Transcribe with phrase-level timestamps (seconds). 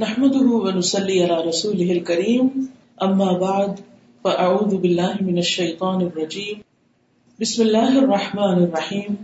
[0.00, 2.48] نحمده ونسلي على رسوله الكريم
[3.04, 3.78] اما بعد
[4.24, 6.58] فاعوذ بالله من الشيطان الرجيم.
[7.40, 9.16] بسم الله الرحمن الرحيم.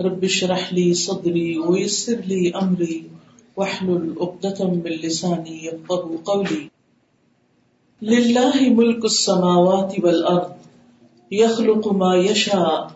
[0.00, 3.04] رب اشرح لي صدري ويسر لي امري
[3.56, 6.70] واحلل عقدة من لساني يفقهوا قولي.
[8.02, 10.52] لله ملك السماوات والارض
[11.30, 12.90] يخلق ما يشاء،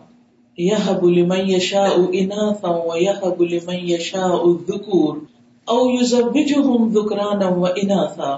[0.57, 5.30] يهب لمن يشاء اناثا ويهب لمن يشاء الذكور.
[5.71, 8.37] او یزوجہم ذکرانا و اناثا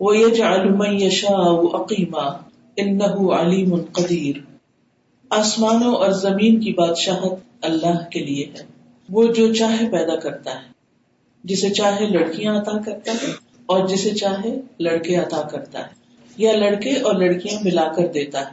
[0.00, 2.22] ویجعل من یشاء اقیما
[2.76, 4.36] انہو علیم قدیر۔
[5.30, 8.64] آسمانوں اور زمین کی بادشاہت اللہ کے لیے ہے۔
[9.10, 10.68] وہ جو چاہے پیدا کرتا ہے۔
[11.44, 13.26] جسے چاہے لڑکیاں عطا کرتا ہے
[13.66, 15.88] اور جسے چاہے لڑکے عطا کرتا ہے۔
[16.36, 18.52] یا لڑکے اور لڑکیاں ملا کر دیتا ہے۔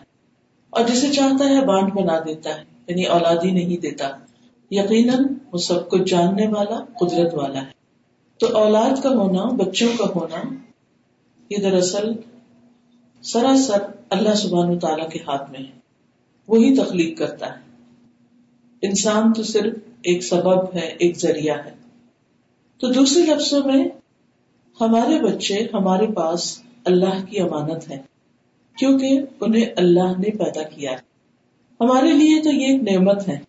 [0.70, 4.10] اور جسے چاہتا ہے بانڈ بنا دیتا ہے۔ یعنی اولادی نہیں دیتا۔
[4.72, 7.73] یقیناً وہ سب کچھ جاننے والا، قدرت والا ہے۔
[8.44, 10.54] تو اولاد کا ہونا، بچوں کا ہونا،
[11.50, 12.12] یہ دراصل
[13.22, 13.78] سراسر
[14.10, 15.80] اللہ سبحان تعالیٰ کے ہاتھ میں ہے۔
[16.48, 17.62] وہی تخلیق کرتا ہے۔
[18.82, 21.72] انسان تو صرف ایک سبب ہے، ایک ذریعہ ہے۔
[22.78, 23.86] تو دوسرے لفظوں میں،
[24.82, 28.02] ہمارے بچے، ہمارے پاس اللہ کی امانت ہے،
[28.78, 30.98] کیونکہ انہیں اللہ نے پیدا کیا ہے۔
[31.82, 33.40] ہمارے لیے تو یہ ایک نعمت ہے۔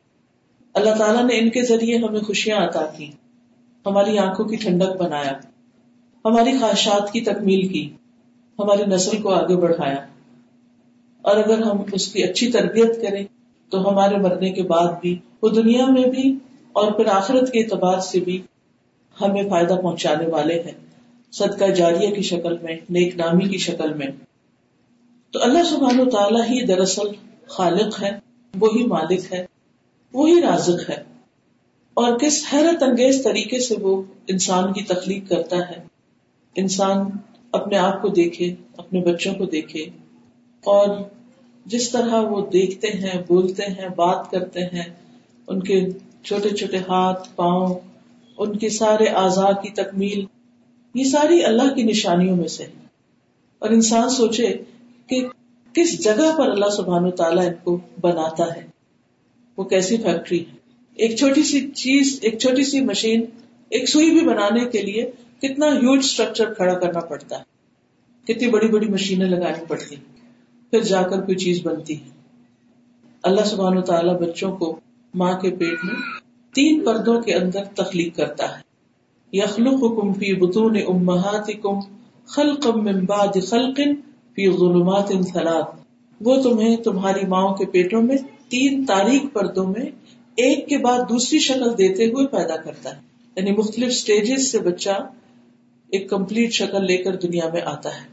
[0.75, 3.11] اللہ تعالیٰ نے ان کے ذریعے ہمیں خوشیاں عطا کی
[3.87, 5.33] ہماری آنکھوں کی ٹھنڈک بنایا،
[6.25, 7.91] ہماری خواہشات کی تکمیل کی،
[8.59, 9.97] ہماری نسل کو آگے بڑھایا۔
[11.23, 13.25] اور اگر ہم اس کی اچھی تربیت کریں،
[13.71, 16.39] تو ہمارے مرنے کے بعد بھی، وہ دنیا میں بھی
[16.73, 18.43] اور پھر آخرت کے اعتبار سے بھی
[19.21, 20.73] ہمیں فائدہ پہنچانے والے ہیں۔
[21.33, 24.07] صدقہ جاریہ کی شکل میں، نیک نامی کی شکل میں۔
[25.31, 27.09] تو اللہ سبحان و تعالیٰ ہی دراصل
[27.47, 28.11] خالق ہے،
[28.61, 29.47] وہی مالک ہے،
[30.12, 31.14] وہی رازق ہے۔
[31.95, 35.84] اور کس حیرت انگیز طریقے سے وہ انسان کی تخلیق کرتا ہے۔
[36.56, 36.97] انسان
[37.53, 39.81] اپنے آپ کو دیکھے، اپنے بچوں کو دیکھے
[40.65, 40.89] اور
[41.67, 44.94] جس طرح وہ دیکھتے ہیں، بولتے ہیں، بات کرتے ہیں،
[45.47, 45.87] ان کے
[46.25, 47.75] چھوٹے چھوٹے ہاتھ، پاؤں،
[48.38, 50.25] ان کے سارے اعضاء کی تکمیل،
[50.94, 52.66] یہ ساری اللہ کی نشانیوں میں سے
[53.59, 54.59] اور انسان سوچے
[55.06, 55.26] کہ
[55.72, 58.66] کس جگہ پر اللہ سبحان و تعالیٰ ان کو بناتا ہے۔
[59.56, 60.63] وہ کیسی فیکٹری ہے؟
[60.94, 63.25] ایک چھوٹی سی چیز، ایک چھوٹی سی مشین،
[63.69, 65.10] ایک سوئی بھی بنانے کے لیے
[65.43, 67.55] کتنا ہیوج اسٹرکچر کھڑا کرنا پڑتا ہے۔
[68.25, 69.97] کتنی بڑی بڑی مشینیں لگانی پڑتی
[70.71, 72.10] پھر جا کر کوئی چیز بنتی ہے۔
[73.22, 74.81] اللہ سبحانہ و تعالیٰ بچوں کو
[75.15, 75.94] ماں کے پیٹ میں
[76.55, 78.62] تین پردوں کے اندر تخلیق کرتا ہے۔
[79.32, 81.78] یخلق کم فی بتون امہات کم
[82.26, 83.76] خلقم من بعد خلق
[84.34, 85.65] فی ظلمات ثلاث۔
[86.21, 88.16] وہ تمہیں، تمہاری ماؤں کے پیٹوں میں
[88.49, 89.87] تین تاریخ پردوں میں
[90.37, 93.00] ایک کے بعد دوسری شکل دیتے ہوئے پیدا کرتا ہے۔
[93.37, 94.91] یعنی مختلف اسٹیجز سے بچہ
[95.91, 98.09] ایک کمپلیٹ شکل لے کر دنیا میں آتا ہے۔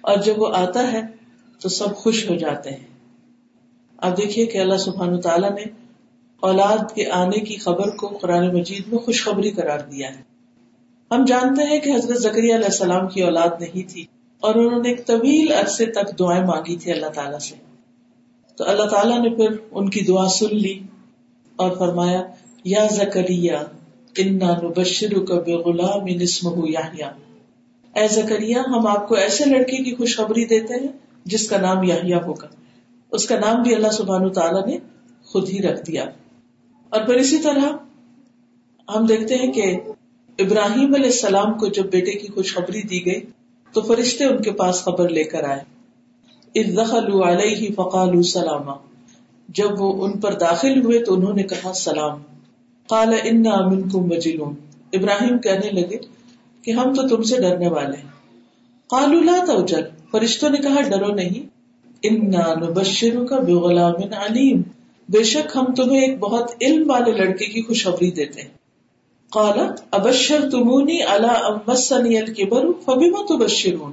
[0.00, 1.00] اور جب وہ آتا ہے
[1.60, 2.86] تو سب خوش ہو جاتے ہیں۔
[3.96, 5.62] اب دیکھیے کہ اللہ سبحان تعالیٰ نے
[6.40, 10.22] اولاد کے آنے کی خبر کو قرآن مجید میں خوشخبری قرار دیا ہے۔
[11.10, 14.06] ہم جانتے ہیں کہ حضرت زکری علیہ السلام کی اولاد نہیں تھی
[14.40, 17.56] اور انہوں نے ایک طویل عرصے تک دعائیں مانگی تھی اللہ تعالیٰ سے۔
[18.56, 20.78] تو اللہ تعالیٰ نے پھر ان کی دعا سن لی۔
[21.60, 22.22] اور فرمایا،
[22.64, 23.52] یا زکریہ
[24.18, 27.10] انا نبشر کا بے غلام اسمہ یحییٰ
[27.96, 30.88] اے زکریہ ہم آپ کو ایسے لڑکے کی خوشخبری دیتے ہیں
[31.24, 32.46] جس کا نام یحییٰ ہوگا۔
[33.12, 34.78] اس کا نام بھی اللہ سبحانہ تعالیٰ نے
[35.24, 36.04] خود ہی رکھ دیا۔
[36.88, 37.76] اور پھر اسی طرح
[38.96, 39.80] ہم دیکھتے ہیں کہ
[40.38, 43.20] ابراہیم علیہ السلام کو جب بیٹے کی خوشخبری دی گئی
[43.72, 45.60] تو فرشتے ان کے پاس خبر لے کر آئے۔
[46.60, 48.89] اذ دخلوا علیہ فقالوا سلاما۔
[49.54, 52.22] جب وہ ان پر داخل ہوئے تو انہوں نے کہا، سلام۔
[52.88, 54.54] کالا ان امن کو مجلون
[54.92, 55.98] ابراہیم کہنے لگے
[56.62, 58.08] کہ ہم تو تم سے ڈرنے والے ہیں۔
[58.90, 61.46] کالو لا توجل۔ فرشتوں نے کہا، ڈرو نہیں۔
[62.02, 64.62] انا نبشر کا بے غلام علیم
[65.08, 68.48] بے شک ہم تمہیں ایک بہت علم والے لڑکے کی خوشخبری دیتے ہیں۔
[69.30, 73.92] کالا ابشر تمونی اللہ امسنی الکبر فبیما تبشرون؟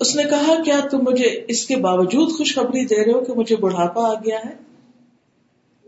[0.00, 3.56] اس نے کہا، کیا تم مجھے اس کے باوجود خوشخبری دے رہے ہو کہ مجھے
[3.56, 4.54] بڑھاپا آ گیا ہے؟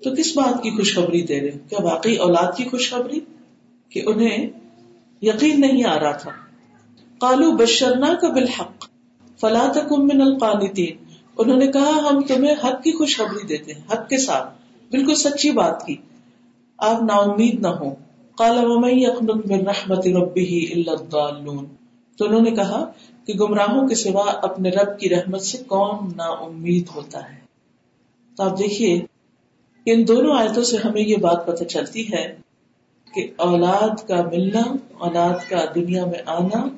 [0.04, 3.20] تو کس بات کی خوشخبری دے رہے ہو؟ کیا واقعی اولاد کی خوشخبری
[3.88, 4.50] کہ انہیں
[5.22, 6.30] یقین نہیں آ رہا تھا؟
[7.20, 8.84] کالو بشرنا کا بالحق،
[9.40, 14.18] فلا من القانتین۔ انہوں نے کہا، ہم تمہیں حق کی خوشخبری دیتے ہیں، حق کے
[14.18, 14.54] ساتھ۔
[14.90, 15.96] بالکل سچی بات کی۔
[16.78, 17.94] آپ نا امید نہ ہو
[18.38, 21.81] کالا من رحمت ربی اللہ
[22.18, 22.92] تو انہوں نے کہا
[23.26, 27.40] کہ گمراہوں کے سوا اپنے رب کی رحمت سے کون نا امید ہوتا ہے۔
[28.36, 29.00] تو آپ دیکھیے،
[29.86, 32.36] ان دونوں آیتوں سے ہمیں یہ بات پتہ چلتی ہے
[33.14, 34.62] کہ اولاد کا ملنا،
[34.98, 36.68] اولاد کا دنیا میں آنا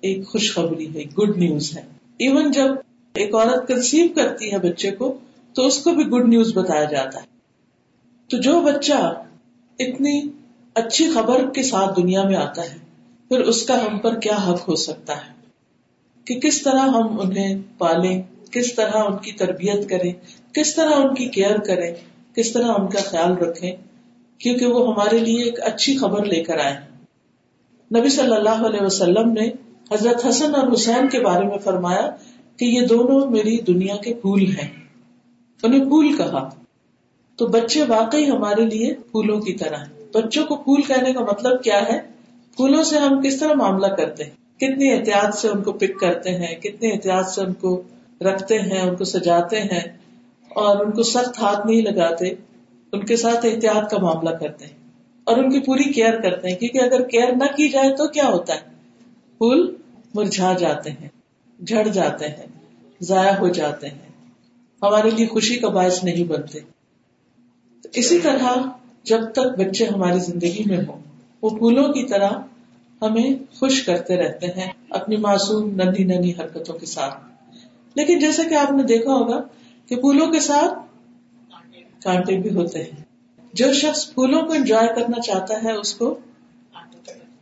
[0.00, 1.82] ایک خوشخبری ہے گڈ نیوز ہے۔
[2.18, 2.68] ایون جب
[3.14, 5.18] ایک عورت کنسیو کرتی ہے بچے کو،
[5.52, 7.26] تو اس کو بھی گڈ نیوز بتایا جاتا ہے۔
[8.28, 9.22] تو جو بچہ
[9.78, 10.22] اتنی
[10.74, 12.85] اچھی خبر کے ساتھ دنیا میں آتا ہے
[13.28, 15.32] پھر اس کا ہم پر کیا حق ہو سکتا ہے؟
[16.24, 20.12] کہ کس طرح ہم انہیں پالیں، کس طرح ان کی تربیت کریں،
[20.54, 21.94] کس طرح ان کی کیئر کریں،
[22.34, 23.72] کس طرح ان کا خیال رکھیں،
[24.38, 26.76] کیونکہ وہ ہمارے لیے ایک اچھی خبر لے کر آئے
[27.98, 29.48] نبی صلی اللہ علیہ وسلم نے
[29.92, 32.10] حضرت حسن اور حسین کے بارے میں فرمایا
[32.56, 34.68] کہ یہ دونوں میری دنیا کے پھول ہیں۔
[35.62, 36.48] انہیں پھول کہا۔
[37.36, 41.82] تو بچے واقعی ہمارے لیے پھولوں کی طرح بچوں کو پھول کہنے کا مطلب کیا
[41.82, 42.15] ہے؟
[42.56, 46.30] پھولوں سے ہم کس طرح معاملہ کرتے ہیں؟ کتنی احتیاط سے ان کو پک کرتے
[46.30, 47.82] ہیں؟ کتنی احتیاط سے ان کو
[48.20, 49.98] رکھتے ہیں؟ ان کو سجاتے ہیں؟
[50.48, 52.28] اور ان کو سخت ہاتھ نہیں لگاتے،
[52.92, 54.72] ان کے ساتھ احتیاط کا معاملہ کرتے ہیں
[55.24, 58.28] اور ان کی پوری کیئر کرتے ہیں۔ کیونکہ اگر کیئر نہ کی جائے تو کیا
[58.28, 58.60] ہوتا ہے؟
[59.38, 59.74] پھول
[60.14, 61.08] مرجھا جاتے ہیں،
[61.66, 62.46] جھڑ جاتے ہیں،
[63.00, 64.08] ضائع ہو جاتے ہیں۔
[64.82, 66.58] ہمارے لیے خوشی کا باعث نہیں بنتے۔
[67.92, 68.48] اسی طرح
[69.02, 71.05] جب تک بچے ہماری زندگی میں ہوں
[71.46, 72.30] وہ پھولوں کی طرح
[73.02, 77.14] ہمیں خوش کرتے رہتے ہیں اپنی معصوم ننھی ننھی حرکتوں کے ساتھ۔
[77.94, 79.40] لیکن جیسے کہ آپ نے دیکھا ہوگا
[79.88, 80.74] کہ پھولوں کے ساتھ
[82.04, 83.04] کانٹے بھی ہوتے ہیں۔
[83.52, 86.18] جو شخص پھولوں کو انجوائے کرنا چاہتا ہے، اس کو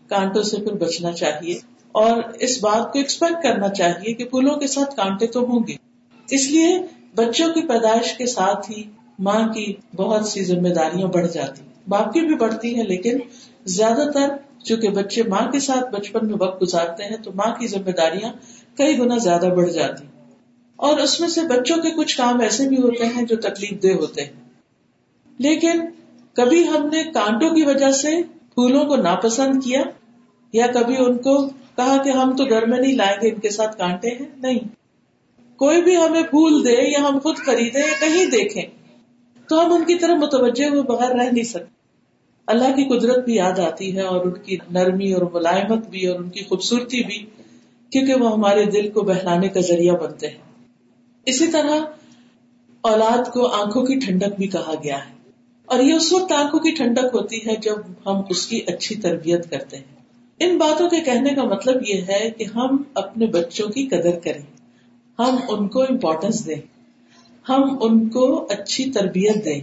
[0.09, 1.55] کانٹوں سے پھر بچنا چاہیے
[1.93, 5.77] اور اس بات کو ایکسپیکٹ کرنا چاہیے کہ پھولوں کے ساتھ کانٹے تو ہوں گے۔
[6.31, 6.79] اس لیے
[7.15, 8.83] بچوں کی پیدائش کے ساتھ ہی
[9.19, 13.19] ماں کی بہت سی ذمہ داریاں بڑھ جاتی۔ باپ کی بھی بڑھتی ہیں، لیکن
[13.65, 14.29] زیادہ تر
[14.65, 18.33] چونکہ بچے ماں کے ساتھ بچپن میں وقت گزارتے ہیں، تو ماں کی ذمہ داریاں
[18.77, 20.05] کئی گنا زیادہ بڑھ جاتی
[20.77, 23.93] اور اس میں سے بچوں کے کچھ کام ایسے بھی ہوتے ہیں جو تکلیف دہ
[23.93, 24.33] ہوتے ہیں۔
[25.39, 25.85] لیکن
[26.35, 28.23] کبھی ہم نے کانٹوں کی وجہ سے
[28.55, 29.83] پھولوں کو ناپسند کیا،
[30.53, 33.51] یا کبھی ان کو کہا کہ ہم تو گھر میں نہیں لائیں گے، ان کے
[33.51, 34.59] ساتھ کانٹے ہیں؟ نہیں۔
[35.57, 38.63] کوئی بھی ہمیں پھول دے یا ہم خود خریدے یا کہیں دیکھیں
[39.49, 41.75] تو ہم ان کی طرف متوجہ ہوئے، بغیر رہ نہیں سکتے
[42.47, 46.21] اللہ کی قدرت بھی یاد آتی ہے اور ان کی نرمی اور ملائمت بھی اور
[46.21, 47.27] ان کی خوبصورتی بھی،
[47.91, 50.65] کیونکہ وہ ہمارے دل کو بہلانے کا ذریعہ بنتے ہیں۔
[51.27, 51.85] اسی طرح
[52.81, 55.15] اولاد کو آنکھوں کی ٹھنڈک بھی کہا گیا ہے۔
[55.67, 57.77] اور یہ اس وقت آنکھوں کی ٹھنڈک ہوتی ہے جب
[58.07, 59.95] ہم اس کی اچھی تربیت کرتے ہیں۔
[60.41, 64.43] ان باتوں کے کہنے کا مطلب یہ ہے کہ ہم اپنے بچوں کی قدر کریں۔
[65.19, 66.74] ہم ان کو امپورٹینس دیں۔
[67.49, 69.61] ہم ان کو اچھی تربیت دیں،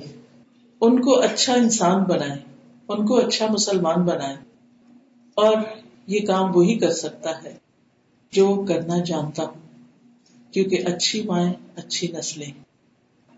[0.81, 2.37] ان کو اچھا انسان بنائیں،
[2.87, 4.37] ان کو اچھا مسلمان بنائیں۔
[5.35, 5.53] اور
[6.07, 7.53] یہ کام وہی کر سکتا ہے
[8.31, 9.61] جو کرنا جانتا ہوں،
[10.53, 12.51] کیونکہ اچھی مائیں اچھی نسلیں۔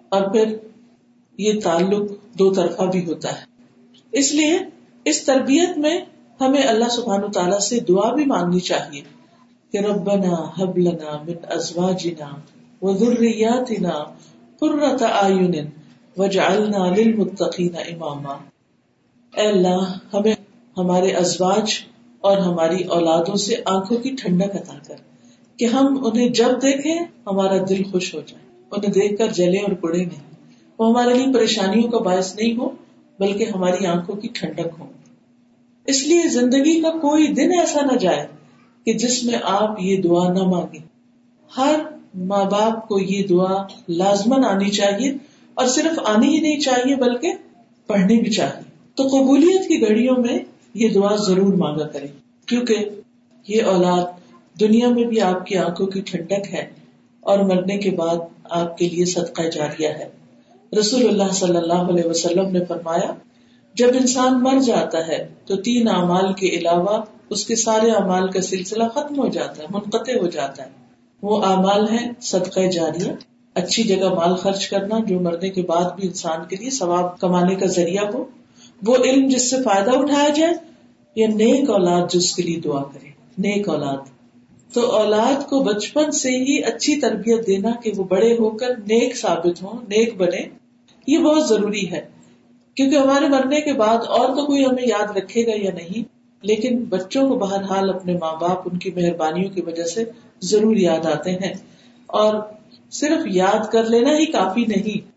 [0.10, 0.58] اور پھر
[1.38, 3.46] یہ تعلق دو طرفہ بھی ہوتا ہے۔
[4.12, 4.60] اس لیے
[5.06, 6.02] اس تربیت میں
[6.42, 9.02] ہمیں اللہ سبحان تعالیٰ سے دعا بھی مانگنی چاہیے
[9.72, 12.36] کہ ربنا حب لنا من ازواجنا
[12.82, 14.04] و ذریاتنا
[14.64, 15.56] قرۃ اعین
[16.18, 18.34] وجعلنا للمتقین اماما۔
[19.38, 20.36] اے اللہ، ہمیں
[20.78, 21.74] ہمارے ازواج
[22.22, 24.96] اور ہماری اولادوں سے آنکھوں کی ٹھنڈک عطا کر
[25.58, 26.96] کہ ہم انہیں جب دیکھیں،
[27.28, 30.34] ہمارا دل خوش ہو جائے۔ انہیں دیکھ کر جلے اور پڑے نہیں۔
[30.80, 32.70] وہ ہمارے لیے پریشانیوں کا باعث نہیں ہو
[33.20, 34.86] بلکہ ہماری آنکھوں کی ٹھنڈک ہو
[35.86, 38.28] اس لیے زندگی کا کوئی دن ایسا نہ جائے
[38.86, 40.78] کہ جس میں آپ یہ دعا نہ مانگے
[41.58, 41.80] ہر
[42.14, 45.14] ماں باپ کو یہ دعا لازمن آنی چاہیے
[45.54, 47.34] اور صرف آنی ہی نہیں چاہیے بلکہ
[47.88, 48.64] پڑھنی بھی چاہیے۔
[48.96, 50.40] تو قبولیت کی گھڑیوں میں
[50.74, 52.08] یہ دعا ضرور مانگا کرے
[52.46, 52.76] کیونکہ
[53.48, 54.04] یہ اولاد
[54.60, 56.70] دنیا میں بھی آپ کی آنکھوں کی ٹھنڈک ہے
[57.20, 60.10] اور مرنے کے بعد آپ کے لیے صدقہ جاریہ ہے۔
[60.80, 63.14] رسول اللہ صلی اللہ علیہ وسلم نے فرمایا،
[63.74, 68.42] جب انسان مر جاتا ہے تو تین اعمال کے علاوہ اس کے سارے اعمال کا
[68.42, 70.83] سلسلہ ختم ہو جاتا ہے، منقطع ہو جاتا ہے۔
[71.24, 73.12] وہ اعمال ہے صدقہ جاریہ،
[73.54, 77.56] اچھی جگہ مال خرچ کرنا، جو مرنے کے بعد بھی انسان کے لیے ثواب کمانے
[77.56, 78.24] کا ذریعہ ہو،
[78.86, 80.54] وہ علم جس سے فائدہ اٹھایا جائے،
[81.16, 83.98] یا نیک اولاد جس کے لیے دعا کرے۔ نیک اولاد۔
[84.74, 89.18] تو اولاد کو بچپن سے ہی اچھی تربیت دینا کہ وہ بڑے ہو کر نیک
[89.18, 90.42] ثابت ہوں، نیک بنے
[91.08, 92.02] یہ بہت ضروری ہے۔
[92.76, 96.04] کیونکہ ہمارے مرنے کے بعد اور تو کوئی ہمیں یاد رکھے گا یا نہیں،
[96.42, 100.04] لیکن بچوں کو بہرحال اپنے ماں باپ، ان کی مہربانیوں کی وجہ سے
[100.44, 101.54] ضرور یاد آتے ہیں۔
[102.08, 102.36] اور
[102.92, 105.12] صرف یاد کر لینا ہی کافی نہیں،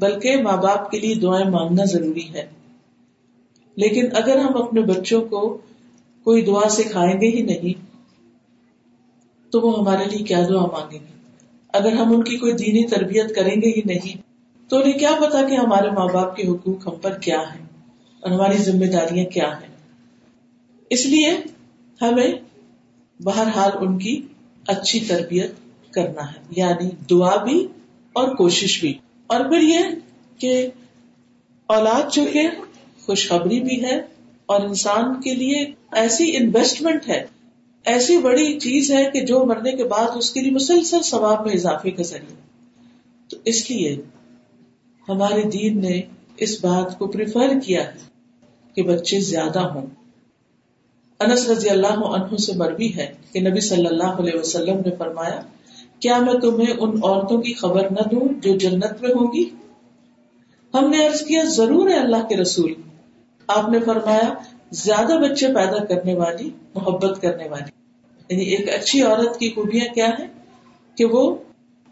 [0.00, 2.46] بلکہ ماں باپ کے لیے دعائیں مانگنا ضروری ہے۔
[3.76, 5.58] لیکن اگر ہم اپنے بچوں کو
[6.24, 7.86] کوئی دعا سکھائیں گے ہی نہیں،
[9.52, 11.18] تو وہ ہمارے لیے کیا دعا مانگیں گے؟
[11.72, 14.22] اگر ہم ان کی کوئی دینی تربیت کریں گے ہی نہیں،
[14.70, 17.58] تو انہیں کیا پتا کہ ہمارے ماں باپ کے حقوق ہم پر کیا ہے
[18.20, 19.70] اور ہماری ذمہ داریاں کیا ہیں۔
[20.90, 21.36] اس لیے
[22.02, 22.32] ہمیں
[23.22, 24.26] بہرحال ان کی
[24.66, 25.50] اچھی تربیت
[25.90, 27.66] کرنا ہے۔ یعنی دعا بھی
[28.12, 28.94] اور کوشش بھی۔
[29.26, 29.78] اور پھر یہ
[30.38, 30.68] کہ
[31.66, 32.48] اولاد جو کہ
[33.02, 33.96] خوشخبری بھی ہے
[34.46, 37.26] اور انسان کے لیے ایسی انویسٹمنٹ ہے،
[37.84, 41.54] ایسی بڑی چیز ہے کہ جو مرنے کے بعد اس کے لیے مسلسل ثواب میں
[41.54, 42.36] اضافے کا ذریعہ
[43.30, 43.96] تو اس لیے
[45.08, 46.02] ہمارے دین نے
[46.36, 47.98] اس بات کو پریفر کیا ہے
[48.74, 49.86] کہ بچے زیادہ ہوں۔
[51.20, 55.40] انس رضی اللہ عنہ سے مروی ہے۔ کہ نبی صلی اللہ علیہ وسلم نے فرمایا،
[56.00, 59.50] کیا میں تمہیں ان عورتوں کی خبر نہ دوں جو جنت میں ہوگی
[60.74, 62.74] ہم نے عرض کیا، ضرور ہے اللہ کے رسول۔
[63.46, 64.34] آپ نے فرمایا،
[64.70, 67.70] زیادہ بچے پیدا کرنے والی، محبت کرنے والی۔
[68.28, 70.26] یعنی ایک اچھی عورت کی خوبیاں کیا ہے
[70.94, 71.36] کہ وہ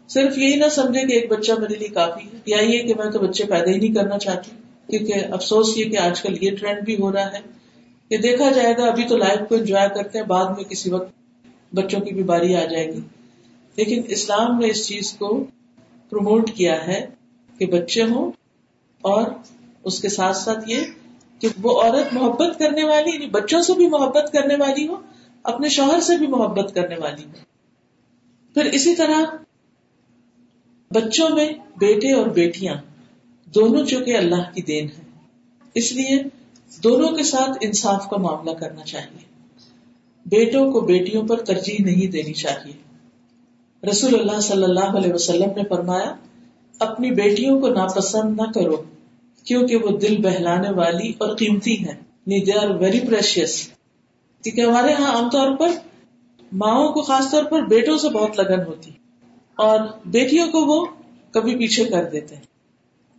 [0.07, 3.11] صرف یہی نہ سمجھے کہ ایک بچہ میرے لیے کافی ہے۔ یا یہ کہ میں
[3.11, 4.51] تو بچے پیدا ہی نہیں کرنا چاہتی،
[4.87, 7.39] کیونکہ افسوس یہ کہ آج کل یہ ٹرینڈ بھی ہو رہا ہے
[8.09, 11.18] کہ دیکھا جائے گا، ابھی تو لائف کو انجوائے کرتے ہیں، بعد میں کسی وقت
[11.73, 12.99] بچوں کی بھی باری آ جائے گی۔
[13.75, 15.43] لیکن اسلام نے اس چیز کو
[16.09, 17.05] پروموٹ کیا ہے
[17.57, 18.31] کہ بچے ہوں
[19.01, 19.31] اور
[19.83, 20.79] اس کے ساتھ ساتھ یہ
[21.39, 24.95] کہ وہ عورت محبت کرنے والی یعنی بچوں سے بھی محبت کرنے والی ہو
[25.43, 27.31] اپنے شوہر سے بھی محبت کرنے والی ہو
[28.53, 29.35] پھر اسی طرح
[30.91, 32.75] بچوں میں بیٹے اور بیٹیاں،
[33.45, 35.03] دونوں چونکہ اللہ کی دین ہے،
[35.73, 36.23] اس لیے
[36.83, 39.28] دونوں کے ساتھ انصاف کا معاملہ کرنا چاہیے۔
[40.31, 42.73] بیٹوں کو بیٹیوں پر ترجیح نہیں دینی چاہیے۔
[43.83, 46.13] رسول اللہ صلی اللہ علیہ وسلم نے فرمایا،
[46.79, 48.81] اپنی بیٹیوں کو ناپسند نہ کرو،
[49.45, 51.93] کیونکہ وہ دل بہلانے والی اور قیمتی ہے
[52.27, 53.53] دے آر ویری پریشیس
[54.43, 55.69] کیونکہ ہمارے یہاں عام طور پر
[56.51, 58.91] ماؤں کو خاص طور پر بیٹوں سے بہت لگن ہوتی،
[59.57, 60.85] اور بیٹیوں کو وہ
[61.33, 62.35] کبھی پیچھے کر دیتے۔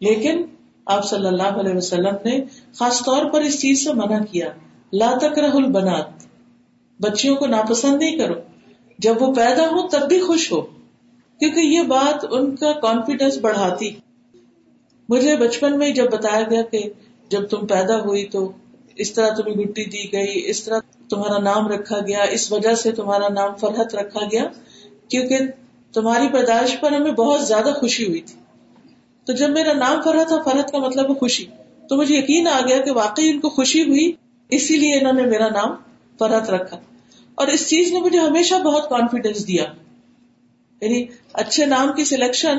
[0.00, 0.42] لیکن
[0.86, 2.38] آپ صلی اللہ علیہ وسلم نے
[2.78, 4.48] خاص طور پر اس چیز سے منع کیا،
[4.92, 6.28] لا تکرہ البنات۔
[7.00, 8.34] بچیوں کو ناپسند نہیں کرو۔
[8.98, 10.60] جب وہ پیدا ہو تب بھی خوش ہو،
[11.38, 13.90] کیونکہ یہ بات ان کا کانفیڈینس بڑھاتی۔
[15.08, 16.82] مجھے بچپن میں جب بتایا گیا کہ
[17.28, 18.52] جب تم پیدا ہوئی تو
[18.94, 20.78] اس طرح تمہیں گٹی دی گئی، اس طرح
[21.10, 24.44] تمہارا نام رکھا گیا، اس وجہ سے تمہارا نام فرحت رکھا گیا،
[25.08, 25.38] کیونکہ
[25.92, 28.40] تمہاری پیدائش پر ہمیں بہت زیادہ خوشی ہوئی تھی۔
[29.24, 31.46] تو جب میرا نام فرحت اور فرحت کا مطلب ہے خوشی۔
[31.88, 34.12] تو مجھے یقین آ گیا کہ واقعی ان کو خوشی ہوئی،
[34.48, 35.70] اسی لیے انہوں نے میرا نام
[36.18, 36.80] فرحت رکھا۔
[37.34, 39.64] اور اس چیز نے مجھے ہمیشہ بہت کانفیڈینس دیا۔
[40.80, 42.58] یعنی اچھے نام کی سلیکشن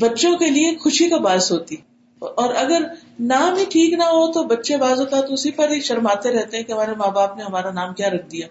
[0.00, 1.76] بچوں کے لیے خوشی کا باعث ہوتی۔
[2.18, 2.82] اور اگر
[3.20, 6.56] نام ہی ٹھیک نہ ہو تو بچے باز ہوتا تو اسی پر ہی شرماتے رہتے
[6.56, 8.46] ہیں کہ ہمارے ماں باپ نے ہمارا نام کیا رکھ دیا۔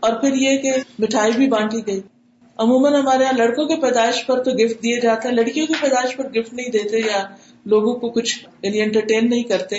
[0.00, 2.00] اور پھر یہ کہ مٹھائی بھی بانٹی گئی۔
[2.58, 6.16] عموماً ہمارے یہاں لڑکوں کے پیدائش پر تو گفٹ دیے جاتے ہیں۔ لڑکیوں کی پیدائش
[6.16, 7.26] پر گفٹ نہیں دیتے یا
[7.64, 9.76] لوگوں کو کچھ یعنی انٹرٹین نہیں کرتے۔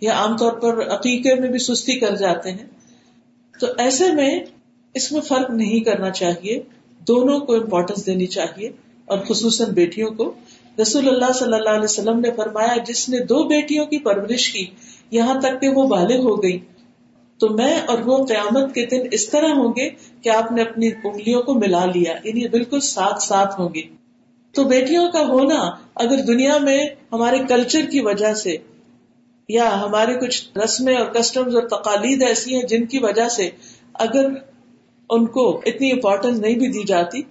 [0.00, 2.66] یا عام طور پر عقیقے میں بھی سستی کر جاتے ہیں۔
[3.60, 4.40] تو ایسے میں
[4.94, 6.62] اس میں فرق نہیں کرنا چاہیے۔
[7.08, 8.70] دونوں کو امپورٹینس دینی چاہیے
[9.04, 10.34] اور خصوصاً بیٹیوں کو۔
[10.82, 14.66] رسول اللہ صلی اللہ علیہ وسلم نے فرمایا، جس نے دو بیٹیوں کی پرورش کی،
[15.10, 16.58] یہاں تک کہ وہ بالغ ہو گئی۔
[17.38, 19.90] تو میں اور وہ قیامت کے دن اس طرح ہوں گے
[20.22, 23.82] کہ آپ نے اپنی انگلیوں کو ملا لیا یعنی بالکل ساتھ ساتھ ہوں گے۔
[24.52, 28.56] تو بیٹیوں کا ہونا، اگر دنیا میں ہمارے کلچر کی وجہ سے
[29.48, 33.50] یا ہمارے کچھ رسمیں اور کسٹمز اور تقالید ایسی ہیں جن کی وجہ سے
[33.94, 34.26] اگر
[35.10, 37.22] ان کو اتنی امپورٹینس نہیں بھی دی جاتی،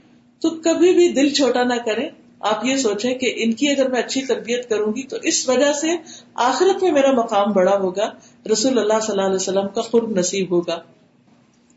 [0.41, 3.99] تو کبھی بھی دل چھوٹا نہ کریں۔ آپ یہ سوچیں کہ ان کی اگر میں
[3.99, 5.87] اچھی تربیت کروں گی تو اس وجہ سے
[6.33, 8.09] آخرت میں میرا مقام بڑا ہوگا،
[8.51, 10.79] رسول اللہ صلی اللہ علیہ وسلم کا خرب نصیب ہوگا۔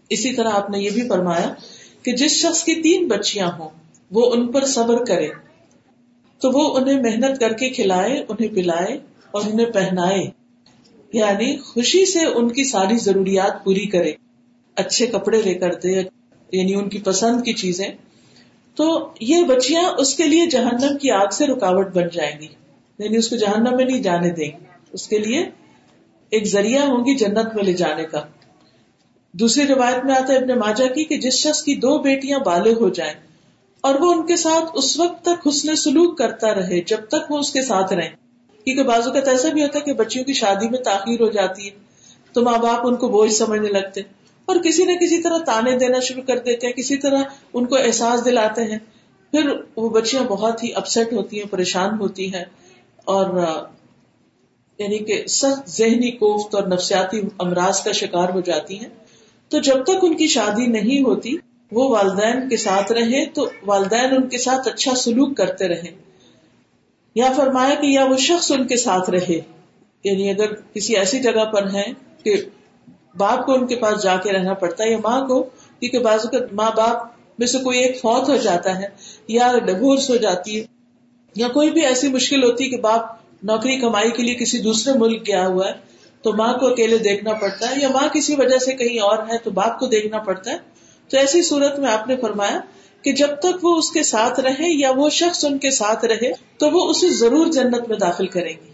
[0.08, 1.54] اسی طرح آپ نے یہ بھی فرمایا
[2.02, 3.68] کہ جس شخص کی تین بچیاں ہوں،
[4.10, 5.28] وہ ان پر صبر کرے۔
[6.38, 8.98] تو وہ انہیں محنت کر کے کھلائے، انہیں پلائے
[9.36, 10.30] اور انہیں پہنائے۔
[11.12, 14.12] یعنی خوشی سے ان کی ساری ضروریات پوری کرے۔
[14.76, 16.02] اچھے کپڑے لے کر دے
[16.52, 17.88] یعنی ان کی پسند کی چیزیں۔
[18.74, 22.46] تو یہ بچیاں اس کے لیے جہنم کی آگ سے رکاوٹ بن جائیں گی۔
[22.98, 25.44] یعنی اس کو جہنم میں نہیں جانے دیں گی۔ اس کے لیے
[26.30, 28.22] ایک ذریعہ ہوں گی جنت میں لے جانے کا۔
[29.32, 32.72] دوسری روایت میں آتا ہے ابن ماجا کی کہ جس شخص کی دو بیٹیاں بالے
[32.72, 33.14] ہو جائیں
[33.80, 37.38] اور وہ ان کے ساتھ اس وقت تک حسن سلوک کرتا رہے جب تک وہ
[37.38, 38.25] اس کے ساتھ رہے
[38.66, 41.64] کیونکہ بازو کا ایسا بھی ہوتا ہے کہ بچیوں کی شادی میں تاخیر ہو جاتی
[41.64, 41.70] ہے،
[42.32, 44.00] تو ماں باپ ان کو بوجھ سمجھنے لگتے
[44.44, 47.22] اور کسی نہ کسی طرح تانے دینا شروع کر دیتے ہیں، کسی طرح
[47.54, 48.78] ان کو احساس دلاتے ہیں۔
[49.30, 52.44] پھر وہ بچیاں بہت ہی اپسٹ ہوتی ہیں، پریشان ہوتی ہیں۔
[53.04, 53.42] اور
[54.78, 58.88] یعنی کہ سخت ذہنی کوفت اور نفسیاتی امراض کا شکار ہو جاتی ہیں۔
[59.48, 61.36] تو جب تک ان کی شادی نہیں ہوتی،
[61.72, 66.06] وہ والدین کے ساتھ رہے تو والدین ان کے ساتھ اچھا سلوک کرتے رہے۔
[67.16, 69.40] یا فرمایا کہ یا وہ شخص ان کے ساتھ رہے۔
[70.04, 71.92] یعنی اگر کسی ایسی جگہ پر ہیں
[72.24, 72.36] کہ
[73.16, 75.42] باپ کو ان کے پاس جا کے رہنا پڑتا ہے یا ماں کو،
[75.80, 77.06] کیونکہ بعض اوقات ماں باپ
[77.38, 78.86] میں سے کوئی ایک فوت ہو جاتا ہے
[79.28, 80.64] یا ڈبورس ہو جاتی ہے،
[81.36, 83.02] یا کوئی بھی ایسی مشکل ہوتی ہے کہ باپ
[83.42, 85.72] نوکری کمائی کے لیے کسی دوسرے ملک گیا ہوا ہے،
[86.22, 89.38] تو ماں کو اکیلے دیکھنا پڑتا ہے یا ماں کسی وجہ سے کہیں اور ہے
[89.38, 90.58] تو باپ کو دیکھنا پڑتا ہے۔
[91.08, 92.60] تو ایسی صورت میں آپ نے فرمایا
[93.06, 96.30] کہ جب تک وہ اس کے ساتھ رہے یا وہ شخص ان کے ساتھ رہے،
[96.58, 98.70] تو وہ اسے ضرور جنت میں داخل کریں گی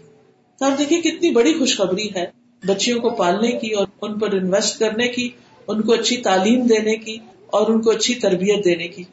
[0.61, 2.25] تو آپ دیکھیے کتنی بڑی خوشخبری ہے
[2.63, 5.29] بچیوں کو پالنے کی اور ان پر انویسٹ کرنے کی،
[5.67, 9.03] ان کو اچھی تعلیم دینے کی اور ان کو اچھی تربیت دینے کی۔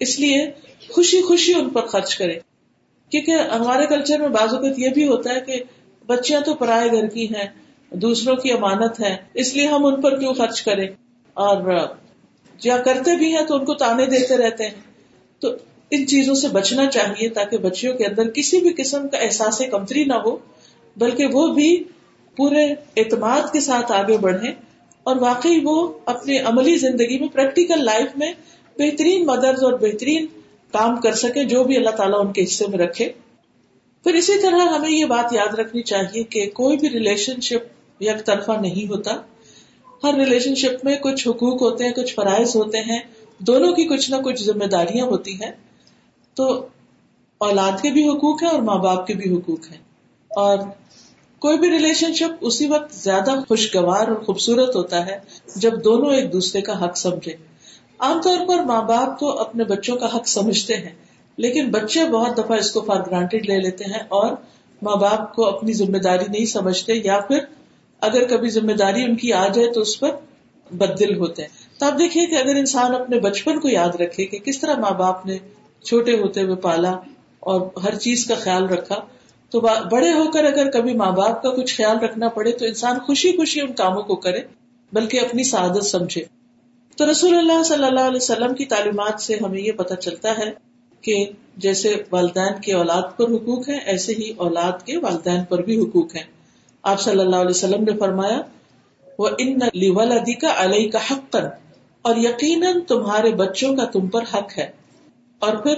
[0.00, 0.44] اس لیے
[0.90, 2.38] خوشی خوشی ان پر خرچ کرے
[3.12, 5.62] کیونکہ ہمارے کلچر میں بعض اوقات یہ بھی ہوتا ہے کہ
[6.06, 7.46] بچیاں تو پرائے گھر کی ہیں،
[7.92, 10.88] دوسروں کی امانت ہے، اس لیے ہم ان پر کیوں خرچ کریں؟
[11.36, 11.62] اور
[12.64, 14.74] یا کرتے بھی ہیں تو ان کو تانے دیتے رہتے ہیں۔
[15.40, 15.48] تو
[15.90, 20.04] ان چیزوں سے بچنا چاہیے تاکہ بچیوں کے اندر کسی بھی قسم کا احساس کمتری
[20.04, 20.36] نہ ہو،
[20.96, 21.84] بلکہ وہ بھی
[22.36, 22.64] پورے
[22.96, 24.48] اعتماد کے ساتھ آگے بڑھے
[25.02, 28.32] اور واقعی وہ اپنی عملی زندگی میں پریکٹیکل لائف میں
[28.78, 30.26] بہترین مدرس اور بہترین
[30.72, 33.12] کام کر سکے جو بھی اللہ تعالیٰ ان کے حصے میں رکھے۔
[34.04, 38.26] پھر اسی طرح ہمیں یہ بات یاد رکھنی چاہیے کہ کوئی بھی ریلیشن شپ یک
[38.26, 39.10] طرفہ نہیں ہوتا۔
[40.04, 43.00] ہر ریلیشن شپ میں کچھ حقوق ہوتے ہیں، کچھ فرائض ہوتے ہیں،
[43.38, 45.50] دونوں کی کچھ نہ کچھ ذمہ داریاں ہوتی ہیں۔
[46.34, 46.66] تو
[47.38, 49.78] اولاد کے بھی حقوق ہیں اور ماں باپ کے بھی حقوق ہیں۔
[50.28, 50.58] اور
[51.38, 55.18] کوئی بھی ریلیشن شپ اسی وقت زیادہ خوشگوار اور خوبصورت ہوتا ہے
[55.56, 57.32] جب دونوں ایک دوسرے کا حق سمجھے۔
[57.98, 60.92] عام طور پر ماں باپ تو اپنے بچوں کا حق سمجھتے ہیں،
[61.36, 64.30] لیکن بچے بہت دفعہ اس کو فار گرانٹیڈ لے لیتے ہیں اور
[64.82, 67.38] ماں باپ کو اپنی ذمہ داری نہیں سمجھتے یا پھر
[68.00, 70.10] اگر کبھی ذمہ داری ان کی آ جائے تو اس پر
[70.74, 71.48] بدل ہوتے ہیں۔
[71.78, 74.90] تو آپ دیکھیے کہ اگر انسان اپنے بچپن کو یاد رکھے کہ کس طرح ماں
[74.90, 75.38] باپ نے
[75.84, 76.90] چھوٹے ہوتے ہوئے پالا
[77.40, 79.00] اور ہر چیز کا خیال رکھا،
[79.50, 79.60] تو
[79.90, 83.36] بڑے ہو کر اگر کبھی ماں باپ کا کچھ خیال رکھنا پڑے تو انسان خوشی
[83.36, 84.40] خوشی ان کاموں کو کرے،
[84.92, 86.24] بلکہ اپنی سعادت سمجھے۔
[86.96, 90.50] تو رسول اللہ صلی اللہ علیہ وسلم کی تعلیمات سے ہمیں یہ پتا چلتا ہے
[91.00, 95.80] کہ جیسے والدین کے اولاد پر حقوق ہیں، ایسے ہی اولاد کے والدین پر بھی
[95.80, 96.35] حقوق ہیں۔
[96.86, 98.42] آپ صلی اللہ علیہ وسلم نے فرمایا
[99.18, 101.36] وہ ان ولدی کا علیہ کا حق
[102.02, 104.70] اور یقیناً تمہارے بچوں کا تم پر حق ہے۔
[105.38, 105.74] اور پھر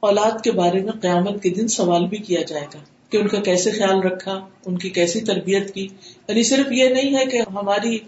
[0.00, 2.78] اولاد کے بارے میں قیامت کے دن سوال بھی کیا جائے گا
[3.10, 5.88] کہ ان کا کیسے خیال رکھا، ان کی کیسی تربیت کی۔
[6.28, 7.98] یعنی صرف یہ نہیں ہے کہ ہماری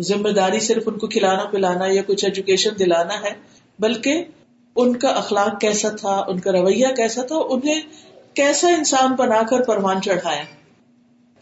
[0.00, 3.30] ذمہ داری صرف ان کو کھلانا پلانا یا کچھ ایجوکیشن دلانا ہے،
[3.78, 4.24] بلکہ
[4.76, 7.80] ان کا اخلاق کیسا تھا، ان کا رویہ کیسا تھا، انہیں
[8.34, 10.42] کیسا انسان بنا کر پروان چڑھایا۔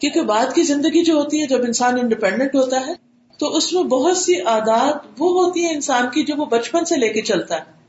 [0.01, 2.93] کیونکہ بعد کی زندگی جو ہوتی ہے، جب انسان انڈیپینڈنٹ ہوتا ہے،
[3.37, 6.95] تو اس میں بہت سی عادات وہ ہوتی ہیں انسان کی جو وہ بچپن سے
[6.95, 7.81] لے کے چلتا ہے۔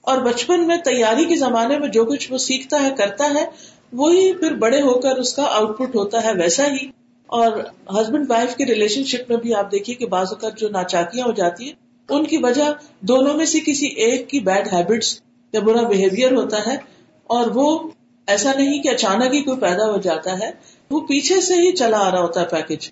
[0.00, 3.46] اور بچپن میں تیاری کے زمانے میں جو کچھ وہ سیکھتا ہے، کرتا ہے،
[3.92, 6.90] وہی پھر بڑے ہو کر اس کا آؤٹ پٹ ہوتا ہے ویسا ہی۔
[7.26, 7.52] اور
[8.00, 11.32] ہسبینڈ وائف کے ریلیشن شپ میں بھی آپ دیکھیے کہ بعض اوقات جو ناچاکیاں ہو
[11.32, 11.72] جاتی ہیں،
[12.08, 12.64] ان کی وجہ
[13.00, 15.20] دونوں میں سے کسی ایک کی بیڈ ہیبٹس
[15.52, 16.76] یا برا بہیویئر ہوتا ہے۔
[17.24, 17.78] اور وہ
[18.26, 20.50] ایسا نہیں کہ اچانک ہی کوئی پیدا ہو جاتا ہے
[20.90, 22.90] وہ پیچھے سے ہی چلا آ رہا ہوتا ہے پیکج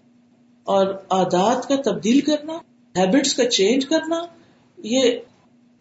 [0.64, 2.52] اور عادات کا تبدیل کرنا
[2.98, 4.20] ہیبٹس کا چینج کرنا،
[4.78, 5.18] یہ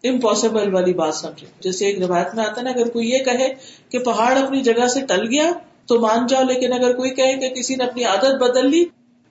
[0.04, 3.54] امپاسبل والی بات سمجھے۔ جیسے ایک روایت میں آتا نا، اگر کوئی یہ کہے
[3.88, 5.52] کہ پہاڑ اپنی جگہ سے ٹل گیا
[5.86, 8.84] تو مان جاؤ، لیکن اگر کوئی کہے کہ کسی نے اپنی عادت بدل لی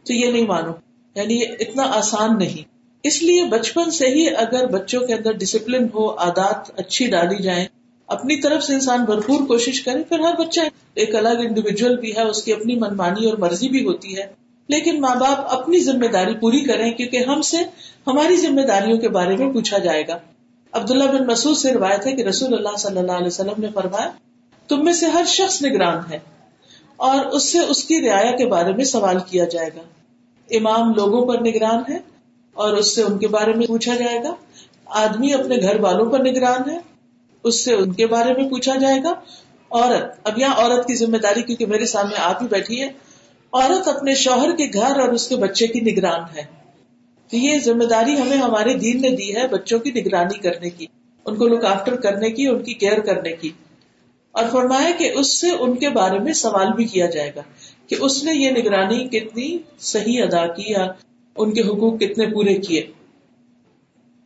[0.04, 0.72] تو یہ نہیں مانو۔
[1.16, 2.64] یعنی یہ اتنا آسان نہیں۔
[3.04, 7.66] اس لیے بچپن سے ہی اگر بچوں کے اندر ڈسپلن ہو، عادات اچھی ڈالی جائیں
[8.14, 10.62] اپنی طرف سے انسان بھرپور کوشش کرے، پھر ہر بچہ
[10.94, 15.02] ایک الگ انڈیویجل بھی ہے، اس کی اپنی منمانی اور مرضی بھی ہوتی ہے۔ لیکن
[15.02, 17.58] ماں باپ اپنی ذمہ داری پوری کریں کیونکہ ہم سے
[18.08, 20.18] ہماری ذمہ داریوں کے بارے میں پوچھا جائے گا۔
[20.72, 24.10] عبداللہ بن مسعود سے روایت ہے کہ رسول اللہ صلی اللہ علیہ وسلم نے فرمایا،
[24.68, 26.20] تم میں سے ہر شخص نگران ہے
[26.96, 29.82] اور اس سے اس کی رعایا کے بارے میں سوال کیا جائے گا۔
[30.52, 31.98] امام لوگوں پر نگران ہے
[32.54, 34.34] اور اس سے ان کے بارے میں پوچھا جائے گا۔
[34.86, 36.93] آدمی اپنے گھر والوں پر نگران ہے
[37.44, 39.14] اس سے ان کے بارے میں پوچھا جائے گا۔
[39.72, 42.88] عورت، اب یہاں عورت کی ذمہ داری کیونکہ میرے سامنے آپ ہی بیٹھی ہے۔
[43.54, 46.44] عورت اپنے شوہر کے گھر اور اس کے بچے کی نگران ہے۔
[47.30, 50.86] تو یہ ذمہ داری ہمیں ہمارے دین نے دی ہے بچوں کی نگرانی کرنے کی،
[51.26, 53.50] ان کو لک آفٹر کرنے کی، ان کی کیئر کرنے کی۔
[54.32, 57.42] اور فرمایا کہ اس سے ان کے بارے میں سوال بھی کیا جائے گا
[57.88, 60.88] کہ اس نے یہ نگرانی کتنی صحیح ادا کی یا
[61.38, 62.88] ان کے حقوق کتنے پورے کیے۔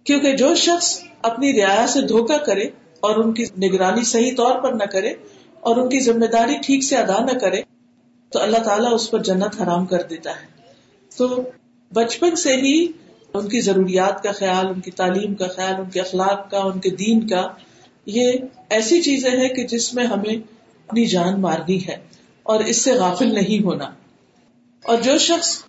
[0.04, 2.66] کیونکہ جو شخص اپنی رعایا سے دھوکا کرے
[3.00, 5.14] اور ان کی نگرانی صحیح طور پر نہ کرے
[5.60, 7.62] اور ان کی ذمہ داری ٹھیک سے ادا نہ کرے،
[8.30, 10.46] تو اللہ تعالیٰ اس پر جنت حرام کر دیتا ہے۔
[11.18, 11.42] تو
[11.94, 12.88] بچپن سے ہی
[13.34, 16.80] ان کی ضروریات کا خیال، ان کی تعلیم کا خیال، ان کے اخلاق کا، ان
[16.80, 17.48] کے دین کا،
[18.06, 18.32] یہ
[18.70, 20.36] ایسی چیزیں ہیں کہ جس میں ہمیں
[20.88, 21.98] اپنی جان مارنی ہے
[22.44, 23.86] اور اس سے غافل نہیں ہونا۔
[24.84, 25.64] اور جو شخص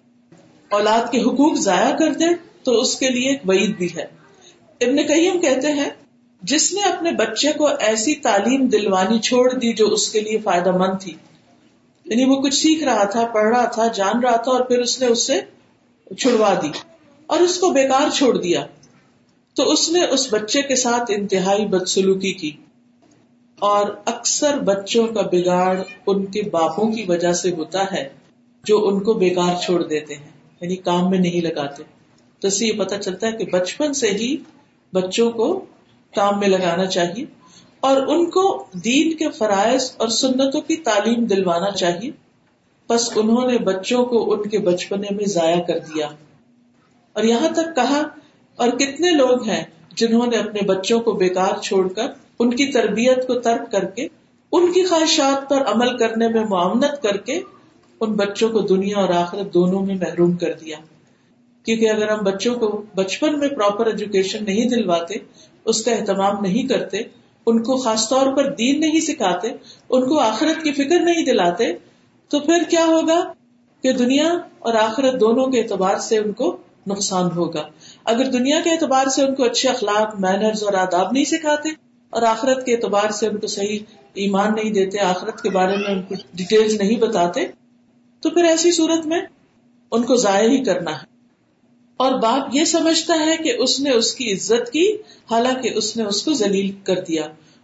[0.71, 2.25] اولاد کے حقوق ضائع کر دے،
[2.63, 4.05] تو اس کے لیے ایک وعید بھی ہے۔
[4.81, 5.91] ابن قیم کہتے ہیں
[6.43, 10.77] جس نے اپنے بچے کو ایسی تعلیم دلوانی چھوڑ دی جو اس کے لیے فائدہ
[10.77, 11.15] مند تھی۔
[12.05, 15.01] یعنی وہ کچھ سیکھ رہا تھا، پڑھ رہا تھا، جان رہا تھا اور پھر اس
[15.01, 15.41] نے اس سے
[16.19, 16.69] چھڑوا دی
[17.27, 18.67] اور اس کو بیکار چھوڑ دیا۔
[19.55, 22.51] تو اس نے اس بچے کے ساتھ انتہائی بدسلوکی کی
[23.59, 28.09] اور اکثر بچوں کا بگاڑ ان کے باپوں کی وجہ سے ہوتا ہے
[28.65, 31.83] جو ان کو بیکار چھوڑ دیتے ہیں یعنی کام میں نہیں لگاتے۔
[32.41, 34.37] تو اس سے یہ پتا چلتا ہے کہ بچپن سے ہی
[34.93, 35.65] بچوں کو
[36.15, 37.25] کام میں لگانا چاہیے
[37.81, 42.11] اور ان کو دین کے فرائض اور سنتوں کی تعلیم دلوانا چاہیے۔
[42.89, 46.09] بس انہوں نے بچوں کو ان کے بچپنے میں ضائع کر دیا۔
[47.13, 48.03] اور یہاں تک کہا،
[48.57, 49.65] اور کتنے لوگ ہیں
[49.97, 52.07] جنہوں نے اپنے بچوں کو بیکار چھوڑ کر
[52.39, 54.09] ان کی تربیت کو ترک کر کے،
[54.53, 57.41] ان کی خواہشات پر عمل کرنے میں معاونت کر کے
[58.01, 60.77] ان بچوں کو دنیا اور آخرت دونوں میں محروم کر دیا۔
[61.63, 65.15] کیونکہ اگر ہم بچوں کو بچپن میں پراپر ایجوکیشن نہیں دلواتے
[65.65, 66.99] اس کا اہتمام نہیں کرتے،
[67.47, 69.49] ان کو خاص طور پر دین نہیں سکھاتے،
[69.91, 71.73] ان کو آخرت کی فکر نہیں دلاتے،
[72.29, 73.33] تو پھر کیا ہوگا؟
[73.83, 77.69] کہ دنیا اور آخرت دونوں کے اعتبار سے ان کو نقصان ہوگا۔
[78.05, 81.69] اگر دنیا کے اعتبار سے ان کو اچھے اخلاق مینرز اور آداب نہیں سکھاتے،
[82.11, 83.79] اور آخرت کے اعتبار سے ان کو صحیح
[84.15, 87.47] ایمان نہیں دیتے، آخرت کے بارے میں ان کو ڈیٹیل نہیں بتاتے،
[88.21, 89.21] تو پھر ایسی صورت میں
[89.93, 91.08] ان کو ضائع ہی کرنا ہے۔
[91.99, 94.93] اور باپ یہ سمجھتا ہے کہ اس نے اس کی عزت کی،
[95.31, 97.23] حالانکہ اس نے اس کو ذلیل کر دیا۔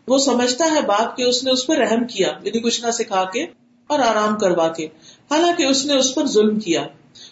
[0.09, 3.25] وہ سمجھتا ہے باپ کہ اس نے اس پر رحم کیا یعنی کچھ نہ سکھا
[3.25, 3.43] کے
[3.87, 4.87] اور آرام کروا کے۔
[5.31, 6.87] حالانکہ اس نے اس پر ظلم کیا،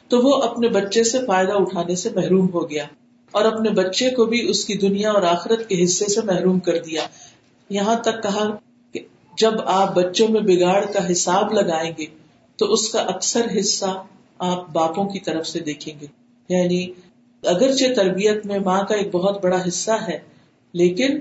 [0.09, 2.85] تو وہ اپنے بچے سے فائدہ اٹھانے سے محروم ہو گیا
[3.31, 6.79] اور اپنے بچے کو بھی اس کی دنیا اور آخرت کے حصے سے محروم کر
[6.79, 7.03] دیا۔
[7.71, 8.57] یہاں تک کہا
[8.93, 9.01] کہ
[9.39, 12.07] جب آپ بچوں میں بگاڑ کا حساب لگائیں گے،
[12.57, 14.03] تو اس کا اکثر حصہ
[14.39, 16.22] آپ باپوں کی طرف سے دیکھیں گے۔
[16.53, 16.81] یعنی
[17.43, 20.19] اگرچہ تربیت میں ماں کا ایک بہت بڑا حصہ ہے،
[20.75, 21.19] لیکن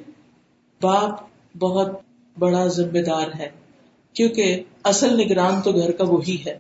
[0.82, 1.12] باپ
[1.58, 1.90] بہت
[2.40, 3.50] بڑا ذمہ دار ہے،
[4.14, 6.58] کیونکہ اصل نگران تو گھر کا وہی ہے۔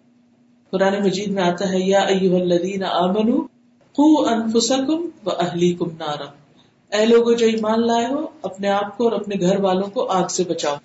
[0.69, 3.37] قرآن مجید میں آتا ہے، یا الذین آمنو
[3.95, 6.29] قو انفسکم و اہلیکم نارا۔
[6.97, 10.27] اے لوگوں جو ایمان لائے ہو، اپنے آپ کو اور اپنے گھر والوں کو آگ
[10.27, 10.75] سے بچاؤ۔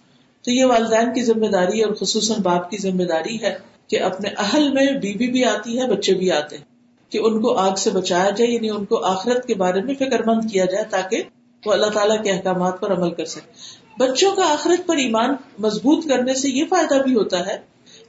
[0.43, 3.55] تو یہ والدین کی ذمہ داری اور خصوصاً باپ کی ذمہ داری ہے
[3.89, 6.76] کہ اپنے اہل میں بیوی بھی آتی ہے، بچے بھی آتے ہیں۔
[7.11, 10.23] کہ ان کو آگ سے بچایا جائے یعنی ان کو آخرت کے بارے میں فکر
[10.23, 11.23] مند کیا جائے تاکہ
[11.67, 13.51] وہ اللہ تعالیٰ کے احکامات پر عمل کر سکے
[13.99, 17.57] بچوں کا آخرت پر ایمان مضبوط کرنے سے یہ فائدہ بھی ہوتا ہے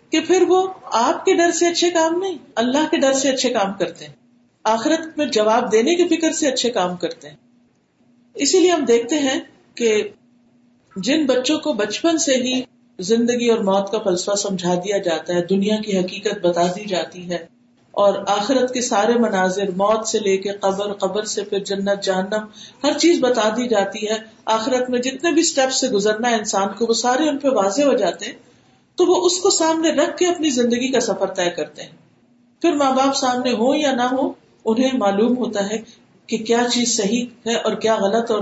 [0.10, 3.50] کہ پھر وہ آپ کے ڈر سے اچھے کام نہیں، اللہ کے ڈر سے اچھے
[3.50, 4.14] کام کرتے ہیں۔
[4.64, 7.36] آخرت میں جواب دینے کی فکر سے اچھے کام کرتے ہیں۔
[8.34, 9.40] اسی لیے ہم دیکھتے ہیں
[9.76, 10.10] کہ
[10.96, 12.62] جن بچوں کو بچپن سے ہی
[13.00, 17.30] زندگی اور موت کا فلسفہ سمجھا دیا جاتا ہے، دنیا کی حقیقت بتا دی جاتی
[17.32, 17.57] ہے
[17.98, 22.46] اور آخرت کے سارے مناظر، موت سے لے کے قبر قبر سے پھر جنت، جہنم،
[22.84, 26.68] ہر چیز بتا دی جاتی ہے۔ آخرت میں جتنے بھی اسٹیپ سے گزرنا ہے انسان
[26.78, 28.34] کو، وہ سارے ان پہ واضح ہو جاتے ہیں۔
[28.96, 31.90] تو وہ اس کو سامنے رکھ کے اپنی زندگی کا سفر طے کرتے ہیں۔
[32.62, 34.34] پھر ماں باپ سامنے ہو یا نہ ہو
[34.66, 35.78] انہیں معلوم ہوتا ہے
[36.28, 38.40] کہ کیا چیز صحیح ہے اور کیا غلط اور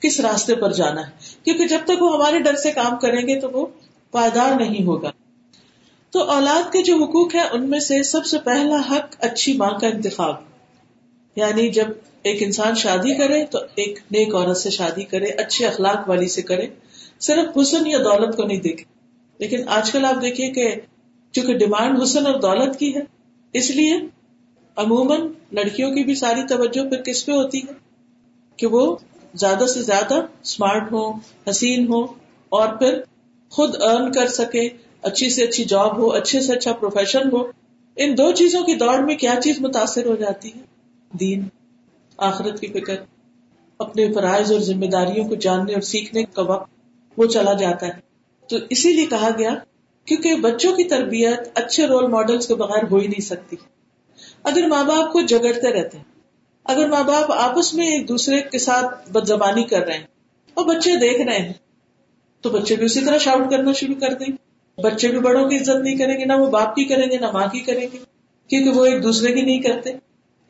[0.00, 1.12] کس راستے پر جانا ہے۔
[1.44, 3.66] کیونکہ جب تک وہ ہمارے ڈر سے کام کریں گے تو وہ
[4.10, 5.10] پائیدار نہیں ہوگا۔
[6.10, 9.70] تو اولاد کے جو حقوق ہیں ان میں سے سب سے پہلا حق اچھی ماں
[9.70, 10.34] کا انتخاب۔
[11.36, 11.84] یعنی جب
[12.22, 16.42] ایک انسان شادی کرے تو ایک نیک عورت سے شادی کرے، اچھے اخلاق والی سے
[16.42, 16.66] کرے۔
[17.20, 18.84] صرف حسن یا دولت کو نہیں دیکھے۔
[19.38, 20.74] لیکن آج کل آپ دیکھیے کہ
[21.32, 23.00] چونکہ ڈیمانڈ حسن اور دولت کی ہے،
[23.52, 23.92] اس لیے
[24.76, 25.20] عموماً
[25.52, 27.72] لڑکیوں کی بھی ساری توجہ پھر کس پہ ہوتی ہے؟
[28.56, 28.96] کہ وہ
[29.34, 31.12] زیادہ سے زیادہ اسمارٹ ہو
[31.50, 32.04] حسین ہو
[32.48, 33.00] اور پھر
[33.50, 34.68] خود ارن کر سکے۔
[35.02, 37.42] اچھی سے اچھی جاب ہو، اچھے سے اچھا پروفیشن ہو،
[37.96, 40.60] ان دو چیزوں کی دوڑ میں کیا چیز متاثر ہو جاتی ہے؟
[41.12, 41.42] دین،
[42.16, 42.94] آخرت کی فکر،
[43.78, 46.70] اپنے فرائض اور ذمہ داریوں کو جاننے اور سیکھنے کا وقت،
[47.16, 47.92] وہ چلا جاتا ہے۔
[48.48, 49.54] تو اسی لیے کہا گیا
[50.04, 53.56] کیونکہ بچوں کی تربیت اچھے رول ماڈلس کے بغیر ہو ہی نہیں سکتی۔
[54.44, 56.04] اگر ماں باپ کو جگڑتے رہتے ہیں،
[56.64, 60.06] اگر ماں باپ آپس میں ایک دوسرے کے ساتھ بد زبانی کر رہے ہیں
[60.54, 61.52] اور بچے دیکھ رہے ہیں،
[62.40, 64.47] تو بچے بھی اسی طرح شاؤٹ کرنا شروع کر دیں۔
[64.82, 67.30] بچے بھی بڑوں کی عزت نہیں کریں گے، نہ وہ باپ کی کریں گے، نہ
[67.30, 67.98] ماں کی کریں گے،
[68.48, 69.90] کیونکہ وہ ایک دوسرے کی نہیں کرتے۔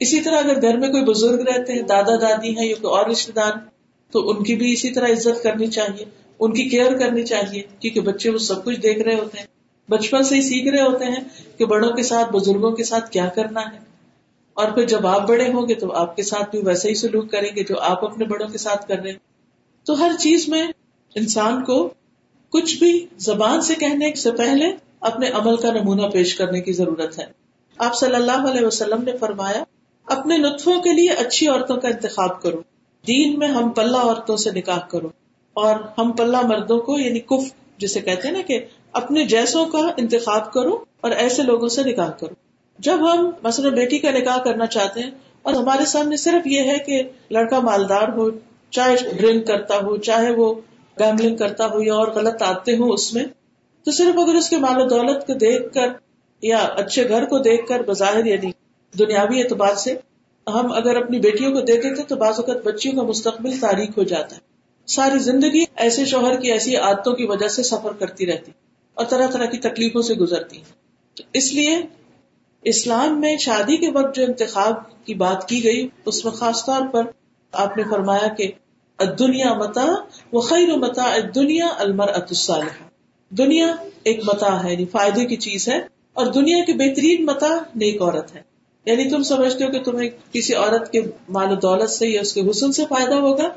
[0.01, 3.07] اسی طرح اگر گھر میں کوئی بزرگ رہتے ہیں، دادا دادی ہیں یا کوئی اور
[3.11, 3.53] رشتے دار،
[4.11, 6.05] تو ان کی بھی اسی طرح عزت کرنی چاہیے،
[6.41, 9.47] ان کی کیئر کرنی چاہیے، کیونکہ بچے وہ سب کچھ دیکھ رہے ہوتے ہیں۔
[9.91, 13.27] بچپن سے ہی سیکھ رہے ہوتے ہیں کہ بڑوں کے ساتھ، بزرگوں کے ساتھ کیا
[13.27, 13.79] کرنا ہے۔
[14.55, 17.31] اور پھر جب آپ بڑے ہوں گے، تو آپ کے ساتھ بھی ویسے ہی سلوک
[17.31, 19.13] کریں گے جو آپ اپنے بڑوں کے ساتھ کر رہے
[19.85, 20.67] تو ہر چیز میں
[21.15, 21.91] انسان کو
[22.51, 27.19] کچھ بھی زبان سے کہنے سے پہلے اپنے عمل کا نمونہ پیش کرنے کی ضرورت
[27.19, 27.25] ہے۔
[27.79, 29.65] آپ صلی اللہ علیہ وسلم نے فرمایا،
[30.07, 32.63] اپنے نطفوں کے لیے اچھی عورتوں کا انتخاب کرو۔
[33.07, 35.09] دین میں ہم پلہ عورتوں سے نکاح کرو۔
[35.55, 39.91] اور ہم پلہ مردوں کو یعنی کف، جسے کہتے ہیں نا کہ اپنے جیسوں کا
[39.97, 42.35] انتخاب کرو اور ایسے لوگوں سے نکاح کرو۔
[42.79, 45.11] جب ہم مثلاً بیٹی کا نکاح کرنا چاہتے ہیں
[45.43, 48.31] اور ہمارے سامنے صرف یہ ہے کہ لڑکا مالدار ہو،
[48.71, 50.55] چاہے ڈرنک کرتا ہو، چاہے وہ
[51.01, 53.25] گیملنگ کرتا ہو یا اور غلط آتے ہوں اس میں،
[53.87, 55.89] تو صرف اگر اس کے مال و دولت کو دیکھ کر
[56.43, 58.51] یا اچھے گھر کو دیکھ کر بظاہر یعنی
[58.99, 59.95] دنیاوی اعتبار سے
[60.47, 64.03] ہم اگر اپنی بیٹیوں کو دیکھتے تھے تو بعض اوقات بچیوں کا مستقبل تاریخ ہو
[64.03, 64.41] جاتا ہے۔
[64.87, 68.53] ساری زندگی ایسے شوہر کی ایسی عادتوں کی وجہ سے سفر کرتی رہتی
[68.95, 70.59] اور طرح طرح کی تکلیفوں سے گزرتی
[71.15, 71.77] تو اس لیے
[72.63, 76.87] اسلام میں شادی کے وقت جو انتخاب کی بات کی گئی، اس میں خاص طور
[76.93, 77.03] پر
[77.53, 78.51] آپ نے فرمایا کہ
[79.19, 79.87] دنیا متا
[80.33, 82.89] وہ خیر متا دنیا المر الصالحہ
[83.31, 85.79] دنیا ایک متا ہے یعنی فائدے کی چیز ہے،
[86.13, 88.43] اور دنیا کی بہترین متا نیک عورت ہے۔
[88.87, 92.35] یعنی تم سمجھتے ہو کہ تمہیں کسی عورت کے مال و دولت سے یا اس
[92.35, 93.49] کے حسن سے فائدہ ہوگا؟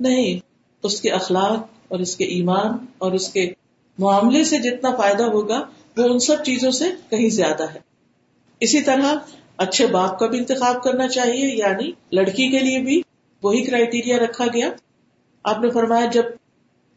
[0.00, 0.40] نہیں۔
[0.82, 3.52] اس کے اخلاق اور اس کے ایمان اور اس کے
[3.98, 5.64] معاملے سے جتنا فائدہ ہوگا،
[5.96, 7.78] وہ ان سب چیزوں سے کہیں زیادہ ہے۔
[8.60, 9.14] اسی طرح
[9.56, 13.00] اچھے باپ کا بھی انتخاب کرنا چاہیے یعنی لڑکی کے لیے بھی
[13.42, 14.70] وہی کرائٹیریا رکھا گیا۔
[15.48, 16.22] آپ نے فرمایا، جب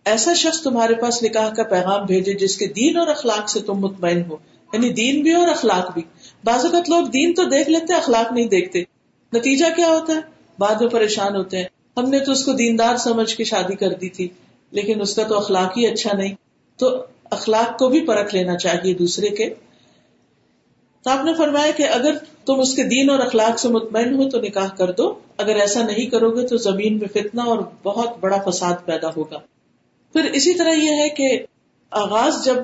[0.05, 3.73] ایسا شخص تمہارے پاس نکاح کا پیغام بھیجے جس کے دین اور اخلاق سے تم
[3.73, 4.37] مطمئن ہو
[4.73, 6.01] یعنی دین بھی اور اخلاق بھی۔
[6.43, 8.83] بعض اوقات لوگ دین تو دیکھ لیتے، اخلاق نہیں دیکھتے۔
[9.33, 10.19] نتیجہ کیا ہوتا ہے؟
[10.59, 11.65] بعد میں پریشان ہوتے ہیں۔
[11.97, 14.27] ہم نے تو اس کو دیندار سمجھ کے شادی کر دی تھی،
[14.71, 16.35] لیکن اس کا تو اخلاق ہی اچھا نہیں۔
[16.77, 19.49] تو اخلاق کو بھی پرکھ لینا چاہیے دوسرے کے۔
[21.03, 22.13] تو آپ نے فرمایا کہ اگر
[22.45, 25.83] تم اس کے دین اور اخلاق سے مطمئن ہو تو نکاح کر دو۔ اگر ایسا
[25.83, 29.39] نہیں کرو گے تو زمین میں فتنا اور بہت بڑا فساد پیدا ہوگا۔
[30.13, 31.45] پھر اسی طرح یہ ہے کہ
[31.91, 32.55] آغاز جب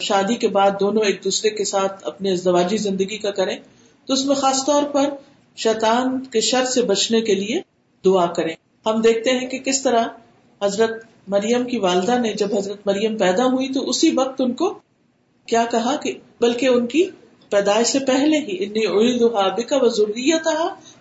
[0.00, 3.56] شادی کے بعد دونوں ایک دوسرے کے ساتھ اپنے ازدواجی زندگی کا کریں،
[4.06, 5.04] تو اس میں خاص طور پر
[5.56, 7.60] شیطان کے شر سے بچنے کے لیے
[8.04, 8.54] دعا کریں۔
[8.86, 10.04] ہم دیکھتے ہیں کہ کس طرح
[10.62, 14.78] حضرت مریم کی والدہ نے جب حضرت مریم پیدا ہوئی تو اسی وقت ان کو
[15.46, 17.10] کیا کہا کہ بلکہ ان کی
[17.50, 20.48] پیدائش سے پہلے ہی انی و ضروریت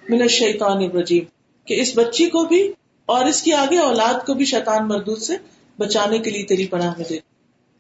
[0.10, 1.24] من شیطان الرجیم،
[1.68, 2.62] کہ اس بچی کو بھی
[3.08, 5.36] اور اس کی آگے اولاد کو بھی شیطان مردود سے
[5.80, 7.18] بچانے کے لیے تیری پناہ میں دے۔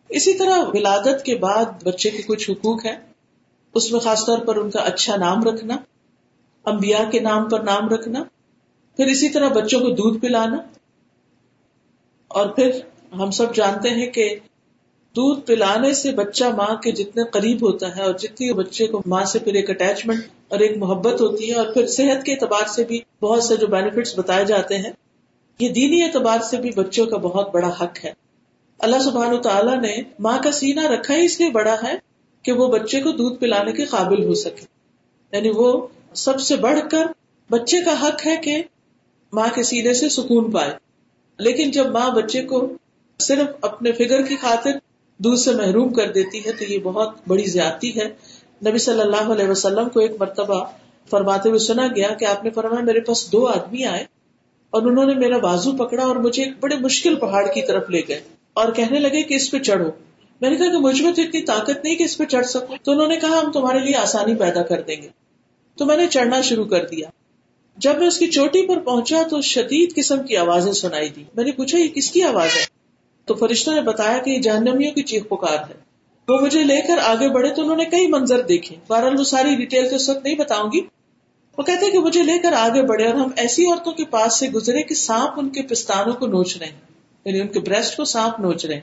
[0.09, 2.95] اسی طرح ولادت کے بعد بچے کے کچھ حقوق ہیں،
[3.73, 5.77] اس میں خاص طور پر ان کا اچھا نام رکھنا
[6.65, 8.23] امبیا کے نام پر نام رکھنا،
[8.99, 10.57] پھر اسی طرح بچوں کو دودھ پلانا،
[12.31, 12.69] اور پھر
[13.13, 14.23] ہم سب جانتے ہیں کہ
[15.17, 19.23] دودھ پلانے سے بچہ ماں کے جتنے قریب ہوتا ہے اور جتنی بچے کو ماں
[19.23, 22.83] سے پھر ایک اٹیچمنٹ اور ایک محبت ہوتی ہے اور پھر صحت کے اعتبار سے
[22.83, 24.91] بھی بہت سے جو بینیفٹس بتائے جاتے ہیں،
[25.59, 28.13] یہ دینی اعتبار سے بھی بچوں کا بہت بڑا حق ہے۔
[28.79, 31.93] اللہ سبحان تعالیٰ نے ماں کا سینہ رکھا ہی اس لیے بڑا ہے
[32.43, 34.65] کہ وہ بچے کو دودھ پلانے کے قابل ہو سکے۔
[35.31, 37.05] یعنی وہ سب سے بڑھ کر
[37.49, 38.63] بچے کا حق ہے کہ
[39.33, 40.71] ماں کے سینے سے سکون پائے۔
[41.39, 42.67] لیکن جب ماں بچے کو
[43.19, 44.71] صرف اپنے فگر کی خاطر
[45.17, 48.05] دودھ سے محروم کر دیتی ہے تو یہ بہت بڑی زیادتی ہے۔
[48.67, 50.65] نبی صلی اللہ علیہ وسلم کو ایک مرتبہ
[51.09, 54.05] فرماتے ہوئے سنا گیا کہ آپ نے فرمایا میرے پاس دو آدمی آئے
[54.69, 58.01] اور انہوں نے میرا بازو پکڑا اور مجھے ایک بڑے مشکل پہاڑ کی طرف لے
[58.07, 58.21] گئے
[58.53, 59.89] اور کہنے لگے کہ اس پہ چڑھو۔
[60.41, 62.75] میں نے کہا کہ مجھ میں تو اتنی طاقت نہیں کہ اس پہ چڑھ سکوں۔
[62.83, 65.07] تو انہوں نے کہا ہم تمہارے لیے آسانی پیدا کر دیں گے۔
[65.75, 67.09] تو میں نے چڑھنا شروع کر دیا۔
[67.77, 71.43] جب میں اس کی چوٹی پر پہنچا تو شدید قسم کی آوازیں سنائی دی۔ میں
[71.43, 72.76] نے پوچھا یہ کس کی آواز ہے؟
[73.27, 75.87] تو فرشتوں نے بتایا کہ یہ جہنمیوں کی چیخ پکار ہے۔
[76.27, 79.55] وہ مجھے لے کر آگے بڑھے تو انہوں نے کئی منظر دیکھے بہرحال وہ ساری
[79.55, 80.81] ڈیٹیل تو سب نہیں بتاؤں گی۔
[81.57, 84.49] وہ کہتے کہ مجھے لے کر آگے بڑھے اور ہم ایسی عورتوں کے پاس سے
[84.49, 86.87] گزرے کہ سانپ ان کے پستانوں کو نوچ رہے ہیں۔
[87.25, 88.81] یعنی ان کے بریسٹ کو سانپ نوچ رہے ہیں۔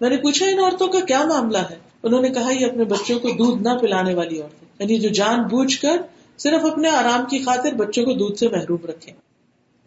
[0.00, 3.18] میں نے پوچھا، ان عورتوں کا کیا معاملہ ہے؟ انہوں نے کہا، یہ اپنے بچوں
[3.18, 6.02] کو دودھ نہ پلانے والی عورتیں۔ یعنی جو جان بوجھ کر
[6.38, 9.12] صرف اپنے آرام کی خاطر بچوں کو دودھ سے محروم رکھے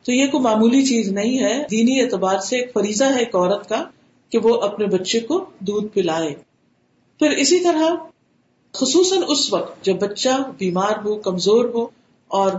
[0.04, 3.70] تو یہ کوئی معمولی چیز نہیں ہے۔ دینی اعتبار سے ایک فریضہ ہے ایک عورت
[3.70, 3.84] کا۔
[4.30, 6.36] کہ وہ اپنے بچے کو دودھ پلائے۔
[7.20, 7.96] پھر اسی طرح
[8.72, 11.88] خصوصاً اس وقت جب بچہ بیمار ہو، کمزور ہو
[12.28, 12.52] اور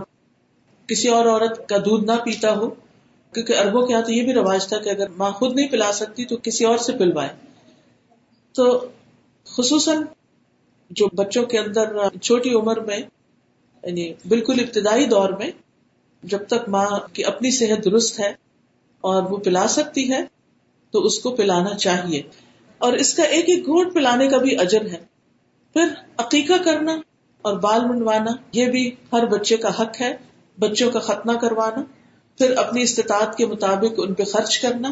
[0.87, 2.69] کسی اور عورت کا دودھ نہ پیتا ہو،
[3.33, 5.91] کیونکہ اربوں کے یہاں تو یہ بھی رواج تھا کہ اگر ماں خود نہیں پلا
[5.91, 7.29] سکتی تو کسی اور سے پلوائے۔
[8.53, 8.87] تو
[9.45, 10.03] خصوصاً
[10.89, 12.97] جو بچوں کے اندر چھوٹی عمر میں
[13.83, 15.51] یعنی بالکل ابتدائی دور میں،
[16.23, 18.33] جب تک ماں کی اپنی صحت درست ہے
[19.01, 20.36] اور وہ پلا سکتی ہے
[20.91, 22.21] تو اس کو پلانا چاہیے۔
[22.77, 24.97] اور اس کا ایک ایک گھونٹ پلانے کا بھی اجر ہے۔
[25.73, 26.91] پھر عقیقہ کرنا
[27.41, 30.17] اور بال منڈوانا، یہ بھی ہر بچے کا حق ہے۔
[30.59, 31.83] بچوں کا ختنہ کروانا۔
[32.37, 34.91] پھر اپنی استطاعت کے مطابق ان پہ خرچ کرنا۔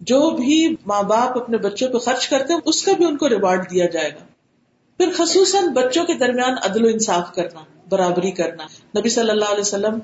[0.00, 3.28] جو بھی ماں باپ اپنے بچوں پہ خرچ کرتے ہیں، اس کا بھی ان کو
[3.28, 4.26] ریوارڈ دیا جائے گا۔
[4.96, 8.64] پھر خصوصاً بچوں کے درمیان عدل و انصاف کرنا، برابری کرنا۔
[8.98, 9.94] نبی صلی اللہ علیہ وسلم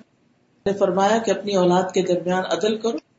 [0.67, 3.14] نے فرمایا کہ اپنی اولاد کے درمیان عدل کرو۔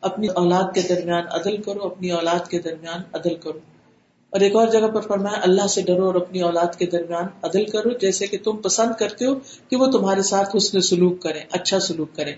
[0.00, 3.58] اپنی اولاد کے درمیان عدل کرو، اپنی اولاد کے درمیان عدل کرو۔
[4.30, 7.64] اور ایک اور جگہ پر فرمایا، اللہ سے ڈرو اور اپنی اولاد کے درمیان عدل
[7.64, 9.34] کرو، جیسے کہ تم پسند کرتے ہو
[9.68, 12.32] کہ وہ تمہارے ساتھ حسن سلوک کریں اچھا سلوک کریں۔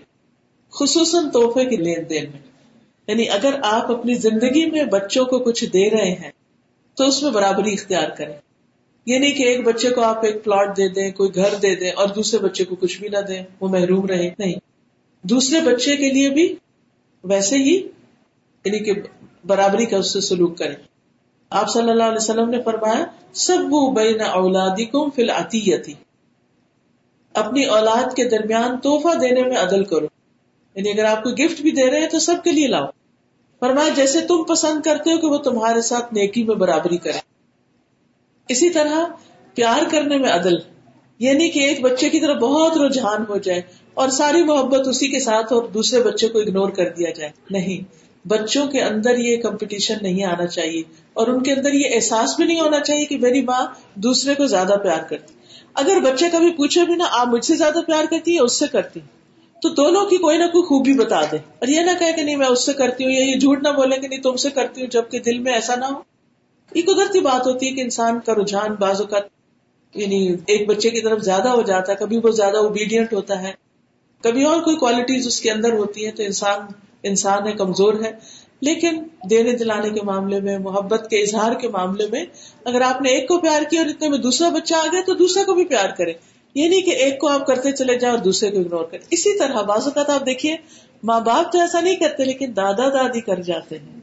[0.70, 2.40] خصوصاً تحفے کی لین دین میں۔
[3.06, 6.30] یعنی اگر آپ اپنی زندگی میں بچوں کو کچھ دے رہے ہیں،
[6.94, 8.34] تو اس میں برابری اختیار کریں۔
[9.06, 11.90] یہ نہیں کہ ایک بچے کو آپ ایک پلاٹ دے دیں، کوئی گھر دے دیں
[11.90, 14.54] اور دوسرے بچے کو کچھ بھی نہ دیں، وہ محروم رہے نہیں۔
[15.22, 16.56] دوسرے بچے کے لیے بھی
[17.24, 17.74] ویسے ہی
[18.64, 18.92] یعنی کہ
[19.46, 20.76] برابری کا اس سے سلوک کریں۔
[21.50, 25.94] آپ صلی اللہ علیہ وسلم نے فرمایا سب وہ بین اولادی کو فی العطیتی
[27.34, 30.06] اپنی اولاد کے درمیان تحفہ دینے میں عدل کرو۔
[30.74, 32.86] یعنی اگر آپ کو گفٹ بھی دے رہے ہیں تو سب کے لیے لاؤ۔
[33.60, 37.18] فرمایا، جیسے تم پسند کرتے ہو کہ وہ تمہارے ساتھ نیکی میں برابری کرے
[38.48, 39.06] اسی طرح
[39.54, 40.71] پیار کرنے میں عدل۔
[41.22, 43.60] یعنی کہ ایک بچے کی طرف بہت رجحان ہو جائے
[43.94, 47.84] اور ساری محبت اسی کے ساتھ اور دوسرے بچے کو اگنور کر دیا جائے۔ نہیں،
[48.28, 50.82] بچوں کے اندر یہ کمپٹیشن نہیں آنا چاہیے
[51.14, 54.46] اور ان کے اندر یہ احساس بھی نہیں ہونا چاہیے کہ میری ماں دوسرے کو
[54.46, 55.34] زیادہ پیار کرتی۔
[55.74, 58.66] اگر بچے کبھی پوچھے بھی نا، آپ مجھ سے زیادہ پیار کرتی ہے اس سے
[58.72, 59.00] کرتی
[59.62, 62.46] تو دونوں کی کوئی نہ کوئی خوبی بتا دے اور یہ نہ کہ نہیں، میں
[62.46, 64.88] اس سے کرتی ہوں یا یہ جھوٹ نہ بولے کہ نہیں، تم سے کرتی ہوں
[64.88, 66.00] جبکہ دل میں ایسا نہ ہو۔
[66.74, 69.18] یہ قدرتی بات ہوتی ہے کہ انسان کا رجحان بازو کا
[69.94, 73.52] یعنی ایک بچے کی طرف زیادہ ہو جاتا ہے، کبھی وہ زیادہ اوبیڈینٹ ہوتا ہے۔
[74.22, 76.60] کبھی اور کوئی کوالٹیز اس کے اندر ہوتی ہیں تو انسان
[77.02, 78.12] انسان ہے، کمزور ہے۔
[78.60, 82.24] لیکن دینے دلانے کے معاملے میں، محبت کے اظہار کے معاملے میں،
[82.64, 85.14] اگر آپ نے ایک کو پیار کیا اور اتنے میں دوسرا بچہ آ گیا تو
[85.14, 86.12] دوسرے کو بھی پیار کرے
[86.54, 89.38] یہ نہیں کہ ایک کو آپ کرتے چلے جائیں اور دوسرے کو اگنور کریں۔ اسی
[89.38, 90.56] طرح بعض اوقات آپ دیکھیے،
[91.02, 94.00] ماں باپ تو ایسا نہیں کرتے، لیکن دادا دادی کر جاتے ہیں۔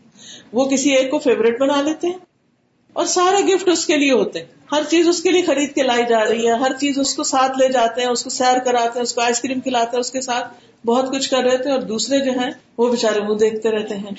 [0.53, 2.28] وہ کسی ایک کو فیوریٹ بنا لیتے ہیں۔
[2.93, 5.83] اور سارے گفٹ اس کے لیے ہوتے ہیں۔ ہر چیز اس کے لیے خرید کے
[5.83, 8.59] لائی جا رہی ہے۔ ہر چیز اس کو ساتھ لے جاتے ہیں، اس کو سیر
[8.59, 10.53] کراتے ہیں، اس کو آئس کریم کھلاتے ہیں، اس کے ساتھ
[10.85, 14.11] بہت کچھ کر رہے تھے۔ اور دوسرے جو ہیں، وہ بےچارے منہ دیکھتے رہتے ہیں۔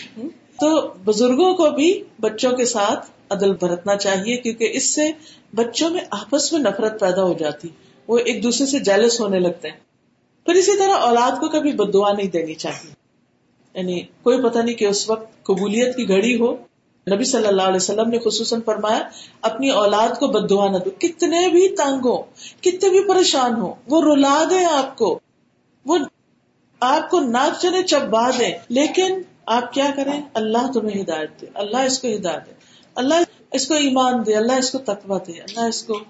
[0.60, 5.12] تو بزرگوں کو بھی بچوں کے ساتھ عدل برتنا چاہیے، کیونکہ اس سے
[5.54, 7.68] بچوں میں آپس میں نفرت پیدا ہو جاتی۔
[8.08, 9.76] وہ ایک دوسرے سے جیلس ہونے لگتے ہیں۔
[10.46, 12.92] پھر اسی طرح اولاد کو کبھی بدعا نہیں دینی چاہیے۔
[13.74, 16.56] یعنی کوئی پتہ نہیں کہ اس وقت قبولیت کی گھڑی ہو۔
[17.12, 19.00] نبی صلی اللہ علیہ وسلم نے خصوصاً فرمایا،
[19.42, 22.22] اپنی اولاد کو بد دعا نہ دو۔ کتنے بھی تنگ ہو
[22.60, 25.20] کتنے بھی پریشان ہو وہ رلا دے آپ کو۔
[25.86, 25.98] وہ
[26.80, 31.76] آپ کو ناچ چنے چبا دے لیکن آپ کیا کریں؟ اللہ تمہیں ہدایت دے، اللہ
[31.76, 32.52] اس کو ہدایت دے۔
[32.94, 33.14] اللہ
[33.52, 36.00] اس کو ایمان دے، اللہ اس کو تقوی دے، اللہ اس کو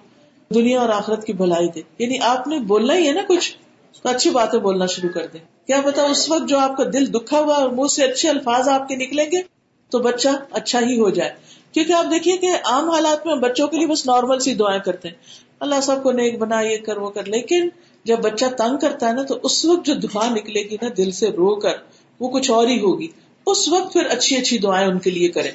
[0.54, 3.56] دنیا اور آخرت کی بھلائی دے۔ یعنی آپ نے بولنا ہی ہے نا کچھ،
[4.02, 7.12] تو اچھی باتیں بولنا شروع کر دیں۔ کیا پتا اس وقت جو آپ کا دل
[7.12, 9.59] دکھا ہوا اور منہ سے اچھے الفاظ آپ کے نکلیں گے
[9.90, 11.34] تو بچہ اچھا ہی ہو جائے۔
[11.72, 15.08] کیونکہ آپ دیکھیے کہ عام حالات میں بچوں کے لیے بس نارمل سی دعائیں کرتے
[15.08, 15.14] ہیں۔
[15.60, 17.68] اللہ سب کو نیک بنا، یہ کر، وہ کر۔ لیکن
[18.04, 21.10] جب بچہ تنگ کرتا ہے نا، تو اس وقت جو دعا نکلے گی نا، دل
[21.10, 21.72] سے رو کر،
[22.20, 23.08] وہ کچھ اور ہی ہوگی۔
[23.46, 25.52] اس وقت پھر اچھی اچھی دعائیں ان کے لیے کریں۔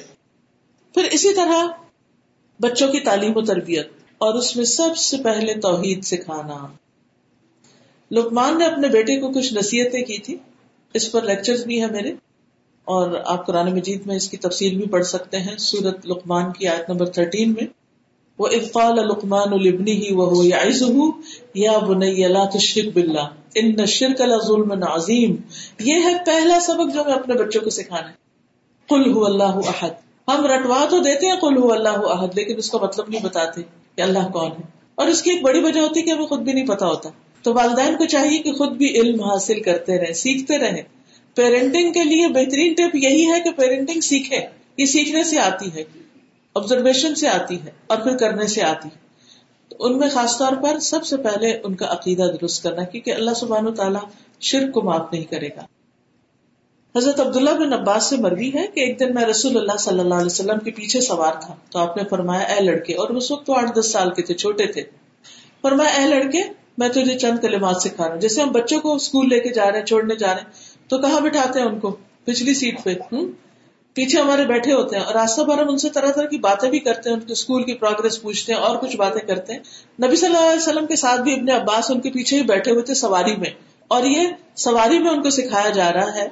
[0.94, 1.66] پھر اسی طرح
[2.60, 6.66] بچوں کی تعلیم و تربیت، اور اس میں سب سے پہلے توحید سکھانا۔
[8.10, 10.36] لکمان نے اپنے بیٹے کو کچھ نصیحتیں کی تھی۔
[10.94, 12.12] اس پر لیکچر بھی ہے میرے۔
[12.86, 16.68] اور آپ قرآن مجید میں اس کی تفصیل بھی پڑھ سکتے ہیں، سورت لقمان کی
[16.68, 17.66] آیت نمبر تھرٹین میں۔
[18.38, 20.46] وہ افقال لقمان البنی ہی وہ
[21.54, 23.20] یا بنی تشرق بلّہ
[23.54, 25.36] ان نشرک ظلم عظیم
[25.78, 28.14] یہ ہے پہلا سبق جو ہمیں اپنے بچوں کو سکھانا ہے۔
[28.88, 29.90] کل ہو اللہ احد
[30.28, 33.62] ہم رٹوا تو دیتے ہیں کل ہو اللہ احد لیکن اس کا مطلب نہیں بتاتے
[33.96, 34.62] کہ اللہ کون ہے۔
[34.94, 37.10] اور اس کی ایک بڑی وجہ ہوتی ہے کہ ہمیں خود بھی نہیں پتا ہوتا۔
[37.42, 40.82] تو والدین کو چاہیے کہ خود بھی علم حاصل کرتے رہیں، سیکھتے رہیں۔
[41.36, 44.46] پیرنٹنگ کے لیے بہترین ٹپ یہی ہے کہ پیرنٹنگ سیکھے
[44.76, 45.84] یہ سیکھنے سے آتی ہے
[46.54, 49.06] آبزرویشن سے آتی ہے اور پھر کرنے سے آتی ہے۔
[49.68, 53.10] تو ان میں خاص طور پر سب سے پہلے ان کا عقیدہ درست کرنا، کیونکہ
[53.10, 54.00] اللہ سبحانہ تعالیٰ
[54.40, 55.66] شرک کو معاف نہیں کرے گا۔
[56.98, 60.14] حضرت عبداللہ بن عباس سے مروی ہے کہ ایک دن میں رسول اللہ صلی اللہ
[60.14, 63.46] علیہ وسلم کے پیچھے سوار تھا۔ تو آپ نے فرمایا، اے لڑکے، اور اس وقت
[63.46, 64.82] تو آٹھ دس سال کے تھے، چھوٹے تھے۔
[65.62, 66.38] فرمایا، اے لڑکے،
[66.78, 69.70] میں تجھے چند کلمات سکھا رہا ہوں جیسے ہم بچوں کو اسکول لے کے جا
[69.70, 72.90] رہے ہیں، چھوڑنے جا رہے ہیں تو کہاں بٹھاتے ہیں ان کو؟ پچھلی سیٹ پہ،
[72.90, 73.32] ہوں؟
[73.94, 76.70] پیچھے ہمارے بیٹھے ہوتے ہیں اور راستہ بھر ہم ان سے طرح طرح کی باتیں
[76.70, 79.60] بھی کرتے ہیں، ان کے اسکول کی پروگرس پوچھتے ہیں اور کچھ باتیں کرتے ہیں۔
[80.06, 82.70] نبی صلی اللہ علیہ وسلم کے ساتھ بھی ابن عباس ان کے پیچھے ہی بیٹھے
[82.70, 83.50] ہوئے تھے سواری میں۔
[83.88, 86.28] اور یہ سواری میں ان کو سکھایا جا رہا ہے۔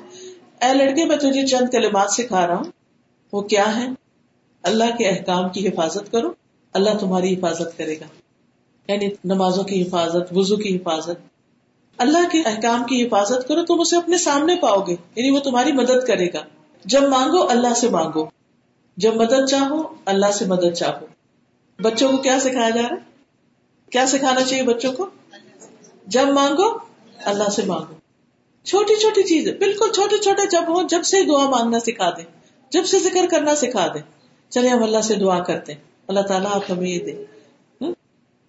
[0.63, 2.65] اے لڑکے، میں تجھے چند کلمات سکھا رہا ہوں۔
[3.33, 3.89] وہ کیا ہے
[4.63, 6.33] اللہ کے احکام کی حفاظت کرو۔
[6.73, 8.05] اللہ تمہاری حفاظت کرے گا۔
[8.93, 11.34] یعنی نمازوں کی حفاظت وزو کی حفاظت۔
[11.99, 15.73] اللہ کے احکام کی حفاظت کرو، تم اسے اپنے سامنے پاؤ گے۔ یعنی وہ تمہاری
[15.73, 16.45] مدد کرے گا۔
[16.85, 18.25] جب مانگو، اللہ سے مانگو۔
[18.97, 21.07] جب مدد چاہو، اللہ سے مدد چاہو۔
[21.83, 23.15] بچوں کو کیا سکھایا جا رہا ہے؟
[23.91, 25.07] کیا سکھانا چاہیے بچوں کو؟
[26.07, 26.79] جب مانگو،
[27.25, 27.95] اللہ سے مانگو۔
[28.65, 32.25] چھوٹی چھوٹی چیزیں، بالکل چھوٹے چھوٹے، جب ہو، جب سے دعا مانگنا سکھا دیں۔
[32.71, 34.03] جب سے ذکر کرنا سکھا دیں۔
[34.49, 37.25] چلے ہم اللہ سے دعا کرتے ہیں۔ اللہ تعالیٰ آپ ہمیں یہ دے۔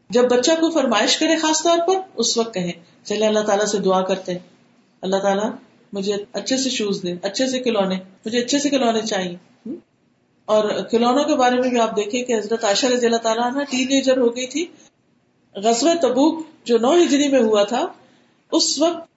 [0.09, 3.78] جب بچہ کو فرمائش کرے، خاص طور پر، اس وقت کہیں۔ چلے اللہ تعالیٰ سے
[3.78, 4.39] دعا کرتے ہیں۔
[5.01, 5.51] اللہ تعالیٰ
[5.93, 7.95] مجھے اچھے سے شوز دے، اچھے سے کھلونے،
[8.26, 9.70] مجھے اچھے سے کھلونے چاہیے۔
[10.45, 13.64] اور کھلونوں کے بارے میں بھی آپ دیکھیں کہ حضرت عائشہ رضی اللہ تعالیٰ نا
[13.64, 14.66] ٹین ایجر ہو گئی تھی۔
[15.56, 17.88] غزوہ تبوک جو نو ہجری میں ہوا تھا،
[18.51, 19.08] اس وقت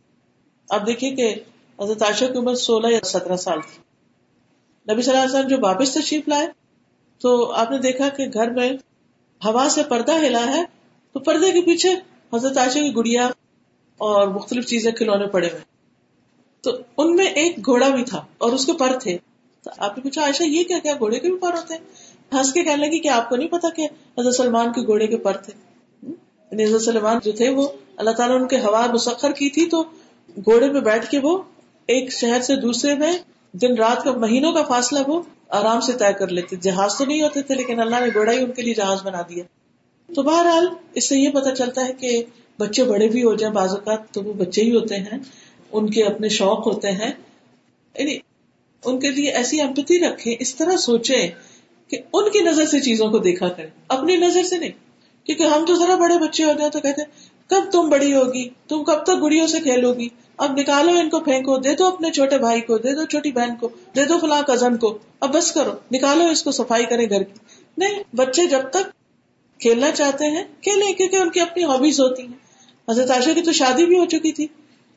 [0.71, 1.35] آپ دیکھیے کہ
[1.83, 3.83] حضرت عائشہ کی عمر سولہ یا سترہ سال تھی۔
[4.93, 6.47] نبی صلی اللہ علیہ وسلم جو واپس تشریف لائے،
[7.19, 8.71] تو آپ نے دیکھا کہ گھر میں
[9.45, 10.65] ہوا سے پردہ ہلا ہے،
[11.13, 11.91] تو پردے کے پیچھے
[12.35, 13.31] حضرت عائشہ کی گڑیا
[13.99, 15.61] اور مختلف چیزیں کھلونے پڑے ہوئے۔
[16.61, 19.19] تو ان میں ایک گھوڑا بھی تھا اور اس کے پر تھے۔
[19.63, 21.81] تو آپ نے پوچھا، عائشہ، یہ کیا کیا گھوڑے کے بھی پر ہوتے ہیں؟
[22.35, 23.89] ہنس کے کہنے لگی کہ آپ کو نہیں پتا کہ
[24.21, 25.53] حضرت سلمان کے گھوڑے کے پر تھے۔
[26.53, 29.83] یعنی حضرت سلمان جو تھے وہ اللہ تعالیٰ ان کے ہوا مسخر کی تھی، تو
[30.37, 31.39] گھوڑے پہ بیٹھ کے وہ
[31.87, 33.13] ایک شہر سے دوسرے میں
[33.53, 37.23] دن رات کا، مہینوں کا فاصلہ وہ آرام سے طے کر لیتے۔ جہاز تو نہیں
[37.23, 39.45] ہوتے تھے، لیکن اللہ نے گھوڑا ہی ان کے لیے جہاز بنا دیا۔
[40.15, 42.23] تو بہرحال اس سے یہ پتا چلتا ہے کہ
[42.59, 45.19] بچے بڑے بھی ہو جائیں، بعض اوقات تو وہ بچے ہی ہوتے ہیں،
[45.73, 47.13] ان کے اپنے شوق ہوتے ہیں۔
[47.99, 48.19] یعنی
[48.85, 51.29] ان کے لیے ایسی امپتی رکھے اس طرح سوچے
[51.89, 54.71] کہ ان کی نظر سے چیزوں کو دیکھا کرے اپنی نظر سے نہیں،
[55.25, 57.03] کیونکہ ہم تو ذرا بڑے بچے ہو جائیں تو کہتے
[57.47, 61.21] کب تم بڑی ہوگی؟ تم کب تک گڑیوں سے کھیلو گی؟ اب نکالو ان کو
[61.21, 64.43] پھینکو، دے دو اپنے چھوٹے بھائی کو، دے دو چھوٹی بہن کو، دے دو فلاں
[64.43, 67.39] کزن کو۔ اب بس کرو، نکالو اس کو صفائی کرے گھر کی۔
[67.77, 68.98] نہیں، بچے جب تک
[69.61, 72.39] کھیلنا چاہتے ہیں، کھیلیں، کیونکہ ان کی اپنی ہابیز ہوتی ہیں۔
[72.91, 74.47] حضرت عائشہ کی تو شادی بھی ہو چکی تھی۔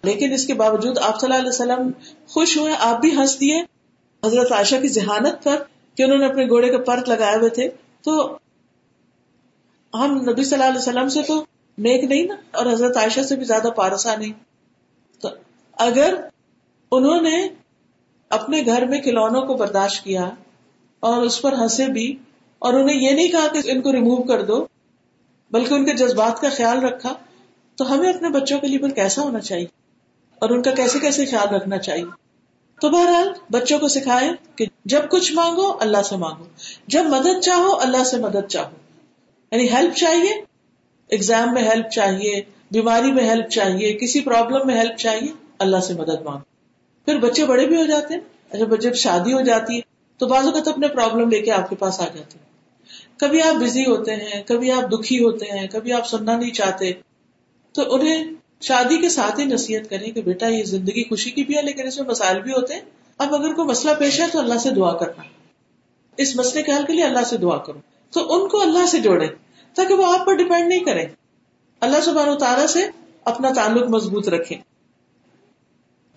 [0.03, 1.91] لیکن اس کے باوجود آپ صلی اللہ علیہ وسلم
[2.27, 3.61] خوش ہوئے، آپ بھی ہنس دیے۔
[4.25, 5.63] حضرت عائشہ کی ذہانت پر
[5.95, 7.69] کہ انہوں نے اپنے گھوڑے کے پرت لگائے ہوئے تھے۔
[8.01, 8.37] تو
[9.93, 11.45] ہم نبی صلی اللہ علیہ وسلم سے تو
[11.77, 14.33] نیک نہیں نا، اور حضرت عائشہ سے بھی زیادہ پارسا نہیں۔
[15.21, 15.29] تو
[15.77, 16.15] اگر
[16.91, 17.47] انہوں نے
[18.29, 20.29] اپنے گھر میں کھلونوں کو برداشت کیا
[20.99, 22.15] اور اس پر ہنسے بھی
[22.61, 24.65] اور انہیں یہ نہیں کہا کہ ان کو ریموو کر دو،
[25.51, 27.13] بلکہ ان کے جذبات کا خیال رکھا،
[27.75, 29.65] تو ہمیں اپنے بچوں کے لیے پھر کیسا ہونا چاہیے؟
[30.35, 32.05] اور ان کا کیسے کیسے خیال رکھنا چاہیے؟
[32.81, 36.43] تو بہرحال بچوں کو سکھائے کہ جب کچھ مانگو، اللہ سے مانگو،
[36.87, 38.69] جب مدد چاہو، اللہ سے مدد چاہو۔
[39.51, 40.45] یعنی ہیلپ چاہیے
[41.07, 42.41] ایگزام میں ہیلپ چاہیے،
[42.71, 46.51] بیماری میں ہیلپ چاہیے، کسی پرابلم میں ہیلپ چاہیے، اللہ سے مدد مانگو۔
[47.05, 49.81] پھر بچے بڑے بھی ہو جاتے ہیں جب جب شادی ہو جاتی ہے،
[50.17, 52.50] تو بعض اوقات اپنے پرابلم لے کے آپ کے پاس آ جاتے ہیں۔
[53.21, 56.91] کبھی آپ بزی ہوتے ہیں، کبھی آپ دکھی ہوتے ہیں، کبھی آپ سننا نہیں چاہتے،
[57.75, 58.23] تو انہیں
[58.61, 61.87] شادی کے ساتھ ہی نصیحت کریں کہ بیٹا، یہ زندگی خوشی کی بھی ہے لیکن
[61.87, 62.81] اس میں مسائل بھی ہوتے ہیں۔
[63.19, 65.23] اب اگر کوئی مسئلہ پیش ہے تو اللہ سے دعا کرنا۔
[66.17, 67.79] اس مسئلے کے حل کے لیے اللہ سے دعا کرو۔
[68.13, 69.27] تو ان کو اللہ سے جوڑے
[69.75, 71.05] تاکہ وہ آپ پر ڈپینڈ نہیں کرے
[71.81, 72.85] اللہ سبحانہ و تعالیٰ سے
[73.23, 74.55] اپنا تعلق مضبوط رکھے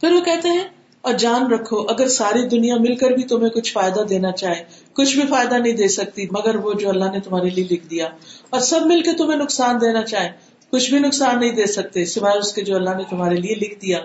[0.01, 0.65] پھر وہ کہتے ہیں،
[1.01, 4.63] اور جان رکھو، اگر ساری دنیا مل کر بھی تمہیں کچھ فائدہ دینا چاہے
[4.95, 8.09] کچھ بھی فائدہ نہیں دے سکتی، مگر وہ جو اللہ نے تمہارے لیے لکھ دیا۔
[8.51, 10.31] اور سب مل کے تمہیں نقصان دینا چاہے
[10.71, 13.83] کچھ بھی نقصان نہیں دے سکتے، سوائے اس کے جو اللہ نے تمہارے لیے لکھ
[13.83, 13.99] دیا۔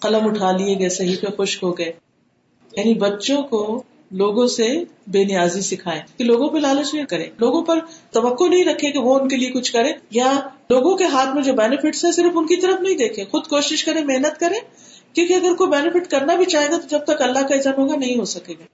[0.00, 1.92] قلم اٹھا لیے گئے، صحیح پہ خشک ہو گئے۔
[2.72, 7.62] یعنی بچوں کو لوگوں سے بے نیازی سکھائے کہ لوگوں پہ لالچ نہیں کرے لوگوں
[7.62, 7.78] پر
[8.10, 10.40] توقع نہیں رکھے کہ وہ ان کے لیے کچھ کرے یا
[10.70, 13.84] لوگوں کے ہاتھ میں جو بینیفٹس ہے صرف ان کی طرف نہیں دیکھے خود کوشش
[13.84, 14.56] کرے محنت کرے
[15.12, 17.96] کیونکہ اگر کوئی بینیفٹ کرنا بھی چاہے گا تو جب تک اللہ کا ایجن ہوگا،
[17.96, 18.64] نہیں ہو سکے گا۔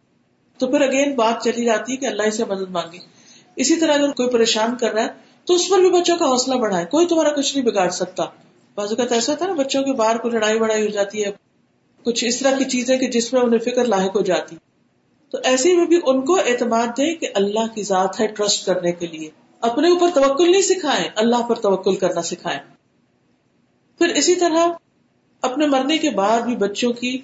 [0.63, 2.99] تو پھر اگین بات چلی جاتی ہے کہ اللہ سے مدد مانگے۔
[3.57, 5.09] اسی طرح اگر کوئی پریشان کر رہا ہے،
[5.45, 8.25] تو اس پر بھی بچوں کا حوصلہ بڑھائے کوئی تمہارا کچھ نہیں بگاڑ سکتا۔
[8.75, 11.31] بازو کا ایسا تھا نا، بچوں کے باہر کو لڑائی وڑائی ہو جاتی ہے،
[12.03, 14.57] کچھ اس طرح کی چیزیں کہ جس میں انہیں فکر لاحق ہو جاتی۔
[15.31, 18.93] تو ایسے میں بھی ان کو اعتماد دے کہ اللہ کی ذات ہے ٹرسٹ کرنے
[18.93, 22.59] کے لیے۔ اپنے اوپر توکل نہیں سکھائے اللہ پر توکل کرنا سکھائے
[23.99, 24.67] پھر اسی طرح
[25.43, 27.19] اپنے مرنے کے بعد بھی بچوں کی،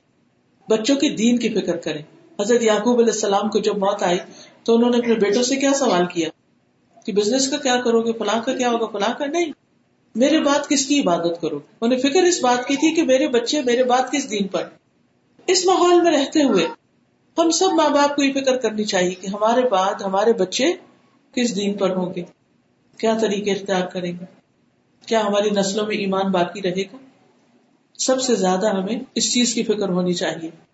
[0.68, 4.18] بچوں کے دین کی فکر کرے حضرت یعقوب علیہ السلام کو جب موت آئی
[4.64, 6.28] تو انہوں نے اپنے بیٹوں سے کیا سوال کیا
[7.04, 9.52] کہ بزنس کا کیا کرو گے؟ فلاں کا کیا ہوگا؟ فلاں کا نہیں۔
[10.14, 13.62] میرے بات کس کی عبادت کرو؟ انہیں فکر اس بات کی تھی کہ میرے بچے
[13.62, 14.62] میرے بات کس دین پر؟
[15.46, 16.66] اس ماحول میں رہتے ہوئے
[17.38, 20.72] ہم سب ماں باپ کو یہ فکر کرنی چاہیے کہ ہمارے بعد ہمارے بچے
[21.32, 22.22] کس دین پر ہوں گے؟
[22.98, 24.24] کیا طریقے اختیار کریں گے؟
[25.06, 26.96] کیا ہماری نسلوں میں ایمان باقی رہے گا؟
[27.98, 30.67] سب سے زیادہ ہمیں اس چیز کی فکر ہونی چاہیے۔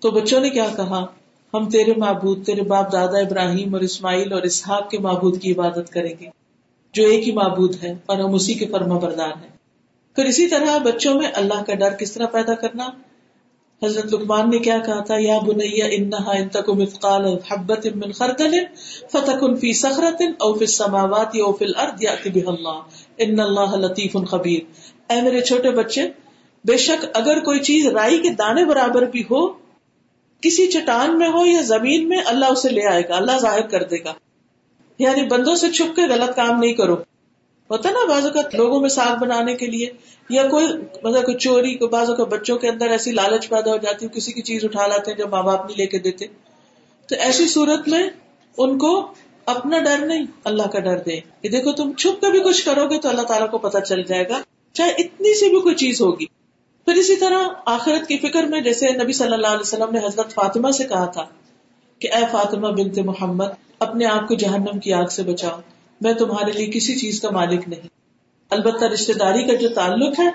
[0.00, 1.06] تو بچوں نے کیا کہا؟
[1.54, 5.90] ہم تیرے معبود، تیرے باپ دادا ابراہیم اور اسماعیل اور اسحاق کے معبود کی عبادت
[5.90, 6.26] کریں گے،
[6.92, 9.48] جو ایک ہی معبود ہے اور ہم اسی کے فرما بردار ہیں۔
[10.14, 12.88] پھر اسی طرح بچوں میں اللہ کا ڈر کس طرح پیدا کرنا؟
[13.82, 18.54] حضرت لکمان نے کیا کہا تھا؟ یا بنیا انہا ان تک مثقال حبت من خردل
[19.12, 22.80] فتکن فی سخرت او فی السماوات او فی الارض یاتی بہ اللہ۔
[23.18, 24.60] ان اللہ لطیف خبیر۔
[25.12, 26.08] اے میرے چھوٹے بچے،
[26.64, 29.63] بے شک اگر کوئی چیز رائی کے دانے برابر بھی ہو
[30.44, 33.82] کسی چٹان میں ہو یا زمین میں، اللہ اسے لے آئے گا، اللہ ظاہر کر
[33.82, 34.14] دے گا۔
[34.98, 36.94] یعنی بندوں سے چھپ کے غلط کام نہیں کرو۔
[37.70, 39.90] ہوتا نا بازو کا لوگوں میں ساگ بنانے کے لیے،
[40.30, 40.66] یا کوئی
[41.02, 44.32] مطلب کوئی چوری کو بازو کا بچوں کے اندر ایسی لالچ پیدا ہو جاتی کسی
[44.32, 46.26] کی چیز اٹھا لاتے ہیں جو ماں باپ نہیں لے کے دیتے۔
[47.08, 48.10] تو ایسی صورت میں
[48.58, 49.12] ان کو
[49.46, 52.86] اپنا ڈر نہیں، اللہ کا ڈر دے۔ کہ دیکھو تم، چھپ کے بھی کچھ کرو
[52.86, 54.40] گے تو اللہ تعالیٰ کو پتا چل جائے گا،
[54.72, 56.33] چاہے اتنی سی بھی کوئی چیز ہوگی۔
[56.84, 60.32] پھر اسی طرح آخرت کی فکر میں، جیسے نبی صلی اللہ علیہ وسلم نے حضرت
[60.34, 61.24] فاطمہ سے کہا تھا
[61.98, 63.44] کہ، اے فاطمہ بنت محمد،
[63.78, 65.60] اپنے آپ کو جہنم کی آگ سے بچاؤ۔
[66.00, 67.80] میں تمہارے لیے کسی چیز کا مالک نہیں۔
[68.50, 70.28] البتہ رشتے داری کا جو تعلق ہے،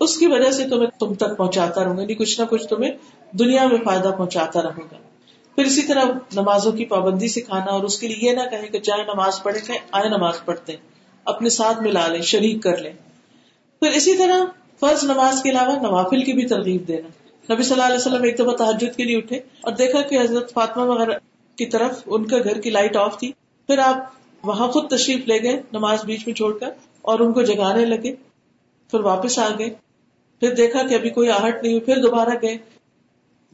[0.00, 2.90] اس کی وجہ سے تمہیں تم تک پہنچاتا رہوں گا۔ یعنی کچھ نہ کچھ تمہیں
[3.32, 4.96] دنیا میں فائدہ پہنچاتا رہوں گا۔
[5.54, 6.04] پھر اسی طرح
[6.34, 9.60] نمازوں کی پابندی سکھانا اور اس کے لیے یہ نہ کہیں کہ چاہے نماز پڑھے
[9.60, 10.76] کہ آئے نماز پڑھتے
[11.24, 12.92] اپنے ساتھ ملا لیں، شریک کر لیں۔
[13.80, 17.08] پھر اسی طرح فرض نماز کے علاوہ نوافل کی بھی ترغیب دینا۔
[17.54, 20.52] نبی صلی اللہ علیہ وسلم ایک دفعہ تحجد کے لیے اٹھے اور دیکھا کہ حضرت
[20.52, 21.18] فاطمہ وغیرہ
[21.56, 23.32] کی طرف ان کا گھر کی لائٹ آف تھی۔
[23.66, 23.96] پھر آپ
[24.42, 26.70] وہاں خود تشریف لے گئے نماز بیچ میں چھوڑ کر
[27.02, 28.14] اور ان کو جگانے لگے۔
[28.90, 29.70] پھر واپس آ گئے۔
[30.40, 32.56] پھر دیکھا کہ ابھی کوئی آہٹ نہیں ہوئی۔ پھر دوبارہ گئے۔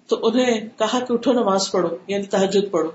[0.07, 2.91] تو انہیں کہا کہ اٹھو نماز پڑھو یعنی تحجد پڑھو۔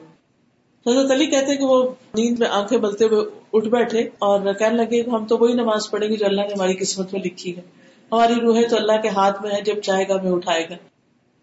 [0.90, 5.10] حضرت علی کہتے کہ وہ نیند میں آنکھیں بلتے ہوئے اٹھ بیٹھے اور کہنے لگے
[5.10, 7.81] ہم تو وہی نماز پڑھیں گے جو اللہ نے ہماری قسمت میں لکھی ہے۔
[8.12, 10.76] ہماری روحیں تو اللہ کے ہاتھ میں ہے جب چاہے گا ہمیں اٹھائے گا۔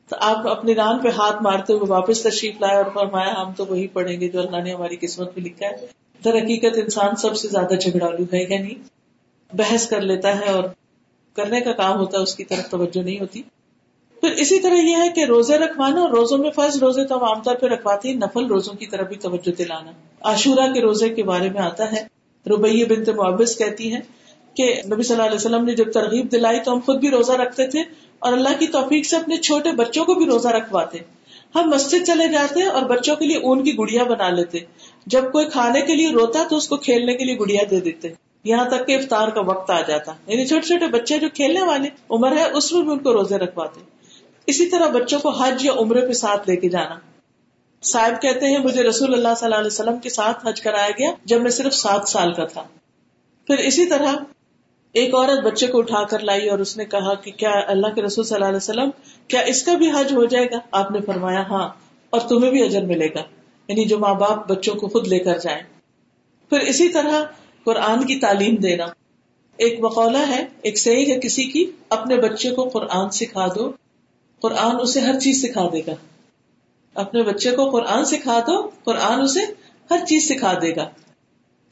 [0.09, 3.67] تو آپ اپنی ران پہ ہاتھ مارتے ہوئے واپس تشریف لائے اور فرمایا، ہم تو
[3.67, 5.87] وہی پڑھیں گے جو اللہ نے ہماری قسمت میں لکھا ہے۔
[6.25, 8.83] در حقیقت انسان سب سے زیادہ جھگڑالو ہے یا نہیں
[9.57, 10.65] بحث کر لیتا ہے اور
[11.37, 13.43] کرنے کا کام ہوتا ہے، اس کی طرف توجہ نہیں ہوتی۔
[14.21, 17.43] پھر اسی طرح یہ ہے کہ روزے رکھوانا اور روزوں میں فرض روزے تو عام
[17.43, 19.91] طور پہ رکھواتے ہیں، نفل روزوں کی طرف بھی توجہ دلانا۔
[20.21, 22.05] عاشورہ کے روزے کے بارے میں آتا ہے
[22.47, 24.18] ربیہ بنت معبس کہتی ہے
[24.59, 27.33] کہ نبی صلی اللہ علیہ وسلم نے جب ترغیب دلائی تو ہم خود بھی روزہ
[27.33, 27.81] رکھتے تھے
[28.19, 30.99] اور اللہ کی توفیق سے اپنے چھوٹے بچوں کو بھی روزہ رکھواتے۔
[31.55, 34.59] ہم مسجد چلے جاتے اور بچوں کے لیے اون کی گڑیا بنا لیتے۔
[35.07, 38.09] جب کوئی کھانے کے لیے روتا تو اس کو کھیلنے کے لیے گڑیا دے دیتے۔
[38.45, 41.89] یہاں تک کہ افطار کا وقت آ جاتا۔ یعنی چھوٹے چھوٹے بچے جو کھیلنے والے،
[42.11, 43.81] عمر ہے، اس میں بھی ان کو روزے رکھواتے۔
[44.47, 46.95] اسی طرح بچوں کو حج یا عمرے پہ ساتھ لے کے جانا۔
[47.83, 51.11] صاحب کہتے ہیں، مجھے رسول اللہ صلی اللہ علیہ وسلم کے ساتھ حج کرایا گیا
[51.25, 52.65] جب میں صرف سات سال کا تھا۔
[53.47, 54.13] پھر اسی طرح
[54.93, 58.03] ایک عورت بچے کو اٹھا کر لائی اور اس نے کہا کہ کیا اللہ کے
[58.03, 58.91] رسول صلی اللہ علیہ وسلم،
[59.29, 61.69] کیا اس کا بھی حج ہو جائے گا؟ آپ نے فرمایا ہاں
[62.11, 63.23] اور تمہیں بھی اجر ملے گا۔
[63.69, 65.63] یعنی جو ماں باپ بچوں کو خود لے کر جائیں۔
[66.51, 67.25] پھر اسی طرح
[67.65, 68.87] قرآن کی تعلیم دینا۔
[69.57, 73.73] ایک مقولہ ہے، ایک صحیح ہے کسی کی، اپنے بچے کو قرآن سکھا دو۔
[74.41, 75.95] قرآن اسے ہر چیز سکھا دے گا۔
[76.95, 79.41] اپنے بچے کو قرآن سکھا دو، قرآن اسے
[79.91, 80.89] ہر چیز سکھا دے گا۔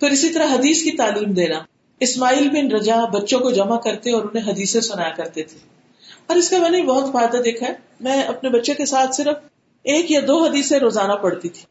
[0.00, 1.58] پھر اسی طرح حدیث کی تعلیم دینا۔
[2.01, 5.59] اسماعیل بن رجا بچوں کو جمع کرتے اور انہیں حدیثیں سنایا کرتے تھے۔
[6.26, 9.36] اور اس کا میں نے بہت فائدہ دیکھا ہے۔ میں اپنے بچے کے ساتھ صرف
[9.84, 11.62] ایک یا دو حدیثیں روزانہ پڑھتی تھی۔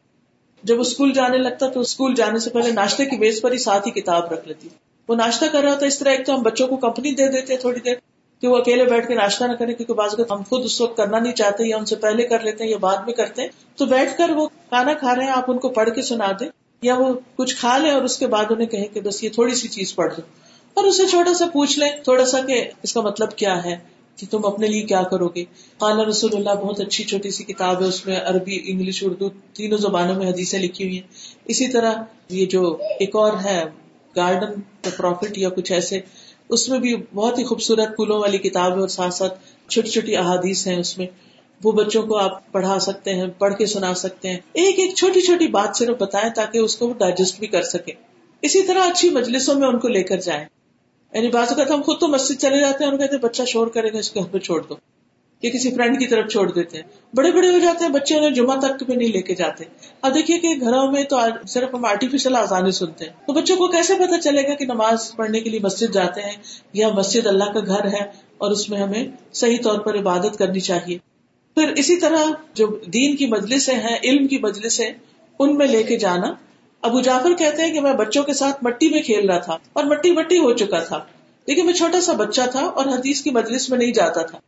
[0.62, 3.88] جب اسکول جانے لگتا تو اسکول جانے سے پہلے ناشتے کی بیس پر ہی ساتھ
[3.88, 4.68] ہی کتاب رکھ لیتی۔
[5.08, 7.56] وہ ناشتہ کر رہا ہوتا اس طرح ایک تو ہم بچوں کو کمپنی دے دیتے
[7.56, 7.94] تھوڑی دیر
[8.40, 11.18] کہ وہ اکیلے بیٹھ کے ناشتہ نہ کرے کیونکہ بعض ہم خود اس وقت کرنا
[11.18, 13.86] نہیں چاہتے یا ان سے پہلے کر لیتے ہیں یا بعد میں کرتے ہیں۔ تو
[13.86, 16.48] بیٹھ کر وہ کھانا کھا رہے ہیں، آپ ان کو پڑھ کے سنا دیں۔
[16.82, 19.54] یا وہ کچھ کھا لیں اور اس کے بعد انہیں کہیں کہ بس یہ تھوڑی
[19.54, 20.22] سی چیز پڑھ دو۔
[20.74, 23.76] اور اسے چھوٹا سا پوچھ لیں، تھوڑا سا کہ اس کا مطلب کیا ہے
[24.16, 25.44] کہ تم اپنے لیے کیا کرو گے؟
[25.78, 29.78] قال رسول اللہ، بہت اچھی چھوٹی سی کتاب ہے، اس میں عربی، انگلش، اردو تینوں
[29.78, 31.08] زبانوں میں حدیثیں لکھی ہوئی ہیں۔
[31.44, 31.92] اسی طرح
[32.28, 33.64] یہ جو ایک اور ہے،
[34.16, 34.60] گارڈن
[34.96, 36.00] پروفٹ یا کچھ ایسے،
[36.48, 40.16] اس میں بھی بہت ہی خوبصورت پھولوں والی کتاب ہے اور ساتھ ساتھ چھوٹی چھوٹی
[40.16, 41.06] احادیث ہیں اس میں۔
[41.64, 45.20] وہ بچوں کو آپ پڑھا سکتے ہیں، پڑھ کے سنا سکتے ہیں۔ ایک ایک چھوٹی
[45.20, 47.92] چھوٹی بات صرف بتائیں تاکہ اس کو ڈائجسٹ بھی کر سکے۔
[48.42, 50.44] اسی طرح اچھی مجلسوں میں ان کو لے کر جائیں۔
[51.12, 53.66] یعنی بعض اوقات ہم خود تو مسجد چلے جاتے ہیں اور کہتے ہیں، بچہ شور
[53.66, 54.74] کرے گا، اس کے پہ چھوڑ دو۔
[55.42, 56.84] یا کسی فرینڈ کی طرف چھوڑ دیتے ہیں۔
[57.14, 59.64] بڑے بڑے ہو جاتے ہیں، بچے انہیں جمعہ تک بھی نہیں لے کے جاتے۔
[60.02, 61.16] اب دیکھیے کہ گھروں میں تو
[61.48, 65.16] صرف ہم آرٹیفیشل آزانی سنتے ہیں۔ تو بچوں کو کیسے پتا چلے گا کہ نماز
[65.16, 66.36] پڑھنے کے لیے مسجد جاتے ہیں
[66.72, 68.04] یا مسجد اللہ کا گھر ہے
[68.38, 71.15] اور اس میں ہمیں صحیح طور پر عبادت کرنی چاہیے؟
[71.56, 72.18] پھر اسی طرح
[72.54, 74.92] جو دین کی مجلسیں ہیں، علم کی مجلسیں
[75.38, 76.34] ان میں لے کے جانا۔
[76.82, 79.84] ابو جعفر کہتے ہیں کہ میں بچوں کے ساتھ مٹی میں کھیل رہا تھا اور
[79.84, 81.04] مٹی مٹی ہو چکا تھا۔
[81.46, 84.38] لیکن میں چھوٹا سا بچہ تھا اور حدیث کی مجلس میں نہیں جاتا تھا۔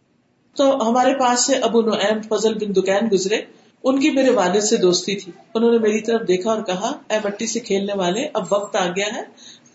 [0.56, 3.40] تو ہمارے پاس سے ابو نعیم فضل بن دکین گزرے۔
[3.84, 7.18] ان کی میرے والد سے دوستی تھی۔ انہوں نے میری طرف دیکھا اور کہا، اے
[7.24, 9.22] مٹی سے کھیلنے والے، اب وقت آ گیا ہے،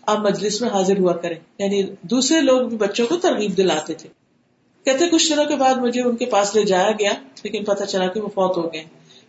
[0.06, 4.23] آپ مجلس میں حاضر ہوا کریں۔ یعنی دوسرے لوگ بھی بچوں کو ترغیب دلاتے تھے۔
[4.84, 7.12] کہتے کچھ دنوں کے بعد مجھے ان کے پاس لے جایا گیا،
[7.42, 8.84] لیکن پتا چلا کہ وہ فوت ہو گئے۔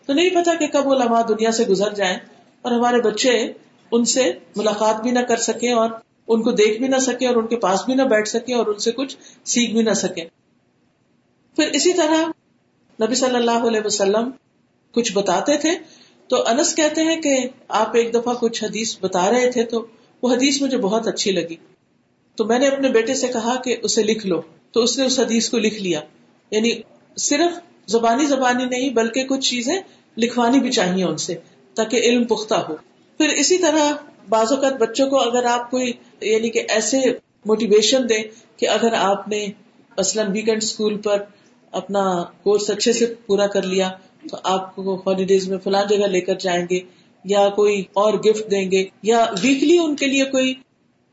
[0.05, 2.17] تو نہیں پتا کہ کب وہ لمحہ دنیا سے گزر جائیں
[2.61, 3.53] اور ہمارے بچے
[3.91, 5.89] ان سے ملاقات بھی نہ کر سکے اور
[6.27, 8.67] ان کو دیکھ بھی نہ سکے اور ان کے پاس بھی نہ بیٹھ سکے اور
[8.67, 10.25] ان سے کچھ سیکھ بھی نہ سکے
[11.55, 12.27] پھر اسی طرح
[13.01, 14.29] نبی صلی اللہ علیہ وسلم
[14.91, 15.69] کچھ بتاتے تھے۔
[16.27, 17.37] تو انس کہتے ہیں کہ
[17.67, 19.85] آپ ایک دفعہ کچھ حدیث بتا رہے تھے، تو
[20.21, 21.55] وہ حدیث مجھے بہت اچھی لگی۔
[22.35, 24.41] تو میں نے اپنے بیٹے سے کہا کہ اسے لکھ لو۔
[24.75, 25.99] تو اس نے اس حدیث کو لکھ لیا۔
[26.51, 26.71] یعنی
[27.17, 29.75] صرف زبانی زبانی نہیں بلکہ کچھ چیزیں
[30.17, 31.35] لکھوانی بھی چاہیے ان سے
[31.73, 32.75] تاکہ علم پختہ ہو۔
[33.17, 33.93] پھر اسی طرح
[34.29, 36.97] بعض اوقات بچوں کو اگر آپ کوئی یعنی کہ ایسے
[37.45, 38.23] موٹیویشن دیں
[38.57, 39.47] کہ اگر آپ نے
[39.97, 41.23] مثلاً ویکینڈ اسکول پر
[41.71, 43.89] اپنا کورس اچھے سے پورا کر لیا
[44.29, 46.79] تو آپ کو ہالیڈیز میں فلاں جگہ لے کر جائیں گے
[47.25, 50.53] یا کوئی اور گفٹ دیں گے یا ویکلی ان کے لیے کوئی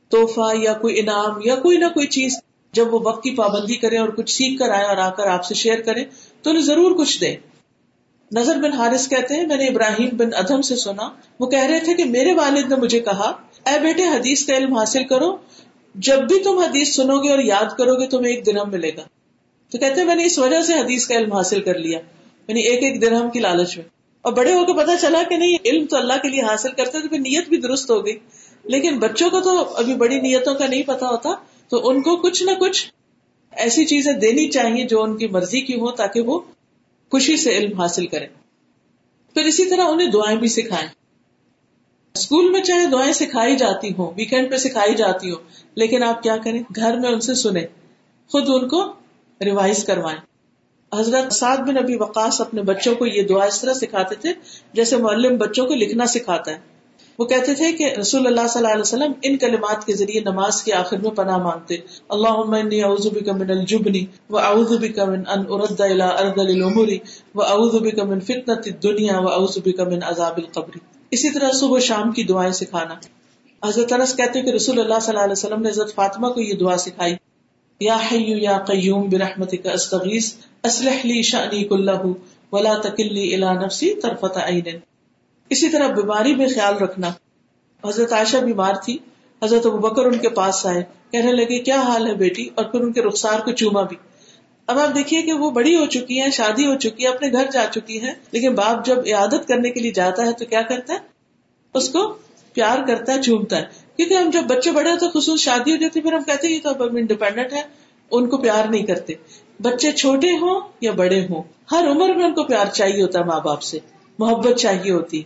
[0.08, 2.40] توحفہ یا کوئی انعام یا کوئی نہ کوئی چیز
[2.72, 5.44] جب وہ وقت کی پابندی کرے اور کچھ سیکھ کر آئے اور آ کر آپ
[5.44, 6.04] سے شیئر کرے،
[6.42, 7.36] تو انہیں ضرور کچھ دے۔
[8.32, 11.10] نظر بن حارث کہتے ہیں، میں نے ابراہیم بن ادم سے سنا،
[11.40, 13.32] وہ کہہ رہے تھے کہ میرے والد نے مجھے کہا،
[13.66, 15.36] اے بیٹے، حدیث کا علم حاصل کرو،
[15.94, 19.02] جب بھی تم حدیث سنو گے اور یاد کرو گے، تمہیں ایک درہم ملے گا۔
[19.70, 21.98] تو کہتے ہیں، میں نے اس وجہ سے حدیث کا علم حاصل کر لیا
[22.48, 23.84] یعنی ایک ایک درہم کی لالچ میں۔
[24.22, 27.02] اور بڑے ہو کے پتا چلا کہ نہیں، علم تو اللہ کے لیے حاصل کرتے
[27.02, 28.18] تو پھر نیت بھی درست ہو گئی۔
[28.64, 31.30] لیکن بچوں کو تو ابھی بڑی نیتوں کا نہیں پتا ہوتا
[31.72, 32.92] تو ان کو کچھ نہ کچھ
[33.50, 36.40] ایسی چیزیں دینی چاہیے جو ان کی مرضی کی ہو تاکہ وہ
[37.10, 38.26] خوشی سے علم حاصل کریں۔
[39.34, 40.88] پھر اسی طرح انہیں دعائیں بھی سکھائیں۔
[42.14, 45.36] اسکول میں چاہے دعائیں سکھائی جاتی ہوں ویکینڈ پہ سکھائی جاتی ہوں،
[45.74, 47.66] لیکن آپ کیا کریں؟ گھر میں ان سے سنیں۔
[48.28, 48.92] خود ان کو
[49.44, 50.18] ریوائز کروائیں۔
[51.00, 54.32] حضرت سعد بن ابھی وقاص اپنے بچوں کو یہ دعا اس طرح سکھاتے تھے
[54.72, 56.71] جیسے معلم بچوں کو لکھنا سکھاتا ہے۔
[57.18, 60.62] وہ کہتے تھے کہ رسول اللہ صلی اللہ علیہ وسلم ان کلمات کے ذریعے نماز
[60.62, 61.76] کے آخر میں پناہ مانگتے۔
[62.08, 66.88] اللہ اعوذ بک من الجبنی و اعوذ بک من ان ارد الى ارض الامور
[67.34, 70.78] و اعوذ بک من فتنة الدنیا و اعوذ بک من عذاب القبر۔
[71.10, 72.94] اسی طرح صبح شام کی دعائیں سکھانا۔
[73.68, 76.40] حضرت انس کہتے ہیں کہ رسول اللہ صلی اللہ علیہ وسلم نے حضرت فاطمہ کو
[76.40, 77.14] یہ دعا سکھائی۔
[77.80, 82.06] یا حی یا قیوم برحمتک استغیث، اصلح لی شأنی کلہ
[82.52, 84.91] ولا تکلنی الى نفسی طرفت عین
[85.52, 87.10] اسی طرح بیماری میں خیال رکھنا۔
[87.84, 88.98] حضرت عائشہ بیمار تھی۔
[89.44, 92.80] حضرت ابو بکر ان کے پاس آئے۔ کہنے لگے، کیا حال ہے بیٹی؟ اور پھر
[92.80, 93.96] ان کے رخسار کو چوما بھی۔
[94.66, 97.46] اب آپ دیکھیے کہ وہ بڑی ہو چکی ہے شادی ہو چکی ہے، اپنے گھر
[97.52, 100.94] جا چکی ہے لیکن باپ جب عیادت کرنے کے لیے جاتا ہے تو کیا کرتا
[100.94, 100.98] ہے؟
[101.74, 102.14] اس کو
[102.52, 103.64] پیار کرتا ہے، چومتا ہے۔
[103.96, 106.68] کیونکہ ہم جب بچے بڑے ہوتے خصوص شادی ہو جاتی پھر ہم کہتے ہیں تو
[106.68, 107.62] اب ہم انڈیپینڈنٹ ہے
[108.10, 109.12] ان کو پیار نہیں کرتے۔
[109.62, 111.42] بچے چھوٹے ہوں یا بڑے ہوں،
[111.72, 113.78] ہر عمر میں ان کو پیار چاہیے ہوتا ہے ماں باپ سے،
[114.18, 115.22] محبت چاہیے ہوتی۔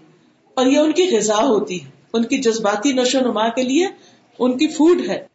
[0.57, 3.87] اور یہ ان کی غذا ہوتی ہے، ان کی جذباتی نشو نما کے لیے
[4.39, 5.27] ان کی فوڈ ہے۔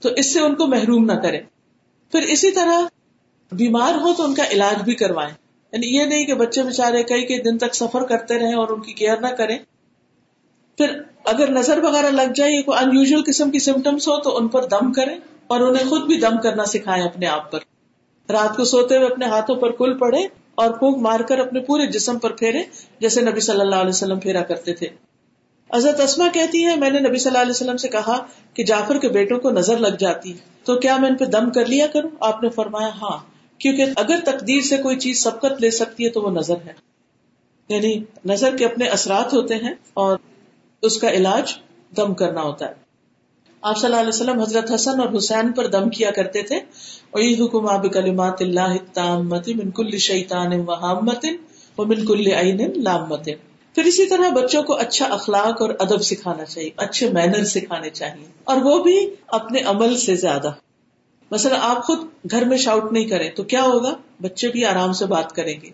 [0.00, 1.40] تو اس سے ان کو محروم نہ کرے
[2.12, 2.80] پھر اسی طرح
[3.52, 5.34] بیمار ہو تو ان کا علاج بھی کروائیں۔
[5.72, 8.80] یعنی یہ نہیں کہ بچے بےچارے کئی کئی دن تک سفر کرتے رہے اور ان
[8.80, 9.58] کی کیئر نہ کریں۔
[10.76, 14.48] پھر اگر نظر وغیرہ لگ جائے کوئی ان یوژل قسم کی سمٹمس ہو تو ان
[14.48, 17.58] پر دم کریں اور انہیں خود بھی دم کرنا سکھائیں اپنے آپ پر۔
[18.30, 20.18] رات کو سوتے ہوئے اپنے ہاتھوں پر کل پڑے
[20.58, 22.62] اور پھونک مار کر اپنے پورے جسم پر پھیرے،
[23.00, 24.86] جیسے نبی صلی اللہ علیہ وسلم پھیرا کرتے تھے۔
[25.74, 28.98] حضرت اسما کہتی ہے میں نے نبی صلی اللہ علیہ وسلم سے کہا کہ جعفر
[28.98, 30.32] کے بیٹوں کو نظر لگ جاتی،
[30.64, 33.18] تو کیا میں ان پہ دم کر لیا کروں؟ آپ نے فرمایا ہاں
[33.58, 36.72] کیونکہ اگر تقدیر سے کوئی چیز سبقت لے سکتی ہے تو وہ نظر ہے۔
[37.68, 40.18] یعنی نظر کے اپنے اثرات ہوتے ہیں اور
[40.82, 41.54] اس کا علاج
[41.96, 42.87] دم کرنا ہوتا ہے۔
[43.62, 46.56] آپ صلی اللہ علیہ وسلم حضرت حسن اور حسین پر دم کیا کرتے تھے۔
[47.14, 51.26] عید حکم آب کلمات اللہ تامت من کل شیطان وحامت
[51.78, 53.28] و من کل عین لامت
[53.76, 58.26] پھر اسی طرح بچوں کو اچھا اخلاق اور ادب سکھانا چاہیے، اچھے مینر سکھانے چاہیے،
[58.44, 58.96] اور وہ بھی
[59.26, 60.50] اپنے عمل سے زیادہ۔
[61.30, 65.06] مثلا آپ خود گھر میں شاؤٹ نہیں کریں تو کیا ہوگا؟ بچے بھی آرام سے
[65.06, 65.70] بات کریں گے۔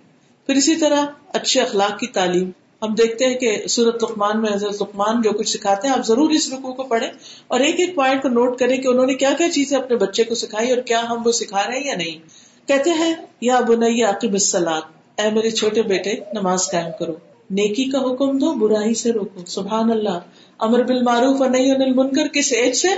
[0.47, 2.51] پھر اسی طرح اچھے اخلاق کی تعلیم
[2.85, 6.30] ہم دیکھتے ہیں کہ سورت لقمان میں حضرت لقمان جو کچھ سکھاتے ہیں، آپ ضرور
[6.30, 7.11] اس رکو کو پڑھیں۔
[7.49, 10.24] اور ایک ایک پوائنٹ کو نوٹ کریں کہ انہوں نے کیا کیا چیزیں اپنے بچے
[10.24, 12.18] کو سکھائی اور کیا ہم وہ سکھا رہے ہیں یا نہیں۔
[12.68, 14.80] کہتے ہیں، یا بنائی عاقب السلاد
[15.20, 17.14] اے میرے چھوٹے بیٹے، نماز قائم کرو۔
[17.51, 20.18] نیکی کا حکم دو، برائی سے روکو۔ سبحان اللہ۔
[20.59, 22.89] امر بال معروف اور نہیں انل منکر کس ایج سے؟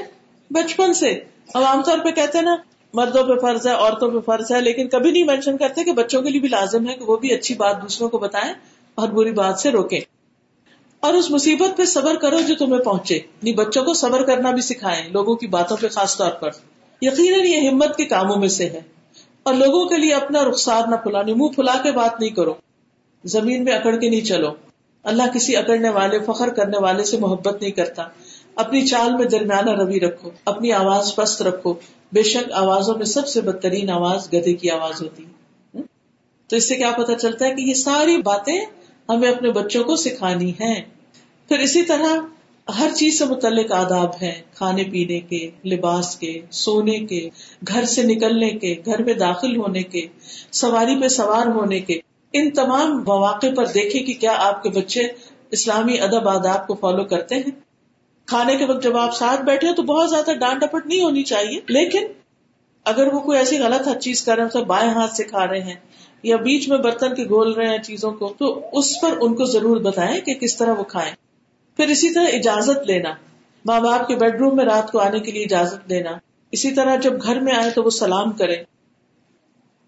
[0.50, 1.20] بچپن سے۔
[1.54, 2.56] ہم عام طور پہ کہتے ہیں نا،
[2.94, 6.22] مردوں پہ فرض ہے، عورتوں پہ فرض ہے، لیکن کبھی نہیں مینشن کرتے کہ بچوں
[6.22, 8.54] کے لیے بھی لازم ہے کہ وہ بھی اچھی بات دوسروں کو بتائیں۔
[8.96, 10.00] اور بری بات سے روکے۔
[11.00, 14.62] اور اس مصیبت پہ صبر کرو جو تمہیں پہنچے۔ نہیں بچوں کو صبر کرنا بھی
[14.62, 16.50] سکھائے لوگوں کی باتوں پہ خاص طور پر۔
[17.02, 18.80] یقیناً یہ ہمت کے کاموں میں سے ہے۔
[19.42, 22.54] اور لوگوں کے لیے اپنا رخسار نہ پھلا یعنی منہ پھلا کے بات نہیں کرو۔
[23.24, 24.48] زمین میں اکڑ کے نہیں چلو۔
[25.02, 28.02] اللہ کسی اکڑنے والے، فخر کرنے والے سے محبت نہیں کرتا۔
[28.54, 31.74] اپنی چال میں درمیانہ روی رکھو، اپنی آواز پست رکھو۔
[32.12, 35.24] بے شک آوازوں میں سب سے بدترین آواز گدے کی آواز ہوتی۔
[36.46, 38.60] تو اس سے کیا پتا چلتا ہے کہ یہ ساری باتیں
[39.08, 40.82] ہمیں اپنے بچوں کو سکھانی ہے۔
[41.48, 42.20] پھر اسی طرح
[42.78, 47.28] ہر چیز سے متعلق آداب ہیں، کھانے پینے کے، لباس کے، سونے کے،
[47.68, 50.06] گھر سے نکلنے کے، گھر میں داخل ہونے کے،
[50.52, 51.98] سواری پہ سوار ہونے کے۔
[52.32, 55.02] ان تمام مواقع پر دیکھیں کہ کیا آپ کے بچے
[55.50, 57.50] اسلامی ادب، آداب کو فالو کرتے ہیں۔
[58.26, 61.60] کھانے کے وقت جب آپ ساتھ بیٹھے تو بہت زیادہ ڈانٹ ڈپٹ نہیں ہونی چاہیے،
[61.68, 62.06] لیکن
[62.84, 65.60] اگر وہ کوئی ایسی غلط ہر چیز کر رہے ہیں بائیں ہاتھ سے کھا رہے
[65.60, 65.74] ہیں
[66.26, 69.44] یا بیچ میں برتن کے گول رہے ہیں چیزوں کو، تو اس پر ان کو
[69.44, 71.12] ضرور بتائیں کہ کس طرح وہ کھائیں۔
[71.76, 73.10] پھر اسی طرح اجازت لینا۔
[73.64, 76.10] ماں باپ کے بیڈ روم میں رات کو آنے کے لیے اجازت دینا
[76.52, 78.54] اسی طرح جب گھر میں آئے تو وہ سلام کرے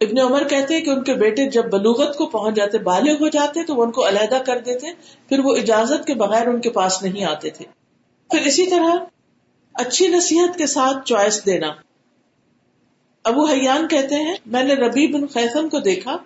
[0.01, 3.29] ابن عمر کہتے ہیں کہ ان کے بیٹے جب بلوغت کو پہنچ جاتے، بالغ ہو
[3.29, 4.87] جاتے، تو وہ ان کو علیحدہ کر دیتے،
[5.29, 7.65] پھر وہ اجازت کے بغیر ان کے پاس نہیں آتے تھے۔
[8.31, 8.97] پھر اسی طرح
[9.75, 11.67] اچھی نصیحت کے ساتھ چوائس دینا۔
[13.29, 16.17] ابو حیان کہتے ہیں، میں نے ربی بن خیسم کو دیکھا،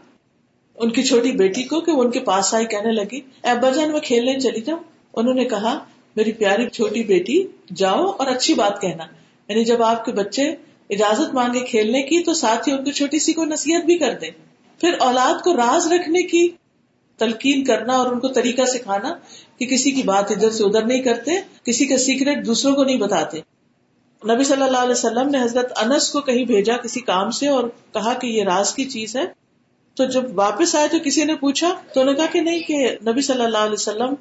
[0.77, 3.91] ان کی چھوٹی بیٹی کو، کہ وہ ان کے پاس آئی کہنے لگی ابا جان
[3.91, 4.81] میں کھیلنے چلی جاؤں۔
[5.15, 5.85] انہوں نے کہا،
[6.17, 7.47] میری پیاری چھوٹی بیٹی،
[7.77, 9.05] جاؤ اور اچھی بات کہنا۔
[9.49, 10.55] یعنی جب آپ کے بچے
[10.91, 14.13] اجازت مانگے کھیلنے کی، تو ساتھ ہی ان کی چھوٹی سی کو نصیحت بھی کر
[14.13, 14.31] دیں۔
[14.81, 16.49] پھر اولاد کو راز رکھنے کی
[17.19, 19.15] تلقین کرنا اور ان کو طریقہ سکھانا،
[19.59, 21.31] کہ کسی کی بات ادھر سے ادھر نہیں کرتے،
[21.65, 23.41] کسی کا سیکریٹ دوسروں کو نہیں بتاتے۔
[24.29, 27.65] نبی صلی اللہ علیہ وسلم نے حضرت انس کو کہیں بھیجا کسی کام سے اور
[27.93, 29.43] کہا کہ یہ راز کی چیز ہے۔
[29.95, 32.97] تو جب واپس آئے تو کسی نے پوچھا تو انہوں نے کہا کہ نہیں کہ
[33.07, 34.15] نبی صلی اللہ علیہ وسلم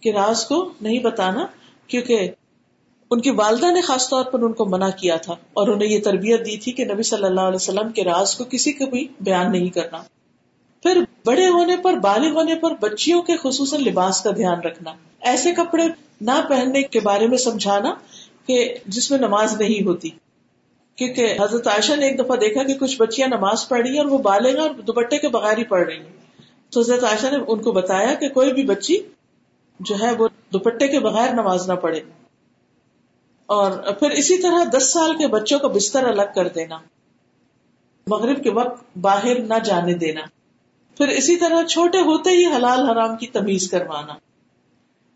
[0.00, 1.46] کے راز کو نہیں بتانا
[1.86, 2.30] کیونکہ
[3.10, 6.00] ان کی والدہ نے خاص طور پر ان کو منع کیا تھا اور انہیں یہ
[6.00, 9.08] تربیت دی تھی کہ نبی صلی اللہ علیہ وسلم کے راز کو کسی کو بھی
[9.20, 9.98] بیان نہیں کرنا۔
[10.82, 15.52] پھر بڑے ہونے پر، بالغ ہونے پر بچیوں کے خصوصاً لباس کا دھیان رکھنا، ایسے
[15.52, 15.84] کپڑے
[16.20, 17.94] نہ پہننے کے بارے میں سمجھانا
[18.46, 20.10] کہ جس میں نماز نہیں ہوتی۔
[20.96, 24.06] کیونکہ حضرت عائشہ نے ایک دفعہ دیکھا کہ کچھ بچیاں نماز پڑھ رہی ہیں اور
[24.06, 26.16] وہ بالغ اور دوپٹے کے بغیر ہی پڑھ رہی ہیں۔
[26.70, 28.98] تو حضرت عائشہ نے ان کو بتایا کہ کوئی بھی بچی
[29.80, 32.00] جو ہے وہ دوپٹے کے بغیر نماز نہ پڑھے۔
[33.46, 36.78] اور پھر اسی طرح دس سال کے بچوں کا بستر الگ کر دینا۔
[38.06, 40.20] مغرب کے وقت باہر نہ جانے دینا۔
[40.96, 44.14] پھر اسی طرح چھوٹے ہوتے ہی حلال حرام کی تمیز کروانا۔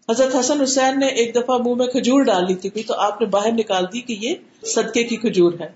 [0.09, 3.53] حضرت حسن حسین نے ایک دفعہ منہ میں کھجور ڈالی تھی تو آپ نے باہر
[3.53, 5.69] نکال دی کہ یہ صدقے کی کھجور ہے۔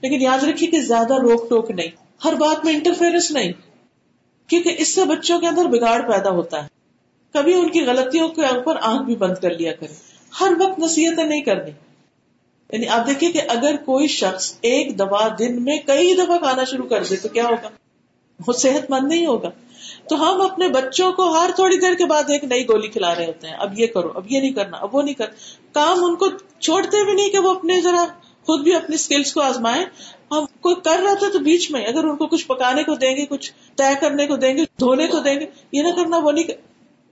[0.00, 1.88] لیکن یاد رکھیے کہ زیادہ روک ٹوک نہیں،
[2.24, 3.52] ہر بات میں انٹرفیئرنس نہیں،
[4.46, 6.68] کیونکہ اس سے بچوں کے اندر بگاڑ پیدا ہوتا ہے۔
[7.32, 9.94] کبھی ان کی غلطیوں کے اوپر آنکھ بھی بند کر لیا کرے
[10.40, 11.70] ہر وقت نصیحتیں نہیں کرنی۔
[12.72, 16.88] یعنی آپ دیکھیے کہ اگر کوئی شخص ایک دوا دن میں کئی دفعہ کھانا شروع
[16.88, 17.68] کر دے تو کیا ہوگا؟
[18.46, 19.50] وہ صحت مند نہیں ہوگا۔
[20.08, 23.26] تو ہم اپنے بچوں کو ہر تھوڑی دیر کے بعد ایک نئی گولی کھلا رہے
[23.26, 25.34] ہوتے ہیں، اب یہ کرو، اب یہ نہیں کرنا، اب وہ نہیں کرنا
[25.72, 26.26] کام ان کو
[26.58, 28.04] چھوڑتے بھی نہیں کہ وہ اپنے ذرا
[28.46, 29.84] خود بھی اپنی اسکلس کو آزمائے
[30.30, 33.16] ہم کوئی کر رہا تھا تو بیچ میں، اگر ان کو کچھ پکانے کو دیں
[33.16, 36.32] گے، کچھ طے کرنے کو دیں گے، دھونے کو دیں گے، یہ نہ کرنا، وہ
[36.32, 36.44] نہیں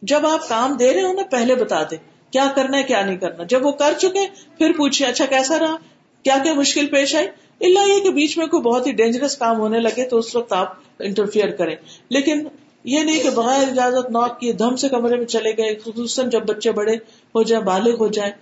[0.02, 1.98] جب آپ کام دے رہے ہو نا پہلے بتا دیں
[2.30, 4.26] کیا کرنا ہے، کیا نہیں کرنا۔ جب وہ کر چکے،
[4.58, 5.76] پھر پوچھے اچھا کیسا رہا؟
[6.22, 7.26] کیا کیا مشکل پیش آئی؟
[7.60, 10.52] اللہ یہ کہ بیچ میں کوئی بہت ہی ڈینجرس کام ہونے لگے تو اس وقت
[10.52, 11.76] آپ انٹرفیئر کریں۔
[12.08, 12.46] لیکن
[12.84, 16.46] یہ نہیں کہ بغیر اجازت نوک کیے دھم سے کمرے میں چلے گئے، خصوصاً جب
[16.46, 16.94] بچے بڑے
[17.34, 18.32] ہو جائیں، بالغ ہو جائیں،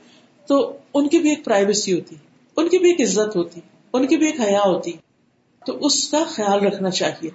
[0.49, 2.16] تو ان کی بھی ایک پرائیویسی ہوتی،
[2.57, 3.61] ان کی بھی ایک عزت ہوتی،
[3.93, 4.93] ان کی بھی ایک حیا ہوتی،
[5.66, 7.30] تو اس کا خیال رکھنا چاہیے۔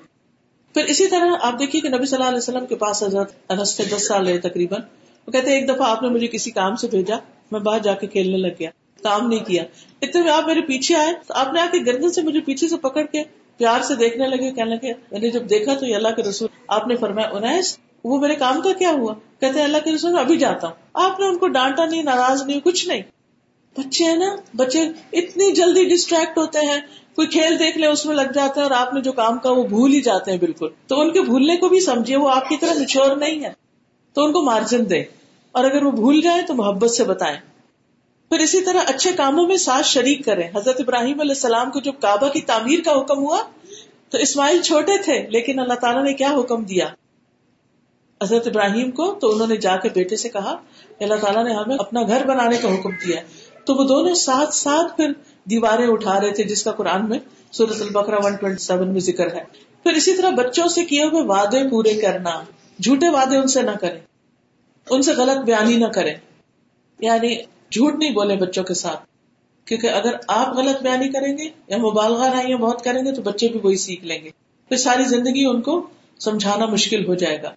[0.76, 3.78] پھر اسی طرح آپ دیکھیے کہ نبی صلی اللہ علیہ وسلم کے پاس حضرت انس
[3.91, 4.82] دس سال رہے تقریباً،
[5.28, 7.16] وہ کہتے ہیں، ایک دفعہ آپ نے مجھے کسی کام سے بھیجا،
[7.51, 8.70] میں باہر جا کے کھیلنے لگ گیا،
[9.03, 9.64] کام نہیں کیا۔
[10.01, 12.68] اتنے میں آپ میرے پیچھے آئے، تو آپ نے آ کے گردن سے مجھے پیچھے
[12.68, 13.24] سے پکڑ کے
[13.58, 16.47] پیار سے دیکھنے لگے، کہنے لگے میں نے جب دیکھا تو یہ اللہ کے رسول،
[16.68, 20.18] آپ نے فرمایا، انیس، وہ میرے کام کا کیا ہوا؟ کہتے ہیں، اللہ کے رسول
[20.18, 23.01] ابھی جاتا ہوں۔ آپ نے ان کو ڈانٹا نہیں، ناراض نہیں، کچھ نہیں۔
[23.78, 24.82] بچے ہیں نا، بچے
[25.14, 26.82] اتنی جلدی ڈسٹریکٹ ہوتے ہیں۔
[27.16, 29.51] کوئی کھیل دیکھ لے، اس میں لگ جاتے ہیں اور آپ نے جو کام کا
[29.51, 32.49] وہ بھول ہی جاتے ہیں، بالکل۔ تو ان کے بھولنے کو بھی سمجھے وہ آپ
[32.49, 33.53] کی طرح مچور نہیں ہے
[34.14, 35.03] تو ان کو مارجن دے
[35.51, 37.38] اور اگر وہ بھول جائے تو محبت سے بتائیں۔
[38.30, 41.92] پھر اسی طرح اچھے کاموں میں ساتھ شریک کریں۔ حضرت ابراہیم علیہ السلام کو جب
[42.02, 43.42] کعبہ کی تعمیر کا حکم ہوا،
[44.10, 46.88] تو اسماعیل چھوٹے تھے، لیکن اللہ تعالیٰ نے کیا حکم دیا؟
[48.24, 50.56] حضرت ابراہیم کو تو انہوں نے جا کے بیٹے سے کہا
[51.00, 53.22] اللہ تعالیٰ نے ہمیں اپنا گھر بنانے کا حکم دیا۔
[53.66, 55.12] تو وہ دونوں ساتھ ساتھ پھر
[55.44, 57.20] دیواریں اٹھا رہے تھے، جس کا قرآن میں
[57.52, 59.44] سورت البکرا ون سیون میں ذکر ہے۔
[59.84, 62.44] پھر اسی طرح بچوں سے کیے ہوئے وعدے پورے کرنا،
[62.84, 64.02] جھوٹے وعدے ان سے نہ کریں،
[64.90, 66.14] ان سے غلط بیانی نہ کریں۔
[67.00, 67.36] یعنی
[67.72, 68.99] جھوٹ نہیں بولے بچوں کے ساتھ۔
[69.66, 73.47] کیونکہ اگر آپ غلط بیانی کریں گے یا مبالغہ رائے بہت کریں گے تو بچے
[73.47, 74.30] بھی وہی سیکھ لیں گے۔
[74.70, 75.88] پھر ساری زندگی ان کو
[76.20, 77.51] سمجھانا مشکل ہو جائے گا۔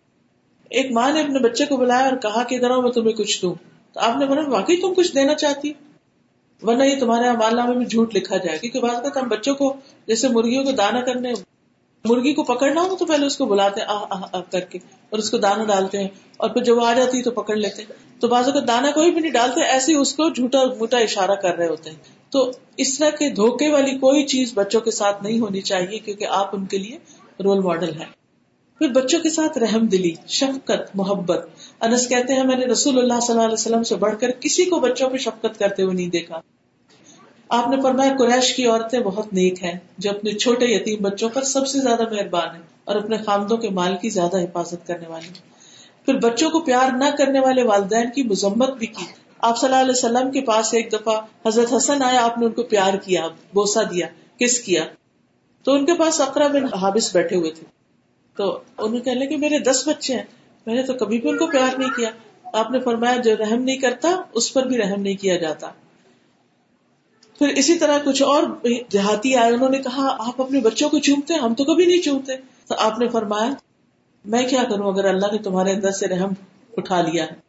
[0.70, 3.54] ایک ماں نے اپنے بچے کو بلایا اور کہا کہ ذرا میں تمہیں کچھ دوں۔
[3.92, 5.72] تو آپ نے بولا، واقعی تم کچھ دینا چاہتی؟
[6.62, 9.76] ورنہ یہ تمہارے مال نامے میں جھوٹ لکھا جائے۔ کیونکہ بعض اوقات ہم بچوں کو
[10.06, 11.32] جیسے مرغیوں کو دانا کرنے
[12.04, 14.78] مرغی کو پکڑنا ہو تو پہلے اس کو بلاتے آ آ کر کے،
[15.10, 17.82] اور اس کو دانا ڈالتے ہیں۔ اور پھر جب آ جاتی ہے تو پکڑ لیتے
[18.20, 21.34] تو بعض اوقات دانا کوئی بھی نہیں ڈالتے، ایسے ہی اس کو جھوٹا موٹا اشارہ
[21.34, 21.96] کر رہے ہوتے ہیں۔
[22.30, 26.26] تو اس طرح کے دھوکے والی کوئی چیز بچوں کے ساتھ نہیں ہونی چاہیے، کیونکہ
[26.30, 26.98] آپ ان کے لیے
[27.42, 28.06] رول ماڈل ہیں۔
[28.78, 31.48] پھر بچوں کے ساتھ رحم دلی، شفقت، محبت۔
[31.80, 34.64] انس کہتے ہیں، میں نے رسول اللہ صلی اللہ علیہ وسلم سے بڑھ کر کسی
[34.64, 36.40] کو بچوں پہ شفقت کرتے ہوئے نہیں دیکھا۔
[37.48, 41.42] آپ نے فرمایا قریش کی عورتیں بہت نیک ہیں، جو اپنے چھوٹے یتیم بچوں پر
[41.42, 45.28] سب سے زیادہ مہربان ہیں اور اپنے خامدوں کے مال کی زیادہ حفاظت کرنے والی
[46.04, 49.04] پھر بچوں کو پیار نہ کرنے والے والدین کی مذمت بھی کی۔
[49.38, 52.52] آپ صلی اللہ علیہ وسلم کے پاس ایک دفعہ حضرت حسن آیا آپ نے ان
[52.52, 54.06] کو پیار کیا بوسا دیا،
[54.38, 54.84] کس کیا۔
[55.62, 57.66] تو ان کے پاس اقرا بن حابس بیٹھے ہوئے تھے۔
[58.36, 60.22] تو انہوں کہنے کہ میرے دس بچے ہیں،
[60.66, 62.10] میں نے تو کبھی بھی ان کو پیار نہیں کیا۔
[62.52, 65.70] آپ نے فرمایا، جو رحم نہیں کرتا، اس پر بھی رحم نہیں کیا جاتا۔
[67.38, 68.42] پھر اسی طرح کچھ اور
[68.92, 72.36] دیہاتی آئے انہوں نے کہا، آپ اپنے بچوں کو چومتے، ہم تو کبھی نہیں چومتے۔
[72.36, 73.52] تو آپ نے فرمایا،
[74.24, 76.30] میں کیا کروں اگر اللہ نے تمہارے اندر سے رحم
[76.76, 77.48] اٹھا لیا؟ ہے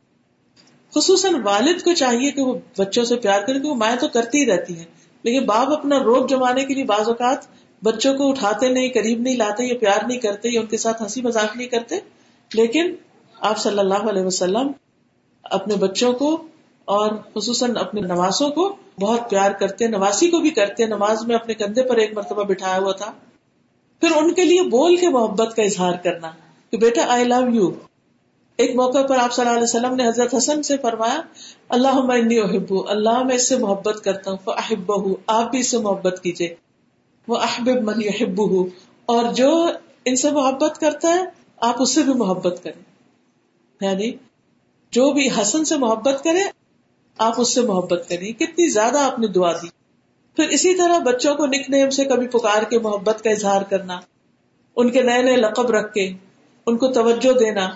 [0.95, 4.45] خصوصاً والد کو چاہیے کہ وہ بچوں سے پیار کرے وہ مائیں تو کرتی ہی
[4.45, 4.85] رہتی ہیں۔
[5.23, 7.37] لیکن باپ اپنا روپ جمانے کے لیے بعض اوقات
[7.83, 11.03] بچوں کو اٹھاتے نہیں، قریب نہیں لاتے، یا پیار نہیں کرتے، یا ان کے ساتھ
[11.03, 11.99] ہنسی مذاق نہیں کرتے۔
[12.53, 12.95] لیکن
[13.39, 14.71] آپ صلی اللہ علیہ وسلم
[15.43, 16.47] اپنے بچوں کو
[16.89, 21.53] اور خصوصاً اپنے نوازوں کو بہت پیار کرتے نواسی کو بھی کرتے، نماز میں اپنے
[21.53, 23.11] کندھے پر ایک مرتبہ بٹھایا ہوا تھا۔
[24.01, 26.31] پھر ان کے لیے بول کے محبت کا اظہار کرنا
[26.71, 27.71] کہ بیٹا آئی لو یو
[28.57, 31.21] ایک موقع پر آپ صلی اللہ علیہ وسلم نے حضرت حسن سے فرمایا
[31.69, 31.99] اللہ
[32.43, 34.91] احبو، اللہ میں اس سے محبت کرتا ہوں احب
[35.27, 36.55] آپ بھی اس سے محبت کیجیے
[37.27, 38.41] وہ احبب من احب
[39.05, 39.69] اور جو
[40.05, 41.23] ان سے محبت کرتا ہے،
[41.57, 42.81] آپ اس سے بھی محبت کریں۔
[43.81, 44.11] یعنی
[44.91, 46.58] جو بھی حسن سے محبت کرے
[47.19, 49.67] آپ اس سے محبت کریں۔ کتنی زیادہ آپ نے دعا دی۔
[50.35, 53.99] پھر اسی طرح بچوں کو نک نیم سے کبھی پکار کے محبت کا اظہار کرنا،
[54.75, 56.11] ان کے نئے نئے لقب رکھ کے،
[56.67, 57.69] ان کو توجہ دینا۔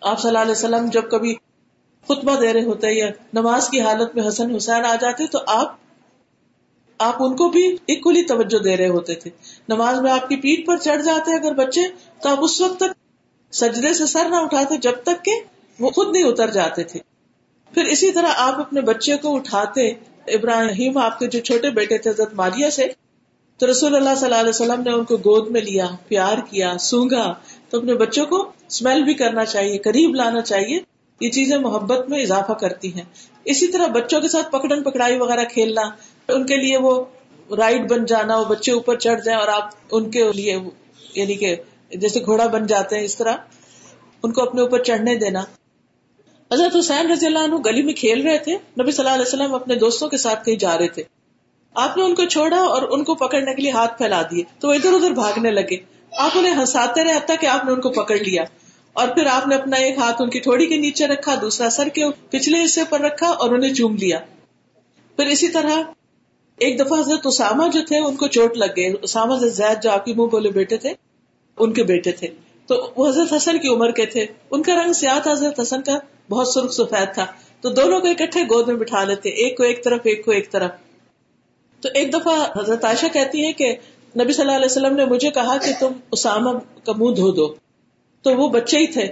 [0.00, 1.34] آپ صلی اللہ علیہ وسلم جب کبھی
[2.04, 5.76] خطبہ دے رہے ہوتے یا نماز کی حالت میں حسن حسین آ جاتے تو آپ
[6.98, 9.30] آپ ان کو بھی اکولی توجہ دے رہے ہوتے تھے۔
[9.68, 11.80] نماز میں آپ کی پیٹ پر چڑھ جاتے اگر بچے،
[12.22, 12.92] تو آپ اس وقت تک
[13.54, 15.32] سجدے سے سر نہ اٹھاتے جب تک کہ
[15.80, 17.07] وہ خود نہیں اتر جاتے تھے۔
[17.74, 19.88] پھر اسی طرح آپ اپنے بچے کو اٹھاتے،
[20.26, 22.86] ابراہیم، آپ کے جو چھوٹے بیٹے تھے، حضرت ماریا سے،
[23.58, 26.78] تو رسول اللہ صلی اللہ علیہ وسلم نے ان کو گود میں لیا، پیار کیا،
[26.80, 27.34] سونگا۔
[27.70, 30.78] تو اپنے بچوں کو اسمیل بھی کرنا چاہیے، قریب لانا چاہیے۔
[31.20, 33.04] یہ چیزیں محبت میں اضافہ کرتی ہیں۔
[33.44, 35.82] اسی طرح بچوں کے ساتھ پکڑن، پکڑائی وغیرہ کھیلنا،
[36.28, 37.04] ان کے لیے وہ
[37.56, 40.56] رائڈ بن جانا، وہ بچے اوپر چڑھ جائیں اور آپ ان کے لیے
[41.14, 41.56] یعنی کہ
[41.90, 43.36] جیسے گھوڑا بن جاتے ہیں، اس طرح
[44.22, 45.44] ان کو اپنے اوپر چڑھنے دینا۔
[46.52, 49.54] حضرت حسین رضی اللہ عنہ گلی میں کھیل رہے تھے، نبی صلی اللہ علیہ وسلم
[49.54, 51.02] اپنے دوستوں کے ساتھ کہیں جا رہے تھے۔
[51.74, 54.68] آپ نے ان کو چھوڑا اور ان کو پکڑنے کے لیے ہاتھ پھیلا دیے۔ تو
[54.68, 55.76] وہ ادھر ادھر بھاگنے لگے۔
[56.12, 58.44] آپ انہیں ہنساتے رہے حتیٰ کہ آپ نے ان کو پکڑ لیا۔
[58.92, 61.88] اور پھر آپ نے اپنا ایک ہاتھ ان کی تھوڑی کے نیچے رکھا، دوسرا سر
[61.88, 64.18] کے پچھلے حصے پر رکھا اور انہیں چوم لیا۔
[65.16, 65.82] پھر اسی طرح
[66.58, 69.90] ایک دفعہ حضرت اسامہ جو تھے، ان کو چوٹ لگ گئے اسامہ سے زید جو
[69.90, 70.92] آپ کی منہ بولے بیٹے تھے،
[71.58, 72.28] ان کے بیٹے تھے۔
[72.68, 75.82] تو وہ حضرت حسن کی عمر کے تھے۔ ان کا رنگ سیاہ تھا، حضرت حسن
[75.82, 75.98] کا
[76.30, 77.26] بہت سرخ سفید تھا۔
[77.60, 80.52] تو دونوں کو اکٹھے گود میں بٹھا لیتے، ایک کو ایک طرف، ایک کو ایک
[80.52, 80.70] طرف۔
[81.80, 83.76] تو ایک دفعہ حضرت عائشہ کہتی ہے کہ
[84.20, 86.50] نبی صلی اللہ علیہ وسلم نے مجھے کہا کہ تم اسامہ
[86.84, 87.54] کا منہ دھو دو۔
[88.22, 89.08] تو وہ بچے ہی تھے۔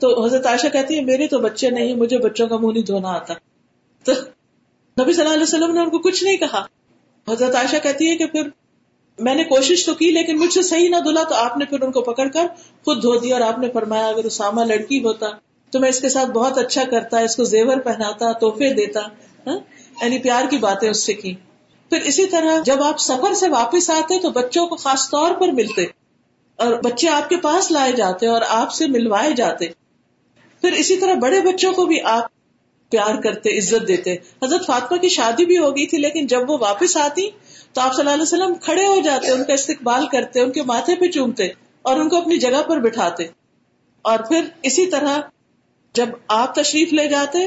[0.00, 3.08] تو حضرت عائشہ کہتی ہے میرے تو بچے نہیں، مجھے بچوں کا منہ نہیں دھونا
[3.08, 3.34] آتا۔
[4.04, 4.12] تو
[5.02, 6.64] نبی صلی اللہ علیہ وسلم نے ان کو کچھ نہیں کہا۔
[7.28, 8.42] حضرت عائشہ کہتی ہے کہ پھر
[9.18, 11.80] میں نے کوشش تو کی لیکن مجھ سے صحیح نہ دھلا تو آپ نے پھر
[11.80, 12.46] ان کو پکڑ کر
[12.84, 15.26] خود دھو دیا اور آپ نے فرمایا اگر اسامہ لڑکی ہوتا
[15.70, 19.00] تو میں اس کے ساتھ بہت اچھا کرتا، اس کو زیور پہناتا، تحفے دیتا
[19.46, 19.58] ہاں؟
[20.02, 21.34] یعنی پیار کی باتیں اس سے کی۔
[21.88, 25.48] پھر اسی طرح جب آپ سفر سے واپس آتے تو بچوں کو خاص طور پر
[25.48, 25.82] ملتے
[26.56, 29.66] اور بچے آپ کے پاس لائے جاتے اور آپ سے ملوائے جاتے۔
[30.60, 32.24] پھر اسی طرح بڑے بچوں کو بھی آپ
[32.90, 36.58] پیار کرتے، عزت دیتے۔ حضرت فاطمہ کی شادی بھی ہو گئی تھی لیکن جب وہ
[36.60, 37.30] واپس آتی
[37.72, 40.62] تو آپ صلی اللہ علیہ وسلم کھڑے ہو جاتے، ان کا استقبال کرتے، ان کے
[40.62, 41.46] ماتھے پہ چومتے
[41.82, 43.24] اور ان کو اپنی جگہ پر بٹھاتے۔
[44.02, 45.20] اور پھر اسی طرح
[45.94, 47.38] جب آپ تشریف لے جاتے،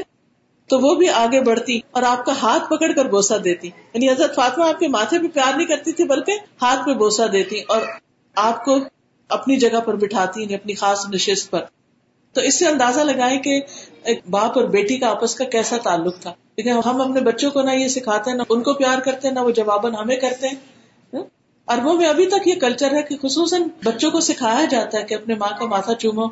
[0.68, 4.34] تو وہ بھی آگے بڑھتی اور آپ کا ہاتھ پکڑ کر بوسا دیتی۔ یعنی حضرت
[4.34, 7.80] فاطمہ آپ کے ماتھے پہ پیار نہیں کرتی تھی، بلکہ ہاتھ پہ بوسا دیتی اور
[8.34, 8.78] آپ کو
[9.28, 11.64] اپنی جگہ پر بٹھاتی یعنی اپنی خاص نشست پر۔
[12.32, 13.60] تو اس سے اندازہ لگائے کہ
[14.06, 17.62] ایک باپ اور بیٹی کا آپس کا کیسا تعلق تھا؟ لیکن ہم اپنے بچوں کو
[17.62, 20.48] نہ یہ سکھاتے ہیں نہ ان کو پیار کرتے ہیں نہ وہ جواباً ہمیں کرتے۔
[20.48, 20.54] ہیں
[21.68, 25.14] اربوں میں ابھی تک یہ کلچر ہے کہ خصوصاً بچوں کو سکھایا جاتا ہے کہ
[25.14, 26.26] اپنے ماں کا ماتھا چومو۔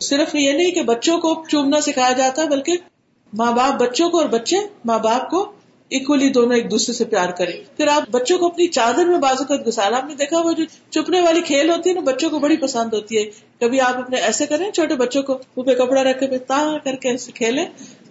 [0.00, 2.76] صرف یہ نہیں کہ بچوں کو چومنا سکھایا جاتا ہے بلکہ
[3.32, 5.52] ماں باپ بچوں کو اور بچے ماں باپ کو
[5.90, 9.44] اکولی دونوں ایک دوسرے سے پیار کریں۔ پھر آپ بچوں کو اپنی چادر میں بازو
[9.44, 12.38] کا گسالا، آپ نے دیکھا وہ جو چپنے والی کھیل ہوتی ہے نا، بچوں کو
[12.38, 13.30] بڑی پسند ہوتی ہے۔
[13.60, 17.08] کبھی آپ اپنے ایسے کریں، چھوٹے بچوں کو پہ کپڑا رکھ کے تا کر کے
[17.08, 17.66] ایسے کھیلیں۔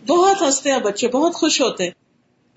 [0.07, 1.91] بہت ہنستے ہیں بچے، بہت خوش ہوتے ہیں۔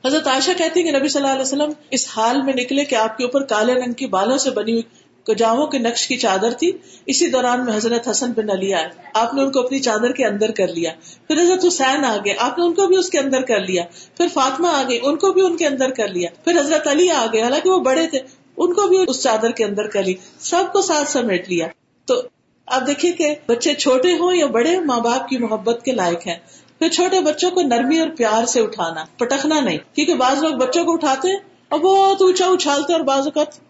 [0.04, 3.18] حضرت عائشہ کہتی کہ نبی صلی اللہ علیہ وسلم اس حال میں نکلے کہ آپ
[3.18, 4.82] کے اوپر کالے رنگ کی بالوں سے بنی ہوئی
[5.28, 6.72] کجاؤں کے نقش کی چادر تھی۔
[7.06, 10.26] اسی دوران میں حضرت حسن بن علی آئے۔ آپ نے ان کو اپنی چادر کے
[10.26, 10.90] اندر کر لیا۔
[11.28, 13.84] پھر حضرت حسین آ گئے۔ آپ نے ان کو بھی اس کے اندر کر لیا۔
[14.16, 17.10] پھر فاطمہ آ گئی ان کو بھی ان کے اندر کر لیا۔ پھر حضرت علی
[17.10, 18.18] آ گئے۔ حالانکہ وہ بڑے تھے۔
[18.56, 21.66] ان کو بھی اس چادر کے اندر کر لی۔ سب کو ساتھ سمیٹ لیا۔
[22.06, 22.22] تو
[22.66, 26.36] آپ دیکھیے کہ بچے چھوٹے ہوں یا بڑے، ماں باپ کی محبت کے لائق ہیں۔
[26.78, 30.84] پھر چھوٹے بچوں کو نرمی اور پیار سے اٹھانا، پٹکنا نہیں۔ کیونکہ بعض لوگ بچوں
[30.84, 31.28] کو اٹھاتے
[31.68, 33.67] اور بہت اونچا اچھالتے اور بعض اوقات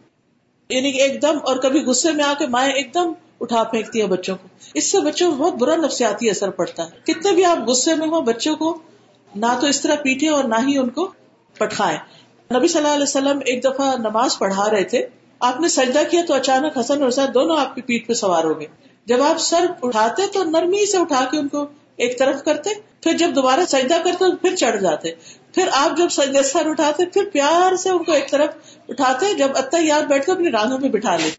[0.69, 4.01] یعنی کہ ایک دم اور کبھی غصے میں آ کے مائیں ایک دم اٹھا پھینکتی
[4.01, 7.45] ہے بچوں کو۔ اس سے بچوں کو بہت برا نفسیاتی اثر پڑتا ہے۔ کتنے بھی
[7.45, 8.79] آپ غصے میں ہو بچوں کو
[9.35, 11.13] نہ تو اس طرح پیٹے اور نہ ہی ان کو
[11.59, 11.99] پٹھائے
[12.55, 15.07] نبی صلی اللہ علیہ وسلم ایک دفعہ نماز پڑھا رہے تھے۔
[15.41, 18.45] آپ نے سجدہ کیا تو اچانک حسن اور حسین دونوں آپ کی پیٹ پہ سوار
[18.45, 18.67] ہو گئے۔
[19.07, 21.67] جب آپ سر اٹھاتے تو نرمی سے اٹھا کے ان کو
[21.97, 25.09] ایک طرف کرتے، پھر جب دوبارہ سجدہ کرتے تو پھر چڑھ جاتے۔
[25.59, 29.49] پھر آپ جب سجدہ سر اٹھاتے پھر پیار سے ان کو ایک طرف اٹھاتے جب
[29.55, 31.31] اتہ یاد بیٹھ کر اپنی رانگوں میں بٹھا لے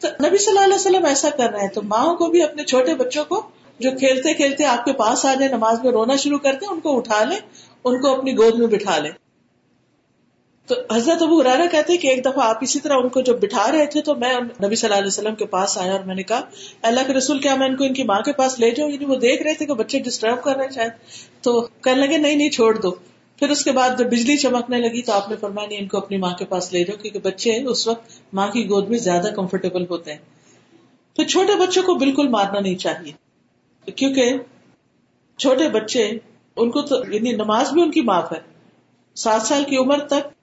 [0.00, 2.64] تو نبی صلی اللہ علیہ وسلم ایسا کر رہے ہیں۔ تو ماؤں کو بھی اپنے
[2.64, 3.40] چھوٹے بچوں کو
[3.78, 6.96] جو کھیلتے کھیلتے آپ کے پاس آ جائیں، نماز میں رونا شروع کرتے ان کو
[6.96, 7.38] اٹھا لیں،
[7.84, 9.10] ان کو اپنی گود میں بٹھا لیں۔
[10.66, 13.72] تو حضرت ابو ہرارا کہتے کہ ایک دفعہ آپ اسی طرح ان کو جب بٹھا
[13.72, 14.32] رہے تھے تو میں
[14.64, 16.40] نبی صلی اللہ علیہ وسلم کے پاس آیا اور میں نے کہا
[16.82, 19.04] اللہ کے رسول، کیا میں ان کو ان کی ماں کے پاس لے جاؤں؟ یعنی
[19.04, 20.90] وہ دیکھ رہے تھے کہ بچے ڈسٹرب کر رہے ہیں شاید۔
[21.42, 22.90] تو کہنے لگے، نہیں نہیں، چھوڑ دو۔
[23.36, 25.96] پھر اس کے بعد جب بجلی چمکنے لگی تو آپ نے فرمایا، نہیں، ان کو
[25.96, 29.28] اپنی ماں کے پاس لے جاؤ کیونکہ بچے اس وقت ماں کی گود میں زیادہ
[29.36, 30.18] کمفرٹیبل ہوتے ہیں۔
[31.16, 33.12] پھر چھوٹے بچوں کو بالکل مارنا نہیں چاہیے۔
[33.90, 34.32] کیونکہ
[35.38, 36.10] چھوٹے بچے،
[36.56, 38.40] ان کو تو یعنی نماز بھی ان کی معاف ہے۔
[39.14, 40.35] سات سال کی عمر تک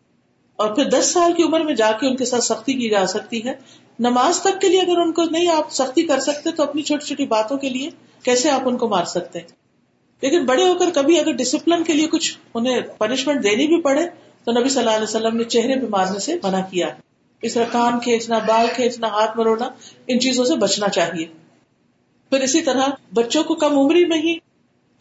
[0.55, 3.05] اور پھر دس سال کی عمر میں جا کے ان کے ساتھ سختی کی جا
[3.05, 3.53] سکتی ہے۔
[3.99, 7.05] نماز تک کے لیے اگر ان کو نہیں آپ سختی کر سکتے تو اپنی چھوٹی
[7.05, 7.89] چھوٹی باتوں کے لیے
[8.23, 9.47] کیسے آپ ان کو مار سکتے ہیں؟
[10.21, 14.05] لیکن بڑے ہو کر کبھی اگر ڈسپلن کے لیے کچھ انہیں پنشمنٹ دینی بھی پڑے
[14.43, 16.87] تو نبی صلی اللہ علیہ وسلم نے چہرے پہ مارنے سے منع کیا۔
[17.41, 19.69] اس طرح کان کھینچنا، بال کھینچنا، ہاتھ مروڑنا
[20.07, 21.25] ان چیزوں سے بچنا چاہیے۔
[22.29, 24.37] پھر اسی طرح بچوں کو کم عمری میں ہی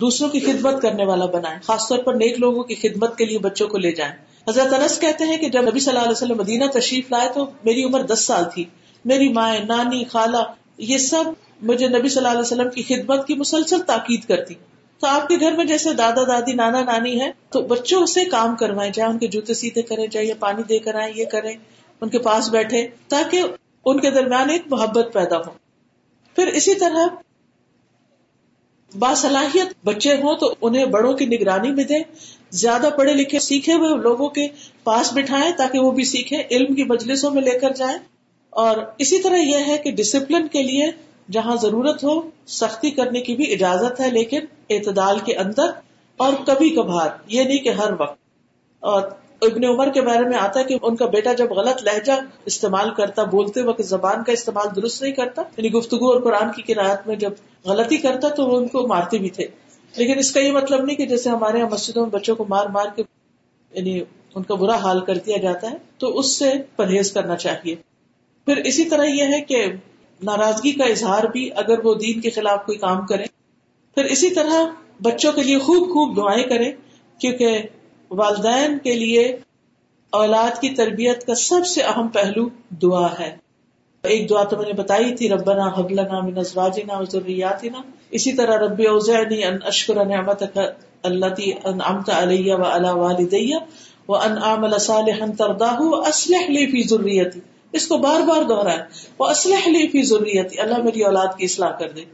[0.00, 3.38] دوسروں کی خدمت کرنے والا بنائے خاص طور پر نیک لوگوں کی خدمت کے لیے
[3.38, 4.12] بچوں کو لے جائیں۔
[4.49, 7.51] حضرت انس کہتے ہیں کہ جب نبی صلی اللہ علیہ وسلم مدینہ تشریف لائے تو
[7.64, 8.64] میری عمر دس سال تھی،
[9.05, 10.43] میری مائیں، نانی، خالہ،
[10.78, 11.24] یہ سب
[11.62, 14.55] مجھے نبی صلی اللہ علیہ وسلم کی خدمت کی مسلسل تاکید کرتی۔
[14.99, 18.57] تو آپ کے گھر میں جیسے دادا دادی، نانا نانی ہے تو بچوں سے کام
[18.57, 21.57] کروائے چاہے ان کے جوتے سیدھے کریں، چاہے پانی دے کر آئے یہ کریں،
[22.01, 23.43] ان کے پاس بیٹھے تاکہ
[23.84, 25.51] ان کے درمیان ایک محبت پیدا ہو۔
[26.34, 27.07] پھر اسی طرح
[28.99, 32.03] باصلاحیت بچے ہوں تو انہیں بڑوں کی نگرانی میں دیں،
[32.51, 34.47] زیادہ پڑھے لکھے سیکھے ہوئے لوگوں کے
[34.84, 37.99] پاس بٹھائے تاکہ وہ بھی سیکھے علم کی مجلسوں میں لے کر جائیں۔
[38.51, 40.86] اور اسی طرح یہ ہے کہ ڈسپلن کے لیے
[41.30, 44.40] جہاں ضرورت ہو، سختی کرنے کی بھی اجازت ہے، لیکن
[44.70, 45.70] اعتدال کے اندر
[46.16, 48.18] اور کبھی کبھار، یہ نہیں کہ ہر وقت۔
[48.80, 49.03] اور
[49.43, 52.12] ابن عمر کے بارے میں آتا ہے کہ ان کا بیٹا جب غلط لہجہ
[52.45, 56.74] استعمال کرتا، بولتے وقت زبان کا استعمال درست نہیں کرتا یعنی گفتگو اور قرآن کی
[56.74, 57.30] قرآت میں جب
[57.64, 59.47] غلطی کرتا تو وہ ان کو مارتے بھی تھے۔
[59.97, 62.66] لیکن اس کا یہ مطلب نہیں کہ جیسے ہمارے یہاں مسجدوں میں بچوں کو مار
[62.66, 63.03] مار کے
[63.72, 64.01] یعنی
[64.34, 67.74] ان کا برا حال کر دیا جاتا ہے، تو اس سے پرہیز کرنا چاہیے۔
[68.45, 69.66] پھر اسی طرح یہ ہے کہ
[70.22, 73.24] ناراضگی کا اظہار بھی اگر وہ دین کے خلاف کوئی کام کرے،
[73.95, 74.64] پھر اسی طرح
[75.03, 76.72] بچوں کے لیے خوب خوب دعائیں کرے
[77.18, 77.62] کیونکہ
[78.12, 79.36] والدین کے لیے
[80.10, 83.36] اولاد کی تربیت کا سب سے اہم پہلو دعا ہے۔
[84.02, 88.58] ایک دعا تو میں نے بتائی تھی، ربنا حبلنا من ازواجنا و ذریاتنا اسی طرح
[88.58, 90.58] رب اوزعنی ان اشکر نعمتک
[91.02, 93.50] اللتی انعمت علی و علی والدی
[94.08, 97.40] و ان اعمل صالحا ترضاه و اصلح لی فی ذریتی۔
[97.72, 98.78] اس کو بار بار دہرائے
[99.18, 102.04] وہ اصلح لی فی ذریتی۔ اللہ میری اولاد کی اصلاح کر دے۔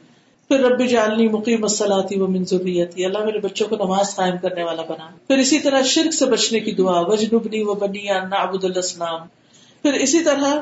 [0.49, 4.63] پھر رب جعلنی مقیم الصلاتی و من ذریتی، اللہ میرے بچوں کو نماز قائم کرنے
[4.63, 8.65] والا بنا۔ پھر اسی طرح شرک سے بچنے کی دعا، وجنبنی و بنی ان نعبد
[9.83, 10.61] پھر اسی طرح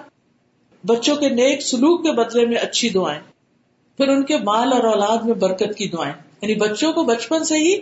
[0.86, 3.20] بچوں کے نیک سلوک کے بدلے میں اچھی دعائیں۔
[3.96, 7.58] پھر ان کے مال اور اولاد میں برکت کی دعائیں۔ یعنی بچوں کو بچپن سے
[7.58, 7.80] ہی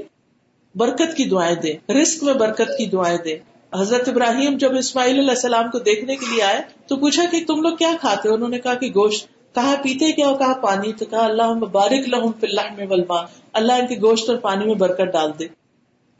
[0.74, 3.38] برکت کی دعائیں دے رسک میں برکت کی دعائیں دے۔
[3.74, 7.62] حضرت ابراہیم جب اسماعیل علیہ السلام کو دیکھنے کے لیے آئے تو پوچھا کہ تم
[7.62, 10.92] لوگ کیا کھاتے انہوں نے کہا کہ گوشت۔ کہا، پیتے کیا کہا، پانی.
[10.92, 13.20] تو کہا اللہ بارک لہم فی اللہ میں ولما
[13.52, 15.46] اللہ ان کے گوشت اور پانی میں برکت ڈال دے۔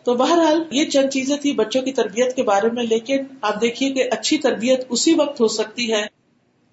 [0.05, 3.91] تو بہرحال یہ چند چیزیں تھی بچوں کی تربیت کے بارے میں، لیکن آپ دیکھیے
[3.91, 6.07] کہ اچھی تربیت اسی وقت ہو سکتی ہے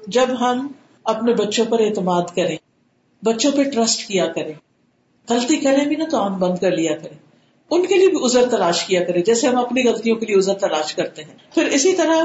[0.08, 0.68] جب ہم
[1.04, 2.58] اپنے بچوں پر اعتماد کریں،
[3.24, 4.54] بچوں پہ ٹرسٹ کیا کریں۔
[5.30, 7.14] غلطی کرے بھی نا تو آن بند کر لیا کرے
[7.72, 10.54] ان کے لیے بھی ازر تلاش کیا کرے جیسے ہم اپنی غلطیوں کے لیے ازر
[10.54, 12.24] تلاش کرتے ہیں۔ پھر اسی طرح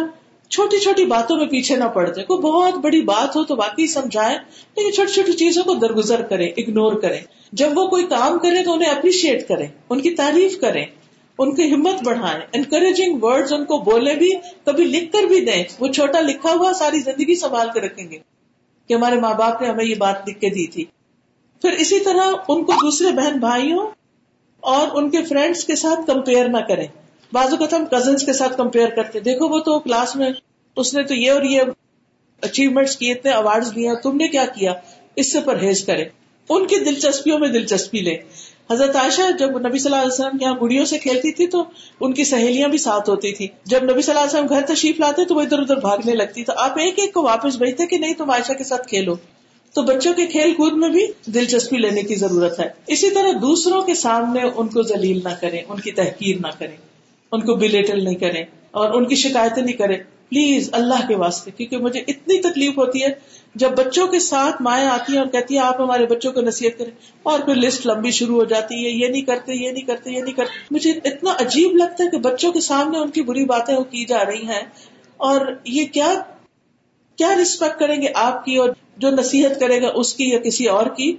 [0.48, 3.86] چھوٹی چھوٹی باتوں میں پیچھے نہ پڑ جائے کوئی بہت بڑی بات ہو تو باقی
[3.86, 4.36] سمجھائے
[4.76, 7.18] لیکن چھوٹی چھوٹی چیزوں کو درگزر کرے اگنور کرے
[7.52, 10.84] جب وہ کوئی کام کرے تو انہیں اپریشیٹ کرے ان کی تعریف کرے
[11.38, 14.30] ان کی ہمت بڑھائیں۔ انکریجنگ ورڈ ان کو بولے بھی،
[14.64, 18.18] کبھی لکھ کر بھی دیں۔ وہ چھوٹا لکھا ہوا ساری زندگی سنبھال کے رکھیں گے
[18.88, 20.84] کہ ہمارے ماں باپ نے ہمیں یہ بات لکھ کے دی تھی۔
[21.62, 23.86] پھر اسی طرح ان کو دوسرے بہن بھائیوں
[24.60, 26.86] اور ان کے فرینڈس کے ساتھ کمپیئر نہ کریں۔
[27.32, 30.30] بعض اوقات ہم کزنس کے ساتھ کمپیئر کرتے دیکھو وہ تو کلاس میں
[30.76, 31.62] اس نے تو یہ اور یہ
[32.40, 34.72] اچیومنٹ کیے اتنے اوارڈ لیے تم نے کیا کیا؟
[35.16, 36.04] اس سے پرہیز کرے۔
[36.48, 38.16] ان کی دلچسپیوں میں دلچسپی لے۔
[38.70, 41.64] حضرت عائشہ جب نبی صلی اللہ علیہ وسلم یہاں گڑیوں سے کھیلتی تھی تو
[42.00, 45.00] ان کی سہیلیاں بھی ساتھ ہوتی تھی جب نبی صلی اللہ علیہ وسلم گھر تشریف
[45.00, 47.98] لاتے تو وہ ادھر ادھر بھاگنے لگتی تو آپ ایک ایک کو واپس بھیجتے کہ
[47.98, 49.14] نہیں، تم عائشہ کے ساتھ کھیلو۔
[49.74, 53.82] تو بچوں کے کھیل کود میں بھی دلچسپی لینے کی ضرورت ہے۔ اسی طرح دوسروں
[53.82, 56.76] کے سامنے ان کو ذلیل نہ کریں، ان کی تحقیر نہ کریں۔
[57.32, 59.96] ان کو بلیٹل نہیں کریں اور ان کی شکایتیں نہیں کریں۔
[60.28, 63.08] پلیز اللہ کے واسطے، کیونکہ مجھے اتنی تکلیف ہوتی ہے۔
[63.54, 66.78] جب بچوں کے ساتھ مائیں آتی ہیں اور کہتی ہیں، آپ ہمارے بچوں کو نصیحت
[66.78, 66.90] کریں،
[67.22, 70.22] اور پھر لسٹ لمبی شروع ہو جاتی ہے، یہ نہیں کرتے، یہ نہیں کرتے، یہ
[70.22, 73.76] نہیں کرتے۔ مجھے اتنا عجیب لگتا ہے کہ بچوں کے سامنے ان کی بری باتیں
[73.76, 74.62] وہ کی جا رہی ہیں۔
[75.16, 76.14] اور یہ کیا
[77.16, 80.66] کیا رسپیکٹ کریں گے آپ کی اور جو نصیحت کرے گا اس کی یا کسی
[80.66, 81.16] اور کی؟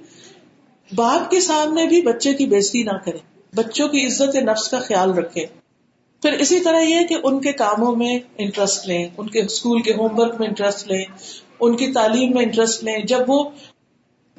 [0.95, 3.18] باپ کے سامنے بھی بچے کی بےزتی نہ کرے
[3.55, 5.45] بچوں کی عزت نفس کا خیال رکھے
[6.22, 9.93] پھر اسی طرح یہ کہ ان کے کاموں میں انٹرسٹ لیں، ان کے اسکول کے
[9.93, 11.03] ہوم ورک میں انٹرسٹ لیں،
[11.59, 13.49] ان کی تعلیم میں انٹرسٹ لیں۔ جب وہ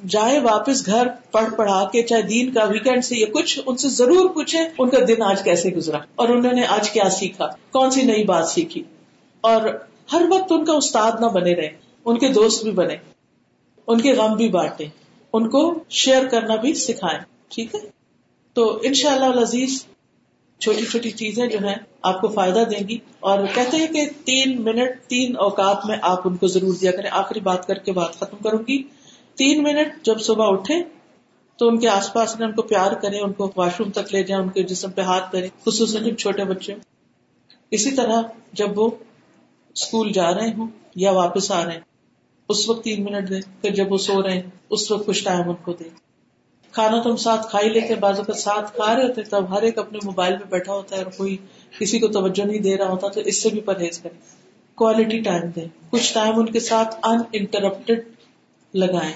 [0.06, 3.88] جائے واپس گھر پڑھ پڑھا کے، چاہے دین کا ویکینڈ سے یا کچھ، ان سے
[3.88, 7.90] ضرور پوچھے ان کا دن آج کیسے گزرا اور انہوں نے آج کیا سیکھا، کون
[7.90, 8.82] سی نئی بات سیکھی۔
[9.40, 9.60] اور
[10.12, 11.68] ہر وقت ان کا استاد نہ بنے رہے،
[12.04, 12.96] ان کے دوست بھی بنے،
[13.86, 14.84] ان کے غم بھی بانٹے،
[15.32, 17.18] ان کو شیئر کرنا بھی سکھائے
[17.48, 17.80] ٹھیک ہے؟
[18.52, 19.84] تو ان شاء اللہ عزیز
[20.58, 24.62] چھوٹی چھوٹی چیزیں جو ہیں آپ کو فائدہ دیں گی اور کہتے ہیں کہ تین
[24.64, 28.14] منٹ، تین اوقات میں آپ ان کو ضرور دیا کریں۔ آخری بات کر کے بات
[28.14, 28.82] ختم کروں گی۔
[29.34, 30.74] تین منٹ جب صبح اٹھے
[31.58, 34.14] تو ان کے آس پاس میں ان کو پیار کریں، ان کو واش روم تک
[34.14, 36.74] لے جائیں، ان کے جسم پہ ہاتھ کریں خصوصاً جب چھوٹے بچے
[37.70, 38.90] اسی طرح جب وہ
[39.74, 41.80] اسکول جا رہے ہوں یا واپس آ رہے ہیں
[42.48, 45.48] اس وقت تین منٹ دیں پھر جب وہ سو رہے ہیں اس وقت کچھ ٹائم
[45.48, 46.07] ان کو دیں۔
[46.72, 49.62] کھانا تو ہم ساتھ کھا ہی لیتے بازو کا ساتھ کھا رہے ہوتے تب ہر
[49.62, 51.36] ایک اپنے موبائل پہ بیٹھا ہوتا ہے اور کوئی
[51.78, 54.20] کسی کو توجہ نہیں دے رہا ہوتا، تو اس سے بھی پرہیز کریں۔
[54.74, 58.08] کوالٹی ٹائم دیں۔ کچھ ٹائم ان کے ساتھ ان انٹرپٹیڈ
[58.74, 59.12] لگائیں۔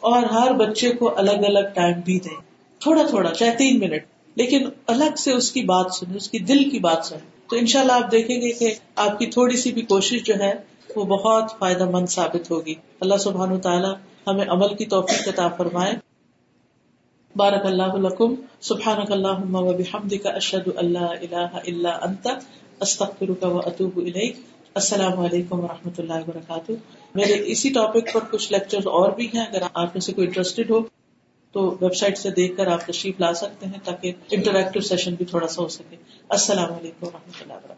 [0.00, 2.40] اور ہر بچے کو الگ الگ ٹائم بھی دیں۔
[2.80, 4.04] تھوڑا تھوڑا، چاہے تین منٹ۔
[4.34, 7.66] لیکن الگ سے اس کی بات سنیں، اس کی دل کی بات سنیں۔ تو ان
[7.66, 10.52] شاء اللہ آپ دیکھیں گے کہ آپ کی تھوڑی سی بھی کوشش جو ہے،
[10.96, 13.94] وہ بہت فائدہ مند ثابت ہوگی۔ اللہ سبحان تعالیٰ
[14.26, 16.11] ہمیں عمل کی توفیق عطا فرمائے۔
[17.36, 18.34] بارک اللہ لکم.
[18.60, 22.26] سبحانک اللہم و بحمدک، اشہد اللہ الہ الا انت،
[22.80, 24.36] استغفرک و اتوب الیک.
[24.74, 26.72] السلام علیکم و رحمۃ اللہ وبرکاتہ.
[27.14, 29.46] میرے اسی ٹاپک پر کچھ لیکچر اور بھی ہیں.
[29.46, 30.80] اگر آپ میں سے کوئی انٹرسٹیڈ ہو،
[31.54, 35.24] تو ویب سائٹ سے دیکھ کر آپ تشریف لا سکتے ہیں تاکہ انٹریکٹو سیشن بھی
[35.24, 35.96] تھوڑا سا ہو سکے.
[36.28, 37.71] السلام علیکم و رحمۃ اللہ وبرکاتہ.